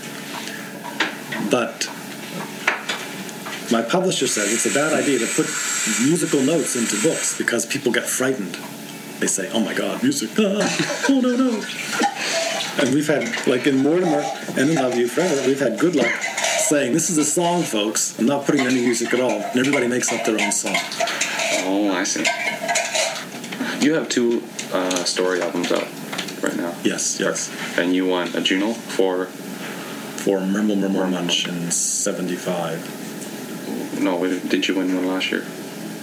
But 1.52 1.90
my 3.72 3.82
publisher 3.82 4.28
says 4.28 4.54
it's 4.54 4.66
a 4.66 4.74
bad 4.74 4.94
idea 4.94 5.20
to 5.20 5.28
put 5.28 5.46
musical 6.02 6.42
notes 6.42 6.76
into 6.76 7.02
books 7.02 7.38
because 7.38 7.66
people 7.66 7.92
get 7.92 8.06
frightened. 8.06 8.58
They 9.20 9.28
say, 9.28 9.50
oh 9.52 9.60
my 9.60 9.74
god, 9.74 10.02
music, 10.02 10.30
ah, 10.40 11.06
oh 11.10 11.20
no, 11.20 11.36
no. 11.36 11.64
And 12.82 12.96
we've 12.96 13.08
had, 13.08 13.46
like 13.46 13.68
in 13.68 13.78
Mortimer 13.84 14.24
and 14.58 14.70
in 14.70 14.76
Love 14.76 14.96
You 14.96 15.08
Forever, 15.10 15.46
we've 15.46 15.60
had 15.60 15.78
good 15.78 15.96
luck 15.96 16.12
saying, 16.70 16.94
this 16.94 17.10
is 17.10 17.18
a 17.18 17.26
song, 17.26 17.64
folks. 17.64 18.18
I'm 18.18 18.26
not 18.26 18.46
putting 18.46 18.62
any 18.62 18.82
music 18.82 19.14
at 19.14 19.20
all. 19.20 19.32
And 19.32 19.60
everybody 19.60 19.88
makes 19.88 20.14
up 20.14 20.24
their 20.24 20.40
own 20.40 20.52
song. 20.52 20.76
Oh, 21.66 21.92
I 21.92 22.04
see. 22.04 22.24
You 23.80 23.94
have 23.96 24.10
two 24.10 24.44
uh, 24.74 25.04
story 25.06 25.42
albums 25.42 25.72
out 25.72 25.88
right 26.44 26.56
now, 26.58 26.76
Yes, 26.84 27.18
yes. 27.20 27.50
and 27.78 27.94
you 27.96 28.06
won 28.08 28.36
a 28.36 28.42
Juno 28.42 28.74
for 28.74 29.26
For 29.26 30.40
Murmel 30.40 30.76
Murmel 30.78 31.10
Munsch 31.12 31.48
in 31.48 31.72
75. 31.72 34.02
no, 34.02 34.18
wait, 34.18 34.50
did 34.50 34.68
you 34.68 34.76
win 34.76 34.94
one 34.96 35.08
last 35.08 35.32
year? 35.32 35.44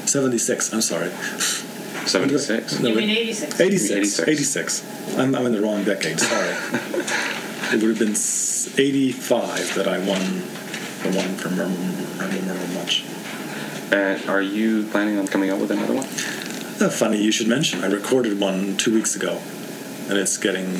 76, 0.07 0.73
I'm 0.73 0.81
sorry. 0.81 1.11
Seventy 2.07 2.39
six. 2.39 2.79
No, 2.81 2.89
You 2.91 2.95
wait. 2.97 3.07
mean 3.09 3.17
86? 3.17 3.61
86. 3.61 4.21
86. 4.21 4.29
86. 4.29 4.83
I'm, 5.19 5.35
I'm 5.35 5.45
in 5.47 5.53
the 5.53 5.61
wrong 5.61 5.83
decade, 5.85 6.19
sorry. 6.21 6.49
it 7.75 7.83
would 7.83 7.91
have 7.91 7.99
been 7.99 8.13
85 8.15 9.75
that 9.75 9.89
I 9.89 9.99
won 9.99 10.23
the 11.03 11.11
one 11.17 11.35
for 11.37 11.49
Murmel 11.51 11.77
Murmel 12.17 12.43
Murmel 12.43 12.69
Munsch. 12.75 13.03
And 13.93 14.25
are 14.31 14.41
you 14.43 14.85
planning 14.89 15.19
on 15.19 15.27
coming 15.27 15.51
out 15.51 15.59
with 15.61 15.71
another 15.73 15.95
one? 15.95 16.07
Uh, 16.81 16.89
funny 16.91 17.23
you 17.23 17.33
should 17.33 17.49
mention. 17.49 17.83
I 17.83 17.89
recorded 17.89 18.39
one 18.41 18.77
two 18.77 18.93
weeks 18.95 19.17
ago, 19.17 19.41
and 20.09 20.19
it's 20.19 20.37
getting 20.37 20.73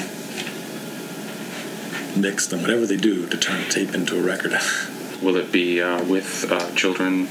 mixed 2.21 2.53
and 2.53 2.63
whatever 2.63 2.87
they 2.87 2.97
do 2.97 3.27
to 3.27 3.37
turn 3.37 3.69
tape 3.71 3.95
into 3.95 4.19
a 4.19 4.23
record. 4.23 4.53
Will 5.23 5.37
it 5.37 5.51
be 5.51 5.81
uh, 5.81 6.05
with 6.05 6.51
uh, 6.51 6.71
children? 6.75 7.23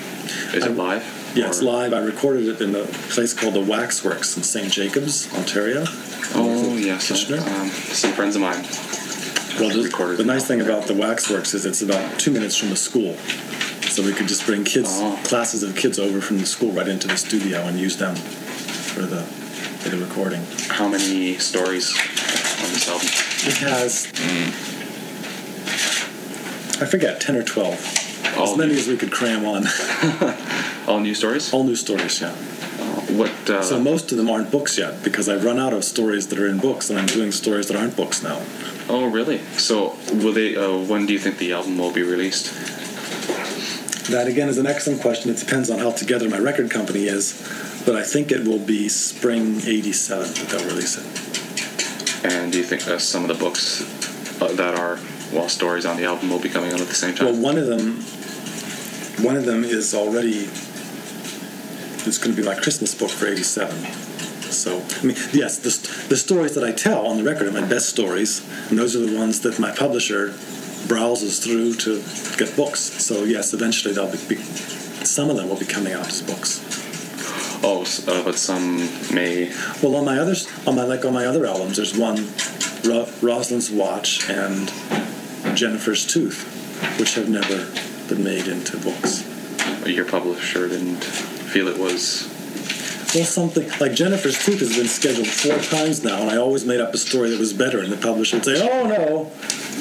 Is 0.54 0.56
it 0.56 0.64
I'm- 0.64 0.78
live? 0.78 1.32
yeah, 1.36 1.48
it's 1.48 1.62
live. 1.62 1.94
I 1.94 2.00
recorded 2.00 2.48
it 2.48 2.62
in 2.62 2.74
a 2.76 2.86
place 2.86 3.34
called 3.34 3.54
the 3.56 3.62
Waxworks 3.62 4.38
in 4.38 4.44
St. 4.44 4.72
Jacobs, 4.72 5.32
Ontario. 5.36 5.84
Oh 6.34 6.76
yes, 6.78 7.08
Kitchener? 7.10 7.38
um, 7.40 7.70
some 7.70 8.14
friends 8.14 8.36
of 8.36 8.42
mine. 8.42 8.64
Well, 9.60 9.70
the, 9.70 10.16
the 10.18 10.24
nice 10.26 10.46
thing 10.48 10.62
about 10.62 10.88
the 10.88 10.94
Waxworks 10.94 11.54
is 11.54 11.66
it's 11.66 11.82
about 11.82 12.20
two 12.20 12.32
minutes 12.32 12.56
from 12.58 12.70
the 12.70 12.76
school, 12.76 13.16
so 13.90 14.02
we 14.04 14.14
could 14.14 14.28
just 14.28 14.46
bring 14.46 14.64
kids, 14.64 14.90
Oh. 14.92 15.20
classes 15.26 15.62
of 15.64 15.76
kids 15.76 16.00
over 16.00 16.20
from 16.22 16.40
the 16.40 16.46
school 16.46 16.72
right 16.72 16.88
into 16.88 17.08
the 17.08 17.16
studio 17.18 17.60
and 17.62 17.78
use 17.80 17.98
them 17.98 18.16
for 18.96 19.02
the 19.02 19.22
for 19.84 19.90
the 19.90 19.98
recording. 19.98 20.42
How 20.70 20.88
many 20.88 21.38
stories 21.38 21.92
on 22.64 22.70
this 22.74 22.88
album? 22.90 23.08
It 23.48 23.58
has, 23.58 24.08
I 26.82 26.86
forget, 26.86 27.20
ten 27.22 27.36
or 27.36 27.44
twelve, 27.44 27.78
All 28.38 28.52
as 28.54 28.58
many 28.58 28.74
new, 28.74 28.80
as 28.80 28.88
we 28.88 28.96
could 28.98 29.12
cram 29.12 29.46
on. 29.46 29.66
all 30.88 31.00
new 31.02 31.14
stories. 31.14 31.54
All 31.54 31.64
new 31.64 31.76
stories, 31.76 32.22
yeah. 32.22 32.32
What? 33.18 33.32
Uh, 33.50 33.62
So 33.62 33.80
most 33.80 34.12
of 34.12 34.18
them 34.18 34.30
aren't 34.30 34.50
books 34.50 34.78
yet 34.78 35.04
because 35.04 35.28
I've 35.30 35.44
run 35.44 35.60
out 35.60 35.74
of 35.74 35.84
stories 35.84 36.28
that 36.30 36.40
are 36.40 36.48
in 36.48 36.58
books, 36.60 36.90
and 36.90 36.98
I'm 36.98 37.06
doing 37.06 37.32
stories 37.32 37.68
that 37.68 37.76
aren't 37.78 37.96
books 37.96 38.24
now. 38.24 38.42
oh, 38.90 39.10
really? 39.12 39.40
So, 39.58 39.96
will 40.14 40.34
they? 40.34 40.56
Uh, 40.56 40.78
when 40.92 41.06
do 41.06 41.14
you 41.14 41.20
think 41.20 41.38
the 41.38 41.52
album 41.54 41.78
will 41.78 41.92
be 41.92 42.02
released? 42.04 42.48
That 44.10 44.28
again 44.28 44.50
is 44.50 44.60
an 44.60 44.68
excellent 44.68 45.02
question. 45.02 45.32
It 45.32 45.38
depends 45.38 45.72
on 45.72 45.80
how 45.80 45.90
together 45.90 46.30
my 46.30 46.38
record 46.38 46.70
company 46.70 47.06
is, 47.06 47.34
but 47.88 47.96
I 47.96 48.04
think 48.04 48.32
it 48.32 48.48
will 48.48 48.60
be 48.60 48.88
spring 48.88 49.58
'87 49.66 50.28
that 50.28 50.48
they'll 50.50 50.68
release 50.68 50.98
it. 50.98 52.24
And 52.24 52.52
do 52.52 52.60
you 52.60 52.64
think 52.64 52.88
uh, 52.88 53.00
some 53.00 53.24
of 53.24 53.30
the 53.30 53.34
books 53.34 53.82
uh, 54.40 54.54
that 54.54 54.78
are 54.78 55.00
well 55.34 55.50
stories 55.50 55.88
on 55.88 55.98
the 55.98 56.06
album 56.06 56.30
will 56.30 56.40
be 56.40 56.50
coming 56.50 56.72
out 56.72 56.82
at 56.82 56.88
the 56.88 56.94
same 56.94 57.16
time? 57.16 57.26
Well, 57.26 57.42
one 57.42 57.58
of 57.58 57.66
them, 57.66 57.96
one 59.26 59.38
of 59.38 59.46
them 59.46 59.64
is 59.64 59.96
already. 59.96 60.50
It's 62.08 62.20
going 62.20 62.36
to 62.36 62.40
be 62.40 62.48
my 62.48 62.56
Christmas 62.56 62.94
book 62.94 63.10
for 63.10 63.26
'87. 63.26 63.76
So, 64.52 64.84
I 65.02 65.04
mean, 65.04 65.18
yes, 65.34 65.58
the, 65.58 66.08
the 66.10 66.16
stories 66.16 66.54
that 66.54 66.64
I 66.64 66.72
tell 66.72 67.08
on 67.08 67.18
the 67.18 67.24
record 67.24 67.48
are 67.48 67.52
my 67.52 67.68
best 67.68 67.90
stories, 67.90 68.48
and 68.70 68.78
those 68.78 68.96
are 68.96 69.00
the 69.00 69.18
ones 69.18 69.42
that 69.42 69.60
my 69.60 69.72
publisher 69.72 70.36
browses 70.88 71.40
through 71.40 71.76
to 71.76 72.02
get 72.38 72.56
books. 72.56 72.80
So, 72.80 73.24
yes, 73.24 73.54
eventually 73.54 73.94
they'll 73.94 74.12
be, 74.12 74.18
be 74.28 74.36
some 75.06 75.30
of 75.30 75.38
them 75.38 75.50
will 75.50 75.58
be 75.60 75.66
coming 75.66 75.94
out 75.94 76.08
as 76.08 76.22
books. 76.22 76.62
oh, 77.64 77.82
uh, 78.08 78.24
but 78.24 78.36
some 78.36 78.78
may. 79.14 79.52
Well, 79.82 79.96
on 79.96 80.06
my 80.06 80.18
others, 80.18 80.48
on 80.68 80.76
my 80.76 80.84
like 80.84 81.06
on 81.06 81.14
my 81.14 81.26
other 81.26 81.46
albums, 81.46 81.78
there's 81.78 81.98
one, 81.98 82.18
Ro- 82.84 83.08
Rosalind's 83.22 83.72
Watch 83.72 84.30
and 84.30 84.72
Jennifer's 85.58 86.06
Tooth, 86.06 86.44
which 87.00 87.16
have 87.16 87.30
never 87.30 87.66
been 88.08 88.24
made 88.24 88.48
into 88.48 88.78
books. 88.78 89.24
Your 89.86 90.06
publisher 90.06 90.68
didn't 90.68 91.04
feel 91.04 91.68
it 91.68 91.78
was. 91.78 92.32
Well, 93.14 93.24
something 93.24 93.70
like 93.80 93.94
Jennifer's 93.94 94.44
Tooth 94.44 94.60
has 94.60 94.76
been 94.76 94.88
scheduled 94.88 95.28
four 95.28 95.58
times 95.60 96.04
now, 96.04 96.22
and 96.22 96.30
I 96.30 96.38
always 96.38 96.66
made 96.66 96.82
up 96.82 96.94
a 96.94 96.98
story 96.98 97.30
that 97.30 97.40
was 97.40 97.54
better, 97.54 97.80
and 97.80 97.92
the 97.92 97.98
publisher 97.98 98.38
would 98.38 98.46
say, 98.46 98.60
"Oh 98.70 98.88
no, 98.88 99.32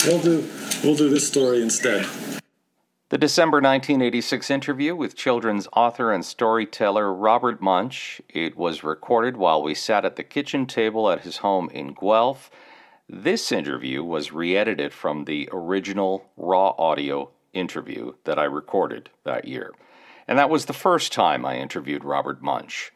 we'll 0.06 0.20
do 0.20 0.48
we'll 0.82 0.96
do 0.96 1.08
this 1.08 1.26
story 1.26 1.62
instead." 1.62 2.06
The 3.10 3.18
December 3.18 3.58
1986 3.58 4.50
interview 4.50 4.96
with 4.96 5.14
children's 5.14 5.68
author 5.72 6.10
and 6.10 6.24
storyteller 6.24 7.12
Robert 7.14 7.60
Munsch. 7.60 8.20
It 8.28 8.56
was 8.56 8.82
recorded 8.82 9.36
while 9.36 9.62
we 9.62 9.74
sat 9.74 10.04
at 10.04 10.16
the 10.16 10.24
kitchen 10.24 10.66
table 10.66 11.10
at 11.10 11.20
his 11.20 11.36
home 11.36 11.70
in 11.70 11.94
Guelph. 11.94 12.50
This 13.08 13.52
interview 13.52 14.02
was 14.02 14.32
re 14.32 14.56
edited 14.56 14.92
from 14.92 15.26
the 15.26 15.48
original 15.52 16.24
raw 16.36 16.70
audio 16.78 17.30
interview 17.52 18.14
that 18.24 18.38
I 18.38 18.44
recorded 18.44 19.10
that 19.24 19.46
year. 19.46 19.72
And 20.26 20.38
that 20.38 20.50
was 20.50 20.64
the 20.64 20.72
first 20.72 21.12
time 21.12 21.44
I 21.44 21.58
interviewed 21.58 22.04
Robert 22.04 22.42
Munsch. 22.42 22.90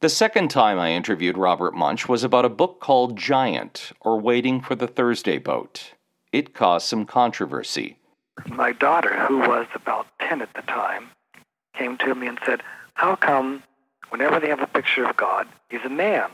The 0.00 0.08
second 0.08 0.46
time 0.52 0.78
I 0.78 0.92
interviewed 0.92 1.36
Robert 1.36 1.74
Munsch 1.74 2.06
was 2.06 2.22
about 2.22 2.44
a 2.44 2.48
book 2.48 2.78
called 2.78 3.16
Giant 3.16 3.90
or 4.00 4.20
Waiting 4.20 4.60
for 4.60 4.76
the 4.76 4.86
Thursday 4.86 5.38
Boat. 5.38 5.94
It 6.30 6.54
caused 6.54 6.86
some 6.86 7.04
controversy. 7.04 7.96
my 8.46 8.70
daughter, 8.70 9.26
who 9.26 9.38
was 9.38 9.66
about 9.74 10.06
10 10.20 10.40
at 10.40 10.54
the 10.54 10.62
time, 10.62 11.08
came 11.74 11.98
to 11.98 12.14
me 12.14 12.28
and 12.28 12.38
said, 12.46 12.62
How 12.94 13.16
come 13.16 13.64
whenever 14.10 14.38
they 14.38 14.48
have 14.50 14.62
a 14.62 14.68
picture 14.68 15.04
of 15.04 15.16
God, 15.16 15.48
he's 15.68 15.84
a 15.84 15.88
man? 15.88 16.30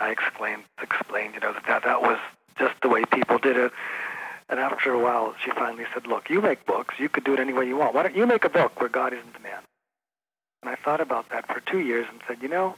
I 0.00 0.10
explained, 0.10 0.64
explained, 0.82 1.34
you 1.34 1.40
know, 1.40 1.52
that 1.52 1.84
that 1.84 2.02
was 2.02 2.18
just 2.58 2.74
the 2.82 2.88
way 2.88 3.04
people 3.04 3.38
did 3.38 3.56
it. 3.56 3.70
And 4.48 4.58
after 4.58 4.92
a 4.92 4.98
while, 4.98 5.36
she 5.44 5.52
finally 5.52 5.84
said, 5.94 6.08
Look, 6.08 6.30
you 6.30 6.42
make 6.42 6.66
books. 6.66 6.96
You 6.98 7.08
could 7.08 7.22
do 7.22 7.32
it 7.34 7.38
any 7.38 7.52
way 7.52 7.68
you 7.68 7.76
want. 7.76 7.94
Why 7.94 8.02
don't 8.02 8.16
you 8.16 8.26
make 8.26 8.44
a 8.44 8.50
book 8.50 8.80
where 8.80 8.88
God 8.88 9.12
isn't 9.12 9.34
the 9.34 9.38
man? 9.38 9.60
And 10.62 10.70
I 10.70 10.76
thought 10.76 11.00
about 11.00 11.28
that 11.30 11.46
for 11.46 11.60
two 11.60 11.80
years 11.80 12.06
and 12.10 12.20
said, 12.26 12.38
You 12.40 12.48
know, 12.48 12.76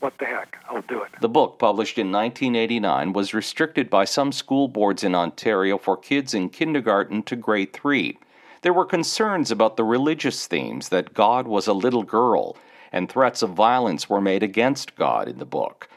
what 0.00 0.18
the 0.18 0.26
heck? 0.26 0.58
I'll 0.68 0.82
do 0.82 1.02
it. 1.02 1.10
The 1.20 1.28
book, 1.28 1.58
published 1.58 1.98
in 1.98 2.12
1989, 2.12 3.14
was 3.14 3.32
restricted 3.32 3.88
by 3.88 4.04
some 4.04 4.32
school 4.32 4.68
boards 4.68 5.02
in 5.02 5.14
Ontario 5.14 5.78
for 5.78 5.96
kids 5.96 6.34
in 6.34 6.50
kindergarten 6.50 7.22
to 7.24 7.36
grade 7.36 7.72
3. 7.72 8.18
There 8.60 8.74
were 8.74 8.84
concerns 8.84 9.50
about 9.50 9.76
the 9.76 9.84
religious 9.84 10.46
themes 10.46 10.90
that 10.90 11.14
God 11.14 11.48
was 11.48 11.66
a 11.66 11.72
little 11.72 12.02
girl, 12.02 12.56
and 12.92 13.08
threats 13.08 13.40
of 13.40 13.50
violence 13.50 14.10
were 14.10 14.20
made 14.20 14.42
against 14.42 14.96
God 14.96 15.28
in 15.28 15.38
the 15.38 15.46
book. 15.46 15.88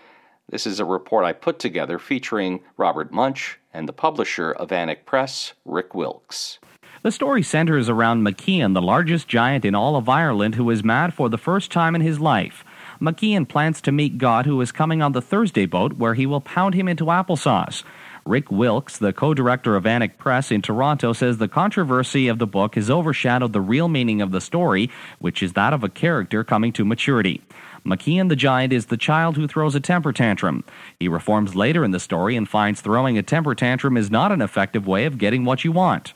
This 0.47 0.65
is 0.65 0.79
a 0.79 0.85
report 0.85 1.25
I 1.25 1.33
put 1.33 1.59
together 1.59 1.99
featuring 1.99 2.61
Robert 2.77 3.11
Munsch 3.11 3.57
and 3.73 3.87
the 3.87 3.93
publisher 3.93 4.51
of 4.51 4.69
Annick 4.69 5.05
Press, 5.05 5.53
Rick 5.65 5.93
Wilkes. 5.93 6.59
The 7.01 7.13
story 7.13 7.43
centers 7.43 7.87
around 7.87 8.27
McKeon, 8.27 8.73
the 8.73 8.81
largest 8.81 9.29
giant 9.29 9.63
in 9.63 9.73
all 9.73 9.95
of 9.95 10.09
Ireland, 10.09 10.55
who 10.55 10.69
is 10.69 10.83
mad 10.83 11.13
for 11.13 11.29
the 11.29 11.37
first 11.37 11.71
time 11.71 11.95
in 11.95 12.01
his 12.01 12.19
life. 12.19 12.65
McKeon 12.99 13.47
plans 13.47 13.79
to 13.81 13.93
meet 13.93 14.17
God, 14.17 14.45
who 14.45 14.59
is 14.59 14.73
coming 14.73 15.01
on 15.01 15.13
the 15.13 15.21
Thursday 15.21 15.65
boat, 15.65 15.93
where 15.93 16.15
he 16.15 16.25
will 16.25 16.41
pound 16.41 16.73
him 16.73 16.89
into 16.89 17.05
applesauce. 17.05 17.83
Rick 18.25 18.51
Wilkes, 18.51 18.97
the 18.97 19.13
co 19.13 19.33
director 19.33 19.77
of 19.77 19.85
Annick 19.85 20.17
Press 20.17 20.51
in 20.51 20.61
Toronto, 20.61 21.13
says 21.13 21.37
the 21.37 21.47
controversy 21.47 22.27
of 22.27 22.37
the 22.37 22.45
book 22.45 22.75
has 22.75 22.89
overshadowed 22.89 23.53
the 23.53 23.61
real 23.61 23.87
meaning 23.87 24.21
of 24.21 24.31
the 24.31 24.41
story, 24.41 24.89
which 25.19 25.41
is 25.41 25.53
that 25.53 25.71
of 25.71 25.85
a 25.85 25.89
character 25.89 26.43
coming 26.43 26.73
to 26.73 26.83
maturity. 26.83 27.41
McKeon 27.85 28.27
the 28.27 28.35
Giant 28.35 28.73
is 28.73 28.87
the 28.87 28.97
child 28.97 29.37
who 29.37 29.47
throws 29.47 29.73
a 29.73 29.79
temper 29.79 30.11
tantrum. 30.11 30.65
He 30.99 31.07
reforms 31.07 31.55
later 31.55 31.85
in 31.85 31.91
the 31.91 31.99
story 31.99 32.35
and 32.35 32.47
finds 32.47 32.81
throwing 32.81 33.17
a 33.17 33.23
temper 33.23 33.55
tantrum 33.55 33.95
is 33.95 34.11
not 34.11 34.33
an 34.33 34.41
effective 34.41 34.85
way 34.85 35.05
of 35.05 35.17
getting 35.17 35.45
what 35.45 35.63
you 35.63 35.71
want. 35.71 36.11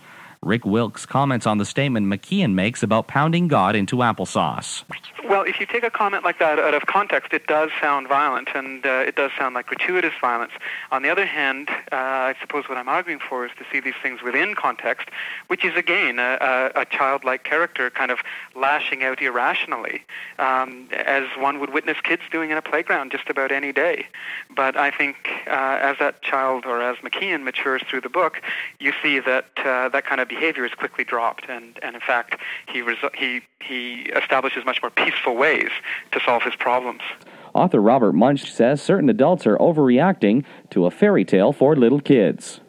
Rick 0.46 0.66
Wilkes 0.66 1.06
comments 1.06 1.48
on 1.48 1.58
the 1.58 1.66
statement 1.66 2.08
McKeon 2.08 2.54
makes 2.54 2.84
about 2.84 3.08
pounding 3.08 3.48
God 3.48 3.76
into 3.76 3.98
applesauce. 3.98 4.84
Well, 5.26 5.44
if 5.44 5.60
you 5.60 5.66
take 5.66 5.84
a 5.84 5.90
comment 5.90 6.26
like 6.26 6.40
that 6.40 6.60
out 6.60 6.74
of 6.74 6.86
context, 6.86 7.32
it 7.32 7.48
does 7.48 7.70
sound 7.82 8.10
violent, 8.10 8.50
and 8.54 8.86
uh, 8.86 9.04
it 9.08 9.16
does 9.16 9.32
sound 9.38 9.56
like 9.56 9.68
gratuitous 9.68 10.14
violence. 10.20 10.52
On 10.92 11.02
the 11.02 11.10
other 11.10 11.26
hand, 11.26 11.70
uh, 11.70 11.96
I 11.96 12.36
suppose 12.42 12.68
what 12.68 12.78
I'm 12.78 12.90
arguing 12.90 13.20
for 13.20 13.46
is 13.46 13.52
to 13.58 13.66
see 13.72 13.80
these 13.80 13.94
things 14.04 14.22
within 14.22 14.54
context, 14.54 15.08
which 15.48 15.64
is 15.64 15.76
again 15.76 16.20
a, 16.20 16.38
a, 16.76 16.82
a 16.82 16.86
childlike 16.86 17.46
character 17.46 17.90
kind 17.90 18.12
of 18.12 18.20
lashing 18.54 19.04
out 19.04 19.22
irrationally, 19.22 20.04
um, 20.40 20.90
as 20.92 21.24
one 21.38 21.60
would 21.62 21.74
witness 21.74 21.98
kids 22.04 22.24
doing 22.30 22.52
in 22.52 22.58
a 22.58 22.62
playground 22.62 23.12
just 23.12 23.30
about 23.30 23.52
any 23.52 23.72
day. 23.72 24.08
But 24.54 24.76
I 24.76 24.92
think 24.92 25.16
uh, 25.48 25.80
as 25.82 25.98
that 26.00 26.22
child 26.22 26.66
or 26.66 26.82
as 26.82 26.98
McKeon 26.98 27.44
matures 27.44 27.82
through 27.90 28.02
the 28.02 28.10
book, 28.10 28.42
you 28.80 28.92
see 29.02 29.20
that 29.20 29.46
uh, 29.58 29.88
that 29.90 30.06
kind 30.06 30.20
of 30.20 30.28
behavior 30.34 30.66
is 30.66 30.74
quickly 30.74 31.04
dropped, 31.04 31.46
and, 31.50 31.80
and 31.82 31.96
in 31.96 32.02
fact, 32.02 32.38
he 32.68 32.82
resu- 32.82 33.16
he 33.16 33.42
he 33.62 34.12
establishes 34.22 34.66
much 34.66 34.82
more 34.82 34.90
peaceful 34.90 35.36
ways 35.36 35.70
to 36.12 36.20
solve 36.26 36.44
his 36.44 36.56
problems. 36.56 37.02
Author 37.54 37.82
Robert 37.82 38.14
Munsch 38.14 38.52
says 38.52 38.82
certain 38.82 39.10
adults 39.10 39.46
are 39.46 39.58
overreacting 39.58 40.44
to 40.72 40.86
a 40.86 40.92
fairy 40.92 41.24
tale 41.24 41.54
for 41.54 41.76
little 41.76 42.00
kids. 42.00 42.60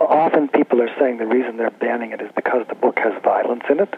Often 0.00 0.48
people 0.48 0.80
are 0.80 0.90
saying 0.98 1.18
the 1.18 1.26
reason 1.26 1.58
they're 1.58 1.70
banning 1.70 2.12
it 2.12 2.20
is 2.20 2.30
because 2.34 2.66
the 2.68 2.74
book 2.74 2.98
has 2.98 3.12
violence 3.22 3.64
in 3.68 3.78
it. 3.78 3.94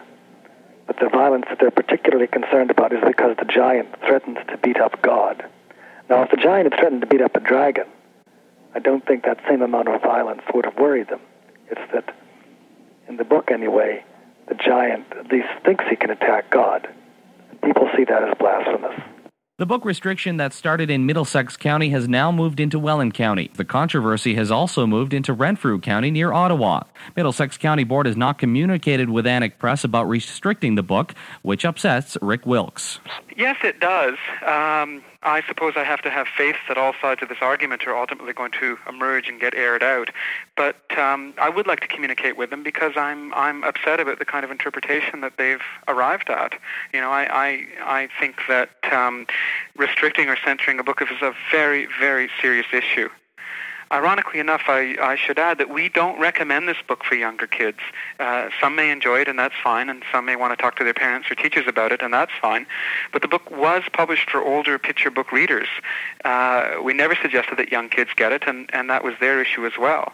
But 0.87 0.97
the 0.99 1.09
violence 1.09 1.45
that 1.49 1.59
they're 1.59 1.71
particularly 1.71 2.27
concerned 2.27 2.69
about 2.69 2.93
is 2.93 2.99
because 3.07 3.37
the 3.39 3.45
giant 3.45 3.89
threatens 4.05 4.37
to 4.49 4.57
beat 4.57 4.79
up 4.79 5.01
God. 5.01 5.43
Now, 6.09 6.21
if 6.23 6.29
the 6.29 6.37
giant 6.37 6.71
had 6.71 6.79
threatened 6.79 7.01
to 7.01 7.07
beat 7.07 7.21
up 7.21 7.35
a 7.35 7.39
dragon, 7.39 7.85
I 8.75 8.79
don't 8.79 9.03
think 9.05 9.23
that 9.23 9.39
same 9.49 9.63
amount 9.63 9.87
of 9.87 10.01
violence 10.01 10.41
would 10.53 10.65
have 10.65 10.77
worried 10.77 11.07
them. 11.07 11.21
It's 11.71 11.81
that, 11.93 12.13
in 13.07 13.17
the 13.17 13.23
book 13.23 13.51
anyway, 13.51 14.03
the 14.47 14.55
giant 14.55 15.05
at 15.17 15.31
least 15.31 15.47
thinks 15.63 15.85
he 15.89 15.95
can 15.95 16.09
attack 16.09 16.51
God. 16.51 16.87
People 17.63 17.89
see 17.95 18.03
that 18.05 18.23
as 18.23 18.35
blasphemous. 18.37 18.99
The 19.57 19.65
book 19.65 19.85
restriction 19.85 20.35
that 20.35 20.51
started 20.51 20.89
in 20.89 21.05
Middlesex 21.05 21.55
County 21.55 21.89
has 21.91 22.09
now 22.09 22.29
moved 22.29 22.59
into 22.59 22.77
Welland 22.77 23.13
County. 23.13 23.49
The 23.55 23.63
controversy 23.63 24.35
has 24.35 24.51
also 24.51 24.85
moved 24.85 25.13
into 25.13 25.31
Renfrew 25.31 25.79
County 25.79 26.11
near 26.11 26.33
Ottawa. 26.33 26.83
Middlesex 27.15 27.57
County 27.57 27.85
Board 27.85 28.05
has 28.05 28.17
not 28.17 28.37
communicated 28.37 29.09
with 29.09 29.23
Annick 29.23 29.57
Press 29.57 29.85
about 29.85 30.09
restricting 30.09 30.75
the 30.75 30.83
book, 30.83 31.15
which 31.41 31.63
upsets 31.63 32.17
Rick 32.21 32.45
Wilkes. 32.45 32.99
Yes, 33.37 33.57
it 33.63 33.81
does. 33.81 34.13
Um, 34.43 35.03
I 35.21 35.43
suppose 35.45 35.73
I 35.75 35.83
have 35.83 36.01
to 36.03 36.09
have 36.09 36.25
faith 36.25 36.55
that 36.69 36.77
all 36.77 36.93
sides 37.01 37.21
of 37.21 37.27
this 37.27 37.39
argument 37.41 37.85
are 37.85 37.95
ultimately 37.95 38.31
going 38.31 38.51
to 38.61 38.77
emerge 38.87 39.27
and 39.27 39.41
get 39.41 39.53
aired 39.53 39.83
out. 39.83 40.09
But 40.55 40.77
um, 40.97 41.33
I 41.37 41.49
would 41.49 41.67
like 41.67 41.81
to 41.81 41.87
communicate 41.87 42.37
with 42.37 42.49
them 42.49 42.63
because 42.63 42.93
I'm 42.95 43.33
I'm 43.33 43.65
upset 43.65 43.99
about 43.99 44.19
the 44.19 44.25
kind 44.25 44.45
of 44.45 44.51
interpretation 44.51 45.19
that 45.19 45.33
they've 45.37 45.61
arrived 45.89 46.29
at. 46.29 46.53
You 46.93 47.01
know, 47.01 47.09
I 47.09 47.27
I, 47.29 47.67
I 47.81 48.09
think 48.19 48.37
that 48.47 48.69
um, 48.89 49.27
restricting 49.75 50.29
or 50.29 50.37
censoring 50.37 50.79
a 50.79 50.83
book 50.83 51.01
is 51.01 51.09
a 51.21 51.33
very 51.51 51.89
very 51.99 52.29
serious 52.41 52.67
issue. 52.71 53.09
Ironically 53.91 54.39
enough, 54.39 54.63
I, 54.67 54.95
I 55.01 55.15
should 55.15 55.37
add 55.37 55.59
that 55.59 55.69
we 55.69 55.89
don't 55.89 56.19
recommend 56.19 56.67
this 56.67 56.77
book 56.87 57.03
for 57.03 57.15
younger 57.15 57.45
kids. 57.45 57.77
Uh, 58.19 58.49
some 58.59 58.75
may 58.75 58.89
enjoy 58.91 59.19
it, 59.21 59.27
and 59.27 59.37
that's 59.37 59.53
fine, 59.63 59.89
and 59.89 60.03
some 60.11 60.25
may 60.25 60.35
want 60.35 60.57
to 60.57 60.61
talk 60.61 60.75
to 60.77 60.83
their 60.83 60.93
parents 60.93 61.29
or 61.29 61.35
teachers 61.35 61.67
about 61.67 61.91
it, 61.91 62.01
and 62.01 62.13
that's 62.13 62.31
fine. 62.41 62.65
But 63.13 63.21
the 63.21 63.27
book 63.27 63.49
was 63.51 63.83
published 63.93 64.29
for 64.29 64.43
older 64.43 64.79
picture 64.79 65.11
book 65.11 65.31
readers. 65.31 65.67
Uh, 66.23 66.77
we 66.83 66.93
never 66.93 67.15
suggested 67.15 67.57
that 67.57 67.71
young 67.71 67.89
kids 67.89 68.09
get 68.15 68.31
it, 68.31 68.43
and, 68.47 68.69
and 68.73 68.89
that 68.89 69.03
was 69.03 69.13
their 69.19 69.41
issue 69.41 69.65
as 69.65 69.73
well. 69.79 70.13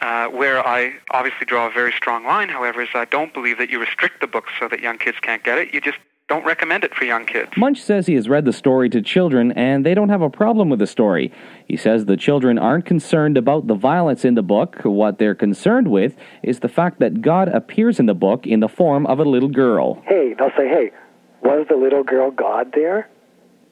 Uh, 0.00 0.28
where 0.28 0.66
I 0.66 0.92
obviously 1.12 1.46
draw 1.46 1.68
a 1.68 1.70
very 1.70 1.92
strong 1.92 2.24
line, 2.26 2.50
however, 2.50 2.82
is 2.82 2.88
I 2.92 3.06
don't 3.06 3.32
believe 3.32 3.56
that 3.58 3.70
you 3.70 3.80
restrict 3.80 4.20
the 4.20 4.26
book 4.26 4.46
so 4.60 4.68
that 4.68 4.80
young 4.80 4.98
kids 4.98 5.16
can't 5.22 5.42
get 5.42 5.56
it. 5.56 5.72
You 5.72 5.80
just 5.80 5.98
don't 6.28 6.44
recommend 6.44 6.82
it 6.82 6.92
for 6.94 7.04
young 7.04 7.24
kids. 7.24 7.50
Munsch 7.56 7.78
says 7.78 8.06
he 8.06 8.14
has 8.14 8.28
read 8.28 8.44
the 8.44 8.52
story 8.52 8.90
to 8.90 9.00
children 9.00 9.52
and 9.52 9.86
they 9.86 9.94
don't 9.94 10.08
have 10.08 10.22
a 10.22 10.30
problem 10.30 10.68
with 10.68 10.80
the 10.80 10.86
story. 10.86 11.32
He 11.68 11.76
says 11.76 12.06
the 12.06 12.16
children 12.16 12.58
aren't 12.58 12.84
concerned 12.84 13.36
about 13.36 13.68
the 13.68 13.74
violence 13.74 14.24
in 14.24 14.34
the 14.34 14.42
book. 14.42 14.80
What 14.82 15.18
they're 15.18 15.36
concerned 15.36 15.88
with 15.88 16.16
is 16.42 16.60
the 16.60 16.68
fact 16.68 16.98
that 16.98 17.22
God 17.22 17.48
appears 17.48 18.00
in 18.00 18.06
the 18.06 18.14
book 18.14 18.46
in 18.46 18.60
the 18.60 18.68
form 18.68 19.06
of 19.06 19.20
a 19.20 19.24
little 19.24 19.48
girl. 19.48 20.02
Hey, 20.04 20.34
they'll 20.36 20.50
say, 20.56 20.68
hey, 20.68 20.90
was 21.42 21.66
the 21.68 21.76
little 21.76 22.02
girl 22.02 22.32
God 22.32 22.72
there? 22.74 23.08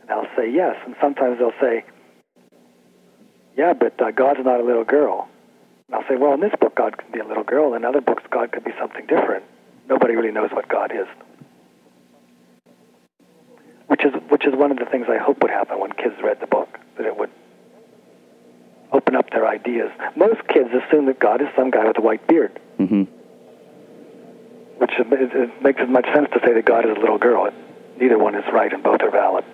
And 0.03 0.11
I'll 0.11 0.29
say 0.37 0.51
yes. 0.53 0.77
And 0.87 0.95
sometimes 1.01 1.39
they'll 1.39 1.59
say, 1.61 1.85
yeah, 3.57 3.73
but 3.73 4.01
uh, 4.01 4.13
God's 4.13 4.41
not 4.45 4.61
a 4.61 4.65
little 4.65 4.85
girl. 4.85 5.29
And 5.89 5.97
I'll 5.97 6.09
say, 6.09 6.17
well, 6.17 6.35
in 6.35 6.41
this 6.41 6.55
book, 6.61 6.77
God 6.77 6.99
could 6.99 7.11
be 7.11 7.19
a 7.19 7.27
little 7.27 7.45
girl. 7.45 7.75
In 7.75 7.85
other 7.85 8.01
books, 8.01 8.23
God 8.31 8.53
could 8.53 8.65
be 8.65 8.73
something 8.79 9.07
different. 9.07 9.45
Nobody 9.89 10.15
really 10.15 10.33
knows 10.33 10.51
what 10.53 10.69
God 10.69 10.93
is. 10.93 11.07
Which 13.87 14.05
is 14.05 14.13
which 14.29 14.47
is 14.47 14.55
one 14.55 14.71
of 14.71 14.79
the 14.79 14.87
things 14.87 15.07
I 15.09 15.19
hope 15.19 15.43
would 15.43 15.51
happen 15.51 15.79
when 15.79 15.93
kids 15.93 16.15
read 16.23 16.41
the 16.41 16.47
book, 16.47 16.79
that 16.97 17.07
it 17.07 17.17
would 17.17 17.31
open 18.93 19.15
up 19.17 19.31
their 19.31 19.47
ideas. 19.47 19.91
Most 20.17 20.47
kids 20.49 20.71
assume 20.73 21.07
that 21.07 21.19
God 21.19 21.43
is 21.43 21.49
some 21.57 21.71
guy 21.71 21.87
with 21.87 21.99
a 21.99 22.01
white 22.01 22.27
beard, 22.27 22.59
Mm-hmm. 22.79 23.03
which 24.79 24.91
it, 24.99 25.07
it 25.11 25.63
makes 25.63 25.81
as 25.81 25.89
much 25.89 26.07
sense 26.15 26.29
to 26.33 26.41
say 26.45 26.55
that 26.55 26.65
God 26.65 26.85
is 26.89 26.97
a 26.97 27.01
little 27.01 27.19
girl. 27.19 27.51
Neither 28.01 28.19
one 28.19 28.35
is 28.35 28.45
right, 28.53 28.73
and 28.73 28.83
both 28.83 29.01
are 29.03 29.11
valid. 29.11 29.45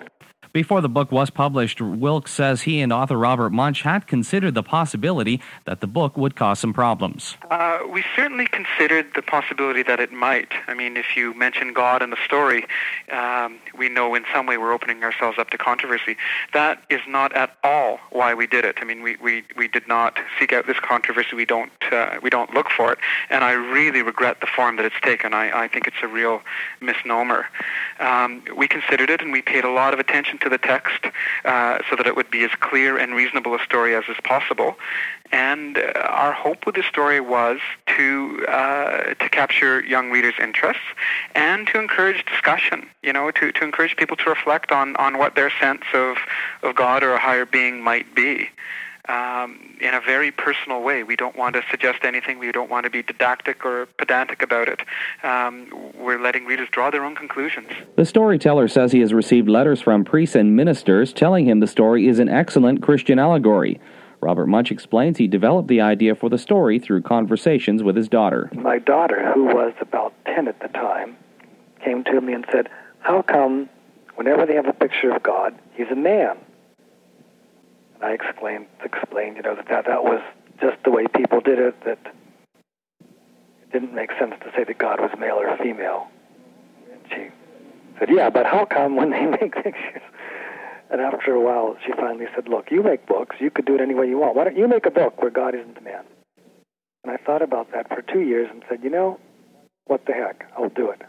Before 0.53 0.81
the 0.81 0.89
book 0.89 1.13
was 1.13 1.29
published, 1.29 1.79
Wilkes 1.79 2.31
says 2.31 2.63
he 2.63 2.81
and 2.81 2.91
author 2.91 3.17
Robert 3.17 3.51
Munsch 3.51 3.83
had 3.83 4.05
considered 4.05 4.53
the 4.53 4.63
possibility 4.63 5.39
that 5.63 5.79
the 5.79 5.87
book 5.87 6.17
would 6.17 6.35
cause 6.35 6.59
some 6.59 6.73
problems. 6.73 7.37
Uh, 7.49 7.79
we 7.89 8.03
certainly 8.17 8.47
considered 8.47 9.07
the 9.15 9.21
possibility 9.21 9.81
that 9.83 10.01
it 10.01 10.11
might. 10.11 10.51
I 10.67 10.73
mean, 10.73 10.97
if 10.97 11.15
you 11.15 11.33
mention 11.33 11.71
God 11.71 12.01
in 12.01 12.09
the 12.09 12.17
story, 12.25 12.65
um, 13.13 13.59
we 13.77 13.87
know 13.87 14.13
in 14.13 14.25
some 14.33 14.45
way 14.45 14.57
we're 14.57 14.73
opening 14.73 15.03
ourselves 15.03 15.39
up 15.39 15.51
to 15.51 15.57
controversy. 15.57 16.17
That 16.53 16.83
is 16.89 16.99
not 17.07 17.31
at 17.31 17.55
all 17.63 17.99
why 18.09 18.33
we 18.33 18.45
did 18.45 18.65
it. 18.65 18.77
I 18.81 18.83
mean, 18.83 19.01
we, 19.03 19.15
we, 19.23 19.45
we 19.55 19.69
did 19.69 19.87
not 19.87 20.19
seek 20.37 20.51
out 20.51 20.67
this 20.67 20.79
controversy. 20.79 21.33
We 21.33 21.45
don't 21.45 21.71
uh, 21.91 22.19
we 22.21 22.29
don't 22.29 22.53
look 22.53 22.69
for 22.69 22.91
it, 22.91 22.99
and 23.29 23.43
I 23.43 23.51
really 23.51 24.01
regret 24.01 24.41
the 24.41 24.47
form 24.47 24.75
that 24.77 24.85
it's 24.85 24.99
taken. 25.01 25.33
I, 25.33 25.63
I 25.63 25.67
think 25.69 25.87
it's 25.87 25.97
a 26.01 26.07
real 26.07 26.41
misnomer. 26.81 27.47
Um, 27.99 28.43
we 28.55 28.67
considered 28.67 29.09
it, 29.09 29.21
and 29.21 29.31
we 29.31 29.41
paid 29.41 29.63
a 29.63 29.71
lot 29.71 29.93
of 29.93 29.99
attention 29.99 30.39
to 30.41 30.49
the 30.49 30.57
text 30.57 31.05
uh, 31.45 31.79
so 31.89 31.95
that 31.95 32.07
it 32.07 32.15
would 32.15 32.29
be 32.29 32.43
as 32.43 32.51
clear 32.59 32.97
and 32.97 33.15
reasonable 33.15 33.55
a 33.55 33.59
story 33.59 33.95
as 33.95 34.03
is 34.09 34.17
possible. 34.23 34.75
And 35.31 35.77
uh, 35.77 35.91
our 36.09 36.33
hope 36.33 36.65
with 36.65 36.75
the 36.75 36.83
story 36.83 37.21
was 37.21 37.59
to 37.97 38.45
uh, 38.47 39.13
to 39.13 39.29
capture 39.29 39.81
young 39.83 40.11
readers' 40.11 40.33
interests 40.41 40.83
and 41.35 41.67
to 41.67 41.79
encourage 41.79 42.25
discussion. 42.25 42.89
You 43.01 43.13
know, 43.13 43.31
to, 43.31 43.51
to 43.51 43.63
encourage 43.63 43.95
people 43.95 44.17
to 44.17 44.29
reflect 44.29 44.71
on, 44.71 44.95
on 44.97 45.17
what 45.17 45.35
their 45.35 45.51
sense 45.59 45.83
of, 45.93 46.17
of 46.61 46.75
God 46.75 47.03
or 47.03 47.13
a 47.13 47.19
higher 47.19 47.45
being 47.45 47.81
might 47.81 48.13
be. 48.13 48.49
Um, 49.09 49.77
in 49.81 49.95
a 49.95 49.99
very 49.99 50.31
personal 50.31 50.83
way. 50.83 51.01
We 51.03 51.15
don't 51.15 51.35
want 51.35 51.55
to 51.55 51.63
suggest 51.71 52.03
anything. 52.03 52.37
We 52.37 52.51
don't 52.51 52.69
want 52.69 52.83
to 52.83 52.89
be 52.91 53.01
didactic 53.01 53.65
or 53.65 53.87
pedantic 53.97 54.43
about 54.43 54.67
it. 54.67 54.81
Um, 55.23 55.91
we're 55.95 56.19
letting 56.21 56.45
readers 56.45 56.69
draw 56.71 56.91
their 56.91 57.03
own 57.03 57.15
conclusions. 57.15 57.67
The 57.95 58.05
storyteller 58.05 58.67
says 58.67 58.91
he 58.91 58.99
has 58.99 59.11
received 59.11 59.49
letters 59.49 59.81
from 59.81 60.05
priests 60.05 60.35
and 60.35 60.55
ministers 60.55 61.13
telling 61.13 61.47
him 61.47 61.61
the 61.61 61.67
story 61.67 62.07
is 62.07 62.19
an 62.19 62.29
excellent 62.29 62.83
Christian 62.83 63.17
allegory. 63.17 63.79
Robert 64.21 64.45
Munsch 64.47 64.71
explains 64.71 65.17
he 65.17 65.27
developed 65.27 65.67
the 65.67 65.81
idea 65.81 66.13
for 66.13 66.29
the 66.29 66.37
story 66.37 66.77
through 66.77 67.01
conversations 67.01 67.81
with 67.81 67.95
his 67.95 68.07
daughter. 68.07 68.51
My 68.53 68.77
daughter, 68.77 69.31
who 69.33 69.45
was 69.45 69.73
about 69.81 70.13
10 70.25 70.47
at 70.47 70.59
the 70.59 70.67
time, 70.67 71.17
came 71.83 72.03
to 72.03 72.21
me 72.21 72.33
and 72.33 72.45
said, 72.51 72.69
How 72.99 73.23
come 73.23 73.67
whenever 74.15 74.45
they 74.45 74.53
have 74.53 74.67
a 74.67 74.73
picture 74.73 75.11
of 75.11 75.23
God, 75.23 75.57
he's 75.73 75.87
a 75.91 75.95
man? 75.95 76.37
I 78.01 78.11
explained, 78.11 78.67
explained 78.83 79.37
you 79.37 79.43
know, 79.43 79.55
that, 79.55 79.67
that 79.69 79.85
that 79.85 80.03
was 80.03 80.21
just 80.59 80.77
the 80.83 80.91
way 80.91 81.05
people 81.07 81.41
did 81.41 81.59
it, 81.59 81.75
that 81.85 81.99
it 83.03 83.71
didn't 83.71 83.93
make 83.93 84.11
sense 84.19 84.33
to 84.41 84.51
say 84.55 84.63
that 84.63 84.77
God 84.77 84.99
was 84.99 85.11
male 85.19 85.35
or 85.35 85.57
female. 85.57 86.07
And 86.91 87.01
she 87.09 87.29
said, 87.99 88.09
Yeah, 88.09 88.29
but 88.29 88.45
how 88.45 88.65
come 88.65 88.95
when 88.95 89.11
they 89.11 89.25
make 89.41 89.53
pictures? 89.53 90.01
And 90.89 90.99
after 90.99 91.31
a 91.31 91.39
while, 91.39 91.77
she 91.85 91.93
finally 91.93 92.25
said, 92.35 92.47
Look, 92.49 92.71
you 92.71 92.83
make 92.83 93.05
books. 93.05 93.37
You 93.39 93.49
could 93.49 93.65
do 93.65 93.75
it 93.75 93.81
any 93.81 93.93
way 93.93 94.07
you 94.07 94.17
want. 94.17 94.35
Why 94.35 94.43
don't 94.43 94.57
you 94.57 94.67
make 94.67 94.85
a 94.85 94.91
book 94.91 95.21
where 95.21 95.31
God 95.31 95.55
isn't 95.55 95.77
a 95.77 95.81
man? 95.81 96.03
And 97.03 97.13
I 97.13 97.17
thought 97.17 97.41
about 97.41 97.71
that 97.71 97.87
for 97.87 98.01
two 98.01 98.21
years 98.21 98.49
and 98.51 98.63
said, 98.69 98.79
You 98.83 98.89
know, 98.89 99.19
what 99.85 100.05
the 100.05 100.13
heck? 100.13 100.45
I'll 100.57 100.69
do 100.69 100.89
it. 100.89 101.01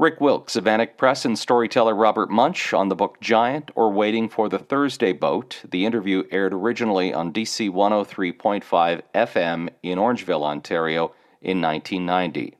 Rick 0.00 0.18
Wilkes 0.18 0.56
of 0.56 0.66
Press 0.96 1.26
and 1.26 1.38
storyteller 1.38 1.94
Robert 1.94 2.30
Munsch 2.30 2.72
on 2.72 2.88
the 2.88 2.94
book 2.94 3.20
Giant 3.20 3.70
or 3.74 3.92
Waiting 3.92 4.30
for 4.30 4.48
the 4.48 4.58
Thursday 4.58 5.12
Boat. 5.12 5.60
The 5.70 5.84
interview 5.84 6.22
aired 6.30 6.54
originally 6.54 7.12
on 7.12 7.34
DC 7.34 7.68
103.5 7.68 9.02
FM 9.14 9.68
in 9.82 9.98
Orangeville, 9.98 10.42
Ontario 10.42 11.12
in 11.42 11.60
1990. 11.60 12.56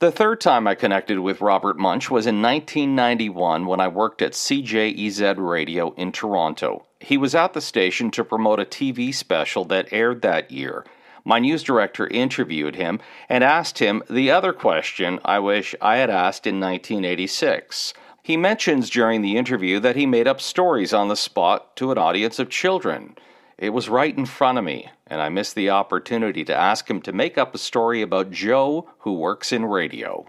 The 0.00 0.12
third 0.12 0.42
time 0.42 0.66
I 0.66 0.74
connected 0.74 1.18
with 1.18 1.40
Robert 1.40 1.78
Munsch 1.78 2.10
was 2.10 2.26
in 2.26 2.42
1991 2.42 3.64
when 3.64 3.80
I 3.80 3.88
worked 3.88 4.20
at 4.20 4.32
CJEZ 4.32 5.38
Radio 5.38 5.94
in 5.94 6.12
Toronto. 6.12 6.84
He 7.00 7.16
was 7.16 7.34
at 7.34 7.54
the 7.54 7.62
station 7.62 8.10
to 8.10 8.22
promote 8.22 8.60
a 8.60 8.66
TV 8.66 9.14
special 9.14 9.64
that 9.64 9.88
aired 9.92 10.20
that 10.20 10.50
year. 10.50 10.84
My 11.24 11.38
news 11.38 11.62
director 11.62 12.06
interviewed 12.08 12.74
him 12.74 13.00
and 13.28 13.44
asked 13.44 13.78
him 13.78 14.02
the 14.10 14.30
other 14.30 14.52
question 14.52 15.20
I 15.24 15.38
wish 15.38 15.74
I 15.80 15.96
had 15.96 16.10
asked 16.10 16.46
in 16.46 16.58
1986. 16.58 17.94
He 18.22 18.36
mentions 18.36 18.90
during 18.90 19.22
the 19.22 19.36
interview 19.36 19.80
that 19.80 19.96
he 19.96 20.06
made 20.06 20.28
up 20.28 20.40
stories 20.40 20.92
on 20.92 21.08
the 21.08 21.16
spot 21.16 21.76
to 21.76 21.90
an 21.92 21.98
audience 21.98 22.38
of 22.38 22.50
children. 22.50 23.16
It 23.58 23.70
was 23.70 23.88
right 23.88 24.16
in 24.16 24.26
front 24.26 24.58
of 24.58 24.64
me, 24.64 24.88
and 25.06 25.22
I 25.22 25.28
missed 25.28 25.54
the 25.54 25.70
opportunity 25.70 26.44
to 26.44 26.56
ask 26.56 26.88
him 26.88 27.00
to 27.02 27.12
make 27.12 27.38
up 27.38 27.54
a 27.54 27.58
story 27.58 28.02
about 28.02 28.30
Joe 28.30 28.88
who 29.00 29.12
works 29.12 29.52
in 29.52 29.64
radio. 29.64 30.26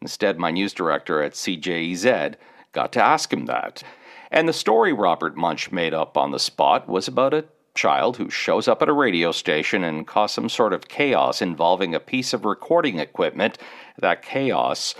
Instead, 0.00 0.38
my 0.38 0.50
news 0.50 0.72
director 0.72 1.22
at 1.22 1.34
CJEZ 1.34 2.34
got 2.72 2.92
to 2.92 3.02
ask 3.02 3.32
him 3.32 3.46
that. 3.46 3.82
And 4.30 4.48
the 4.48 4.52
story 4.52 4.92
Robert 4.92 5.36
Munsch 5.36 5.70
made 5.70 5.94
up 5.94 6.16
on 6.16 6.32
the 6.32 6.38
spot 6.38 6.88
was 6.88 7.08
about 7.08 7.34
a 7.34 7.44
child 7.76 8.16
who 8.16 8.28
shows 8.28 8.66
up 8.66 8.82
at 8.82 8.88
a 8.88 8.92
radio 8.92 9.30
station 9.30 9.84
and 9.84 10.06
cause 10.06 10.32
some 10.32 10.48
sort 10.48 10.72
of 10.72 10.88
chaos 10.88 11.40
involving 11.40 11.94
a 11.94 12.00
piece 12.00 12.32
of 12.32 12.44
recording 12.44 12.98
equipment. 12.98 13.58
That 13.98 14.22
chaos 14.22 14.94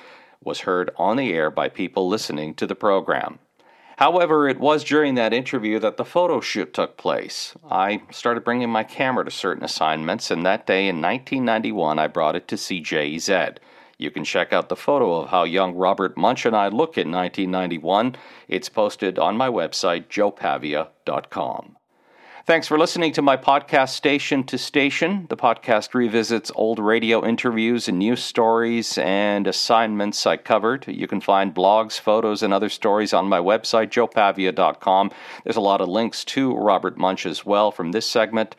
was 0.44 0.60
heard 0.60 0.90
on 0.96 1.16
the 1.16 1.32
air 1.32 1.50
by 1.50 1.68
people 1.68 2.08
listening 2.08 2.54
to 2.54 2.66
the 2.66 2.76
program. 2.76 3.40
However, 3.96 4.46
it 4.46 4.60
was 4.60 4.84
during 4.84 5.14
that 5.14 5.32
interview 5.32 5.78
that 5.78 5.96
the 5.96 6.04
photo 6.04 6.40
shoot 6.40 6.74
took 6.74 6.98
place. 6.98 7.54
I 7.70 8.02
started 8.10 8.44
bringing 8.44 8.68
my 8.68 8.84
camera 8.84 9.24
to 9.24 9.30
certain 9.30 9.64
assignments, 9.64 10.30
and 10.30 10.44
that 10.44 10.66
day 10.66 10.86
in 10.86 11.00
1991 11.00 11.98
I 11.98 12.06
brought 12.06 12.36
it 12.36 12.46
to 12.48 12.56
CJEZ. 12.56 13.56
You 13.98 14.10
can 14.10 14.24
check 14.24 14.52
out 14.52 14.68
the 14.68 14.76
photo 14.76 15.14
of 15.14 15.30
how 15.30 15.44
young 15.44 15.74
Robert 15.74 16.16
Munsch 16.16 16.44
and 16.44 16.54
I 16.54 16.68
look 16.68 16.98
in 16.98 17.10
1991. 17.10 18.16
It's 18.48 18.68
posted 18.68 19.18
on 19.18 19.38
my 19.38 19.48
website, 19.48 20.08
joepavia.com. 20.08 21.76
Thanks 22.46 22.68
for 22.68 22.78
listening 22.78 23.12
to 23.14 23.22
my 23.22 23.36
podcast, 23.36 23.88
Station 23.88 24.44
to 24.44 24.56
Station. 24.56 25.26
The 25.28 25.36
podcast 25.36 25.94
revisits 25.94 26.52
old 26.54 26.78
radio 26.78 27.26
interviews 27.26 27.88
and 27.88 27.98
news 27.98 28.22
stories 28.22 28.98
and 28.98 29.48
assignments 29.48 30.24
I 30.24 30.36
covered. 30.36 30.86
You 30.86 31.08
can 31.08 31.20
find 31.20 31.52
blogs, 31.52 31.98
photos, 31.98 32.44
and 32.44 32.54
other 32.54 32.68
stories 32.68 33.12
on 33.12 33.28
my 33.28 33.40
website, 33.40 33.88
joepavia.com. 33.88 35.10
There's 35.42 35.56
a 35.56 35.60
lot 35.60 35.80
of 35.80 35.88
links 35.88 36.24
to 36.26 36.54
Robert 36.54 36.96
Munsch 36.96 37.26
as 37.26 37.44
well 37.44 37.72
from 37.72 37.90
this 37.90 38.06
segment. 38.06 38.54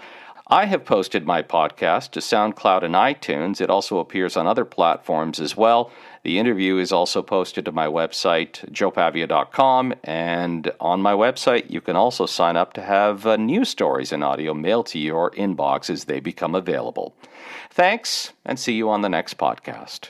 I 0.50 0.66
have 0.66 0.84
posted 0.84 1.26
my 1.26 1.42
podcast 1.42 2.12
to 2.12 2.20
SoundCloud 2.20 2.84
and 2.84 2.94
iTunes. 2.94 3.62
It 3.62 3.70
also 3.70 4.00
appears 4.00 4.36
on 4.36 4.48
other 4.48 4.66
platforms 4.66 5.40
as 5.40 5.56
well. 5.56 5.94
The 6.24 6.40
interview 6.40 6.78
is 6.78 6.92
also 6.92 7.22
posted 7.22 7.66
to 7.66 7.72
my 7.72 7.88
website, 7.88 8.70
joepavia.com, 8.72 9.94
and 10.04 10.72
on 10.80 11.02
my 11.02 11.14
website, 11.14 11.70
you 11.70 11.82
can 11.82 11.96
also 11.96 12.26
sign 12.26 12.58
up 12.58 12.74
to 12.74 12.82
have 12.82 13.26
uh, 13.26 13.38
news 13.38 13.70
stories 13.70 14.12
and 14.12 14.24
audio 14.24 14.54
mailed 14.54 14.88
to 14.88 15.00
your 15.00 15.32
inbox 15.32 15.90
as 15.90 16.06
they 16.06 16.20
become 16.20 16.56
available. 16.56 17.16
Thanks, 17.70 18.34
and 18.46 18.60
see 18.60 18.74
you 18.74 18.90
on 18.90 19.02
the 19.02 19.10
next 19.10 19.38
podcast. 19.38 20.10